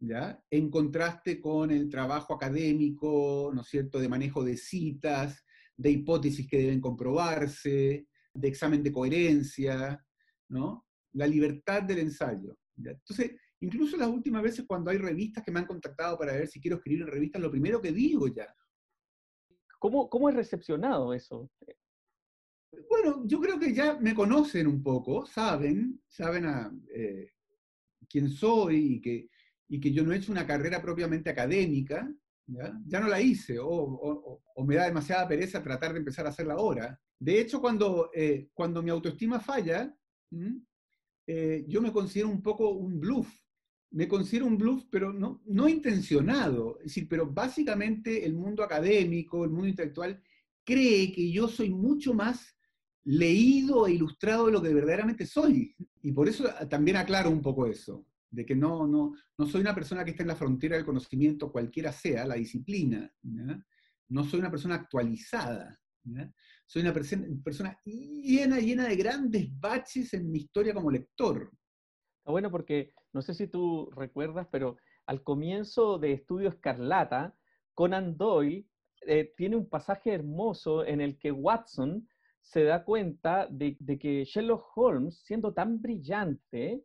¿ya? 0.00 0.42
En 0.50 0.70
contraste 0.70 1.40
con 1.40 1.70
el 1.70 1.88
trabajo 1.88 2.34
académico, 2.34 3.50
¿no 3.54 3.62
es 3.62 3.68
cierto?, 3.68 3.98
de 3.98 4.08
manejo 4.08 4.44
de 4.44 4.56
citas, 4.56 5.44
de 5.76 5.90
hipótesis 5.90 6.46
que 6.48 6.58
deben 6.58 6.80
comprobarse, 6.80 8.06
de 8.34 8.48
examen 8.48 8.82
de 8.82 8.92
coherencia, 8.92 10.04
¿no? 10.48 10.86
La 11.12 11.26
libertad 11.26 11.82
del 11.82 12.00
ensayo. 12.00 12.58
Entonces, 12.76 13.32
incluso 13.60 13.96
las 13.96 14.08
últimas 14.08 14.42
veces 14.42 14.64
cuando 14.66 14.90
hay 14.90 14.98
revistas 14.98 15.44
que 15.44 15.52
me 15.52 15.60
han 15.60 15.66
contactado 15.66 16.18
para 16.18 16.32
ver 16.32 16.48
si 16.48 16.60
quiero 16.60 16.76
escribir 16.76 17.02
en 17.02 17.08
revistas, 17.08 17.40
lo 17.40 17.50
primero 17.50 17.80
que 17.80 17.92
digo 17.92 18.28
ya. 18.28 18.52
¿Cómo, 19.84 20.08
cómo 20.08 20.30
es 20.30 20.34
recepcionado 20.34 21.12
eso? 21.12 21.50
Bueno, 22.88 23.22
yo 23.26 23.38
creo 23.38 23.58
que 23.58 23.74
ya 23.74 23.98
me 24.00 24.14
conocen 24.14 24.66
un 24.66 24.82
poco, 24.82 25.26
saben, 25.26 26.00
saben 26.08 26.46
eh, 26.90 27.32
quién 28.08 28.30
soy 28.30 28.94
y 28.94 29.00
que, 29.02 29.28
y 29.68 29.78
que 29.78 29.92
yo 29.92 30.02
no 30.02 30.14
he 30.14 30.16
hecho 30.16 30.32
una 30.32 30.46
carrera 30.46 30.80
propiamente 30.80 31.28
académica, 31.28 32.10
ya, 32.46 32.98
no 32.98 33.08
la 33.08 33.20
hice, 33.20 33.58
o, 33.60 34.42
me 34.66 34.76
da 34.76 34.86
demasiada 34.86 35.28
pereza 35.28 35.62
tratar 35.62 35.92
de 35.92 35.98
empezar 35.98 36.24
a 36.24 36.30
hacerla 36.30 36.54
ahora. 36.54 36.98
De 37.18 37.38
hecho, 37.38 37.60
cuando, 37.60 38.10
eh, 38.14 38.48
cuando 38.54 38.82
mi 38.82 38.88
autoestima 38.88 39.38
falla, 39.38 39.94
eh, 41.26 41.62
yo 41.68 41.82
me 41.82 41.92
considero 41.92 42.30
un 42.30 42.40
poco 42.40 42.70
un 42.70 42.98
bluff. 42.98 43.28
Me 43.94 44.08
considero 44.08 44.46
un 44.46 44.58
bluff, 44.58 44.84
pero 44.90 45.12
no, 45.12 45.40
no 45.46 45.68
intencionado. 45.68 46.78
Es 46.78 46.86
decir, 46.86 47.06
pero 47.08 47.30
básicamente 47.30 48.24
el 48.26 48.34
mundo 48.34 48.64
académico, 48.64 49.44
el 49.44 49.50
mundo 49.50 49.68
intelectual, 49.68 50.20
cree 50.64 51.12
que 51.12 51.30
yo 51.30 51.46
soy 51.46 51.70
mucho 51.70 52.12
más 52.12 52.56
leído 53.04 53.86
e 53.86 53.92
ilustrado 53.92 54.46
de 54.46 54.52
lo 54.52 54.62
que 54.62 54.74
verdaderamente 54.74 55.26
soy. 55.26 55.76
Y 56.02 56.12
por 56.12 56.28
eso 56.28 56.44
también 56.68 56.96
aclaro 56.96 57.30
un 57.30 57.40
poco 57.40 57.66
eso, 57.66 58.06
de 58.30 58.44
que 58.44 58.56
no, 58.56 58.86
no, 58.86 59.14
no 59.38 59.46
soy 59.46 59.60
una 59.60 59.74
persona 59.74 60.04
que 60.04 60.10
está 60.10 60.22
en 60.22 60.28
la 60.28 60.36
frontera 60.36 60.76
del 60.76 60.86
conocimiento, 60.86 61.52
cualquiera 61.52 61.92
sea 61.92 62.26
la 62.26 62.34
disciplina. 62.34 63.12
No 64.08 64.24
soy 64.24 64.40
una 64.40 64.50
persona 64.50 64.74
actualizada. 64.74 65.78
Soy 66.66 66.82
una 66.82 66.92
persona 66.92 67.78
llena, 67.84 68.58
llena 68.58 68.88
de 68.88 68.96
grandes 68.96 69.48
baches 69.60 70.14
en 70.14 70.30
mi 70.30 70.40
historia 70.40 70.74
como 70.74 70.90
lector. 70.90 71.50
Está 72.18 72.32
bueno 72.32 72.50
porque, 72.50 72.92
no 73.14 73.22
sé 73.22 73.32
si 73.32 73.46
tú 73.46 73.90
recuerdas, 73.96 74.48
pero 74.50 74.76
al 75.06 75.22
comienzo 75.22 75.98
de 75.98 76.12
Estudio 76.12 76.48
Escarlata, 76.48 77.34
Conan 77.72 78.16
Doyle 78.16 78.66
eh, 79.06 79.32
tiene 79.36 79.56
un 79.56 79.68
pasaje 79.68 80.12
hermoso 80.12 80.84
en 80.84 81.00
el 81.00 81.18
que 81.18 81.30
Watson 81.30 82.08
se 82.40 82.64
da 82.64 82.84
cuenta 82.84 83.46
de, 83.48 83.76
que 83.98 84.24
Sherlock 84.24 84.66
Holmes, 84.76 85.22
siendo 85.24 85.54
tan 85.54 85.80
brillante, 85.80 86.84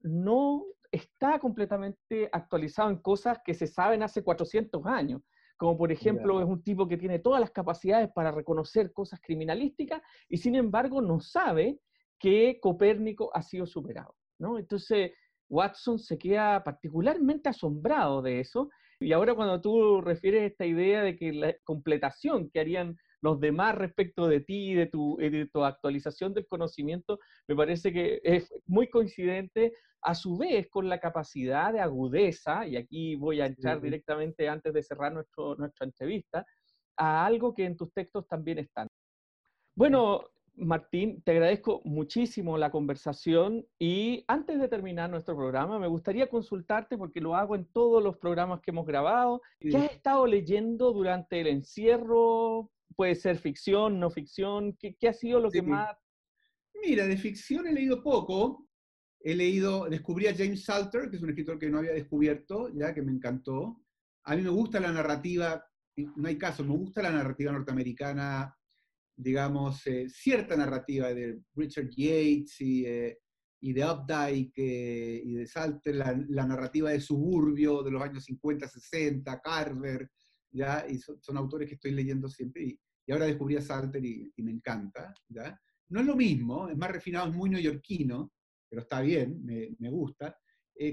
no 0.00 0.64
está 0.90 1.38
completamente 1.38 2.28
actualizado 2.32 2.90
en 2.90 2.96
cosas 2.96 3.38
que 3.44 3.54
se 3.54 3.66
saben 3.66 4.02
hace 4.02 4.24
400 4.24 4.84
años. 4.86 5.22
Como 5.56 5.76
por 5.78 5.92
ejemplo, 5.92 6.40
es 6.40 6.46
un 6.46 6.62
tipo 6.62 6.88
que 6.88 6.96
tiene 6.96 7.18
todas 7.18 7.40
las 7.40 7.50
capacidades 7.50 8.10
para 8.12 8.32
reconocer 8.32 8.92
cosas 8.92 9.20
criminalísticas 9.22 10.02
y 10.28 10.38
sin 10.38 10.56
embargo 10.56 11.00
no 11.00 11.20
sabe 11.20 11.78
que 12.18 12.58
Copérnico 12.60 13.30
ha 13.34 13.42
sido 13.42 13.66
superado. 13.66 14.16
¿no? 14.38 14.58
Entonces, 14.58 15.12
Watson 15.50 15.98
se 15.98 16.16
queda 16.16 16.62
particularmente 16.64 17.48
asombrado 17.48 18.22
de 18.22 18.40
eso. 18.40 18.70
Y 19.00 19.12
ahora 19.12 19.34
cuando 19.34 19.60
tú 19.60 20.00
refieres 20.00 20.50
esta 20.50 20.64
idea 20.64 21.02
de 21.02 21.16
que 21.16 21.32
la 21.32 21.54
completación 21.64 22.50
que 22.50 22.60
harían 22.60 22.96
los 23.22 23.40
demás 23.40 23.74
respecto 23.74 24.28
de 24.28 24.40
ti 24.40 24.70
y 24.70 24.74
de 24.74 24.86
tu, 24.86 25.16
de 25.18 25.48
tu 25.52 25.64
actualización 25.64 26.32
del 26.32 26.46
conocimiento, 26.46 27.18
me 27.48 27.56
parece 27.56 27.92
que 27.92 28.20
es 28.22 28.52
muy 28.66 28.88
coincidente 28.88 29.72
a 30.02 30.14
su 30.14 30.36
vez 30.38 30.68
con 30.70 30.88
la 30.88 31.00
capacidad 31.00 31.72
de 31.72 31.80
agudeza, 31.80 32.66
y 32.66 32.76
aquí 32.76 33.16
voy 33.16 33.40
a 33.40 33.46
entrar 33.46 33.82
directamente 33.82 34.48
antes 34.48 34.72
de 34.72 34.82
cerrar 34.82 35.12
nuestro, 35.12 35.56
nuestra 35.56 35.84
entrevista, 35.86 36.46
a 36.96 37.26
algo 37.26 37.52
que 37.52 37.64
en 37.64 37.76
tus 37.76 37.92
textos 37.92 38.26
también 38.26 38.58
están. 38.58 38.88
Bueno, 39.76 40.22
Martín, 40.54 41.22
te 41.22 41.32
agradezco 41.32 41.80
muchísimo 41.84 42.58
la 42.58 42.70
conversación 42.70 43.66
y 43.78 44.24
antes 44.28 44.60
de 44.60 44.68
terminar 44.68 45.08
nuestro 45.08 45.36
programa, 45.36 45.78
me 45.78 45.86
gustaría 45.86 46.28
consultarte, 46.28 46.98
porque 46.98 47.20
lo 47.20 47.34
hago 47.34 47.54
en 47.54 47.64
todos 47.66 48.02
los 48.02 48.16
programas 48.18 48.60
que 48.60 48.70
hemos 48.70 48.86
grabado, 48.86 49.40
¿qué 49.58 49.76
has 49.76 49.92
estado 49.92 50.26
leyendo 50.26 50.92
durante 50.92 51.40
el 51.40 51.46
encierro? 51.46 52.70
Puede 52.96 53.14
ser 53.14 53.38
ficción, 53.38 53.98
no 53.98 54.10
ficción, 54.10 54.76
¿qué, 54.76 55.08
ha 55.08 55.12
sido 55.12 55.40
lo 55.40 55.50
que 55.50 55.62
más... 55.62 55.96
Mira, 56.82 57.06
de 57.06 57.16
ficción 57.16 57.66
he 57.66 57.72
leído 57.72 58.02
poco, 58.02 58.66
he 59.20 59.34
leído, 59.34 59.88
descubrí 59.88 60.26
a 60.26 60.36
James 60.36 60.64
Salter, 60.64 61.10
que 61.10 61.16
es 61.16 61.22
un 61.22 61.30
escritor 61.30 61.58
que 61.58 61.70
no 61.70 61.78
había 61.78 61.92
descubierto, 61.92 62.68
ya 62.74 62.94
que 62.94 63.02
me 63.02 63.12
encantó. 63.12 63.80
A 64.24 64.36
mí 64.36 64.42
me 64.42 64.50
gusta 64.50 64.80
la 64.80 64.92
narrativa, 64.92 65.64
no 66.16 66.28
hay 66.28 66.36
caso, 66.36 66.64
me 66.64 66.76
gusta 66.76 67.02
la 67.02 67.10
narrativa 67.10 67.52
norteamericana 67.52 68.54
digamos, 69.20 69.86
eh, 69.86 70.08
cierta 70.08 70.56
narrativa 70.56 71.12
de 71.12 71.42
Richard 71.54 71.90
Yates 71.90 72.60
y, 72.60 72.86
eh, 72.86 73.18
y 73.60 73.72
de 73.74 73.84
Updike 73.84 74.54
eh, 74.56 75.22
y 75.24 75.34
de 75.34 75.46
Salter, 75.46 75.94
la, 75.94 76.46
narrativa 76.46 76.90
de 76.90 77.00
suburbio 77.00 77.82
de 77.82 77.90
los 77.90 78.02
años 78.02 78.24
50, 78.24 78.66
60, 78.66 79.40
Carver, 79.40 80.10
¿ya? 80.50 80.86
Y 80.88 80.98
son, 80.98 81.36
autores 81.36 81.68
que 81.68 81.74
estoy 81.74 81.90
leyendo 81.90 82.28
siempre 82.28 82.64
y, 82.64 82.80
ahora 83.12 83.26
descubrí 83.26 83.56
a 83.56 83.62
Salter 83.62 84.04
y, 84.04 84.32
me 84.38 84.52
encanta, 84.52 85.12
¿ya? 85.28 85.60
No 85.88 86.00
es 86.00 86.06
lo 86.06 86.16
mismo, 86.16 86.68
es 86.68 86.76
más 86.76 86.90
refinado, 86.90 87.28
es 87.28 87.34
muy 87.34 87.50
neoyorquino, 87.50 88.32
pero 88.68 88.82
está 88.82 89.00
bien, 89.00 89.44
me, 89.44 89.74
me 89.80 89.90
gusta. 89.90 90.34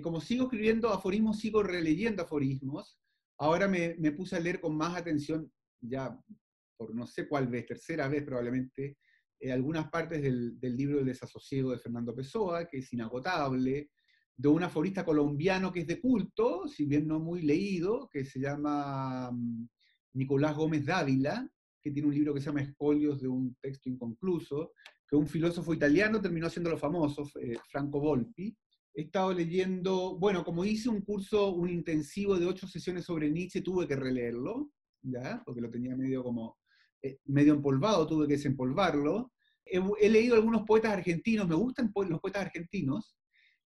como 0.02 0.20
sigo 0.20 0.46
escribiendo 0.46 0.90
aforismos, 0.90 1.40
sigo 1.40 1.64
releyendo 1.64 2.24
aforismos. 2.24 3.00
Ahora 3.38 3.68
me, 3.68 3.96
me, 4.00 4.12
puse 4.12 4.36
a 4.36 4.40
leer 4.40 4.60
con 4.60 4.76
más 4.76 4.98
atención, 4.98 5.50
ya 5.80 6.20
por 6.78 6.94
no 6.94 7.08
sé 7.08 7.28
cuál 7.28 7.48
vez, 7.48 7.66
tercera 7.66 8.08
vez 8.08 8.24
probablemente, 8.24 8.98
eh, 9.40 9.52
algunas 9.52 9.90
partes 9.90 10.22
del, 10.22 10.58
libro 10.62 11.00
El 11.00 11.06
desasosiego 11.06 11.72
de 11.72 11.80
Fernando 11.80 12.16
Pessoa, 12.16 12.68
que 12.68 12.78
es 12.78 12.94
inagotable, 12.94 13.90
de 14.36 14.48
un 14.48 14.64
aforista 14.64 15.04
colombiano 15.04 15.72
que 15.72 15.82
es 15.82 15.88
de 15.88 16.00
culto, 16.00 16.68
si 16.68 16.86
bien 16.86 17.08
no 17.08 17.20
muy 17.20 17.42
leído, 17.42 18.08
que 18.12 18.24
se 18.24 18.40
llama 18.40 19.32
mm, 19.32 19.68
Nicolás 20.14 20.56
Gómez 20.56 20.86
Dávila, 20.86 21.50
que 21.82 21.92
tiene 21.92 22.08
un 22.08 22.14
libro 22.14 22.34
que 22.34 22.42
se 22.42 22.48
llama 22.48 22.62
Escolios 22.62 23.22
de 23.22 23.28
un 23.28 23.56
texto 23.62 23.90
inconcluso, 23.90 24.74
que 25.08 25.16
un 25.16 25.28
filósofo 25.28 25.74
italiano 25.74 26.22
terminó 26.22 26.48
lo 26.56 26.78
famoso, 26.78 27.24
eh, 27.40 27.56
Franco 27.70 28.00
Volpi. 28.00 28.56
He 28.94 29.04
estado 29.04 29.34
leyendo, 29.34 30.18
bueno, 30.18 30.44
como 30.44 30.66
hice 30.66 30.90
un 30.90 31.02
curso, 31.02 31.54
un 31.54 31.70
intensivo 31.70 32.38
de 32.38 32.48
ocho 32.48 32.68
sesiones 32.68 33.06
sobre 33.06 33.30
Nietzsche, 33.30 33.62
tuve 33.62 33.88
que 33.88 33.96
releerlo, 33.96 34.72
¿ya? 35.04 35.42
porque 35.46 35.62
lo 35.62 35.70
tenía 35.70 35.96
medio 35.96 36.24
como 36.24 36.58
medio 37.26 37.54
empolvado, 37.54 38.08
tuve 38.08 38.28
que 38.28 38.34
desempolvarlo. 38.34 39.34
He, 39.66 40.10
leído 40.10 40.36
algunos 40.36 40.64
poetas 40.64 40.94
argentinos, 40.94 41.48
me 41.48 41.56
gustan 41.56 41.92
los 42.10 42.20
poetas 42.20 42.46
argentinos. 42.46 43.16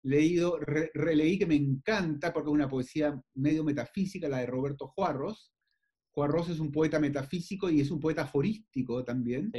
Leído, 0.03 0.59
releí 0.59 1.37
que 1.37 1.47
me 1.47 1.55
encanta 1.55 2.31
porque 2.31 2.49
es 2.49 2.53
una 2.53 2.69
poesía 2.69 3.19
medio 3.35 3.63
metafísica, 3.63 4.29
la 4.29 4.39
de 4.39 4.45
Roberto 4.45 4.87
Juarros. 4.87 5.51
Juarros 6.11 6.49
es 6.49 6.59
un 6.59 6.71
poeta 6.71 6.99
metafísico 6.99 7.69
y 7.69 7.81
es 7.81 7.91
un 7.91 7.99
poeta 7.99 8.23
aforístico 8.23 9.03
también. 9.03 9.51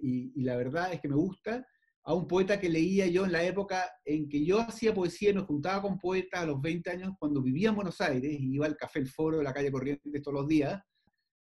Y, 0.00 0.42
la 0.42 0.56
verdad 0.56 0.92
es 0.92 1.00
que 1.00 1.08
me 1.08 1.16
gusta. 1.16 1.64
A 2.08 2.14
un 2.14 2.28
poeta 2.28 2.60
que 2.60 2.68
leía 2.68 3.08
yo 3.08 3.24
en 3.24 3.32
la 3.32 3.42
época 3.42 3.84
en 4.04 4.28
que 4.28 4.44
yo 4.44 4.60
hacía 4.60 4.94
poesía 4.94 5.30
y 5.30 5.34
me 5.34 5.40
juntaba 5.40 5.82
con 5.82 5.98
poetas 5.98 6.42
a 6.42 6.46
los 6.46 6.60
20 6.60 6.88
años 6.88 7.12
cuando 7.18 7.42
vivía 7.42 7.70
en 7.70 7.74
Buenos 7.74 8.00
Aires 8.00 8.32
y 8.38 8.54
iba 8.54 8.64
al 8.64 8.76
Café 8.76 9.00
El 9.00 9.08
Foro 9.08 9.38
de 9.38 9.44
la 9.44 9.52
calle 9.52 9.72
Corrientes 9.72 10.22
todos 10.22 10.40
los 10.40 10.46
días 10.46 10.80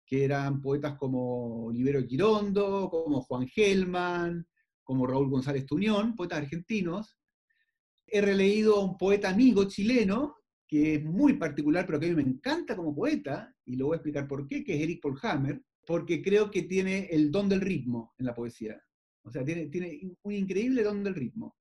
que 0.06 0.24
eran 0.24 0.62
poetas 0.62 0.96
como 0.98 1.66
Olivero 1.66 2.06
Girondo, 2.06 2.90
como 2.90 3.22
Juan 3.22 3.48
Gelman, 3.48 4.48
como 4.84 5.08
Raúl 5.08 5.30
González 5.30 5.66
Tuñón, 5.66 6.16
poetas 6.16 6.40
argentinos. 6.40 7.18
He 8.06 8.22
releído 8.22 8.76
a 8.76 8.86
un 8.86 8.98
poeta 8.98 9.30
amigo 9.30 9.66
chileno, 9.66 10.36
que 10.68 10.96
es 10.96 11.04
muy 11.04 11.34
particular, 11.34 11.86
pero 11.86 12.00
que 12.00 12.06
a 12.06 12.10
mí 12.10 12.16
me 12.16 12.30
encanta 12.30 12.76
como 12.76 12.96
poeta, 12.96 13.54
y 13.66 13.76
lo 13.76 13.88
voy 13.88 13.96
a 13.96 13.98
explicar 13.98 14.28
por 14.28 14.48
qué, 14.48 14.64
que 14.64 14.76
es 14.76 14.82
Eric 14.82 15.02
Polhammer, 15.02 15.62
porque 15.86 16.22
creo 16.22 16.52
que 16.52 16.64
tiene 16.64 17.08
el 17.12 17.32
don 17.32 17.50
del 17.50 17.62
ritmo 17.62 18.14
en 18.18 18.28
la 18.28 18.36
poesía. 18.36 18.80
O 19.24 19.32
sea, 19.32 19.44
tiene, 19.44 19.68
tiene 19.68 20.00
un 20.22 20.34
increíble 20.34 20.84
don 20.84 21.04
del 21.04 21.16
ritmo. 21.16 21.56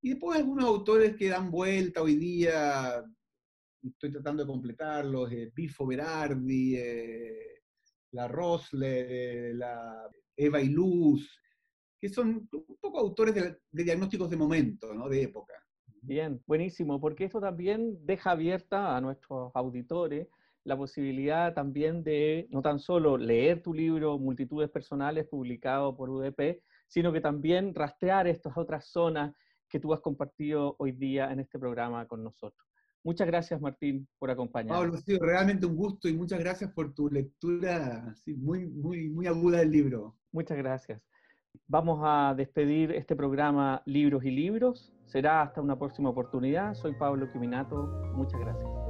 Y 0.00 0.10
después 0.10 0.38
algunos 0.38 0.64
autores 0.64 1.16
que 1.16 1.28
dan 1.28 1.50
vuelta 1.50 2.02
hoy 2.02 2.14
día, 2.16 3.04
estoy 3.82 4.10
tratando 4.10 4.44
de 4.44 4.48
completarlos, 4.48 5.30
eh, 5.32 5.50
Bifo 5.54 5.86
Berardi, 5.86 6.76
eh, 6.76 7.62
la 8.12 8.28
Rosle, 8.28 9.54
la 9.54 10.08
Eva 10.36 10.60
y 10.60 10.68
Luz, 10.68 11.38
que 11.98 12.08
son 12.08 12.48
un 12.50 12.76
poco 12.80 12.98
autores 12.98 13.34
de, 13.34 13.84
diagnósticos 13.84 14.30
de 14.30 14.36
momento, 14.36 14.94
¿no? 14.94 15.08
de 15.08 15.22
época. 15.22 15.54
Bien, 16.00 16.40
buenísimo, 16.46 17.00
porque 17.00 17.24
esto 17.24 17.40
también 17.40 17.98
deja 18.06 18.30
abierta 18.30 18.96
a 18.96 19.00
nuestros 19.00 19.50
auditores 19.54 20.28
la 20.68 20.76
posibilidad 20.76 21.54
también 21.54 22.04
de 22.04 22.46
no 22.50 22.60
tan 22.60 22.78
solo 22.78 23.16
leer 23.16 23.62
tu 23.62 23.72
libro 23.72 24.18
Multitudes 24.18 24.70
Personales 24.70 25.26
publicado 25.26 25.96
por 25.96 26.10
UDP, 26.10 26.62
sino 26.86 27.10
que 27.10 27.22
también 27.22 27.74
rastrear 27.74 28.26
estas 28.26 28.54
otras 28.56 28.86
zonas 28.86 29.34
que 29.68 29.80
tú 29.80 29.94
has 29.94 30.00
compartido 30.00 30.76
hoy 30.78 30.92
día 30.92 31.32
en 31.32 31.40
este 31.40 31.58
programa 31.58 32.06
con 32.06 32.22
nosotros. 32.22 32.67
Muchas 33.04 33.26
gracias, 33.26 33.60
Martín, 33.60 34.06
por 34.18 34.30
acompañarnos. 34.30 34.78
Pablo, 34.78 34.94
ha 34.94 35.00
sido 35.00 35.24
realmente 35.24 35.66
un 35.66 35.76
gusto 35.76 36.08
y 36.08 36.14
muchas 36.14 36.38
gracias 36.38 36.72
por 36.72 36.94
tu 36.94 37.08
lectura 37.08 38.14
muy, 38.26 38.66
muy, 38.66 39.08
muy 39.08 39.26
aguda 39.26 39.58
del 39.58 39.70
libro. 39.70 40.16
Muchas 40.32 40.58
gracias. 40.58 41.00
Vamos 41.66 42.00
a 42.02 42.34
despedir 42.36 42.92
este 42.92 43.16
programa 43.16 43.82
Libros 43.86 44.24
y 44.24 44.30
Libros. 44.30 44.92
Será 45.06 45.42
hasta 45.42 45.60
una 45.60 45.78
próxima 45.78 46.10
oportunidad. 46.10 46.74
Soy 46.74 46.94
Pablo 46.94 47.30
Quiminato. 47.32 47.86
Muchas 48.14 48.40
gracias. 48.40 48.87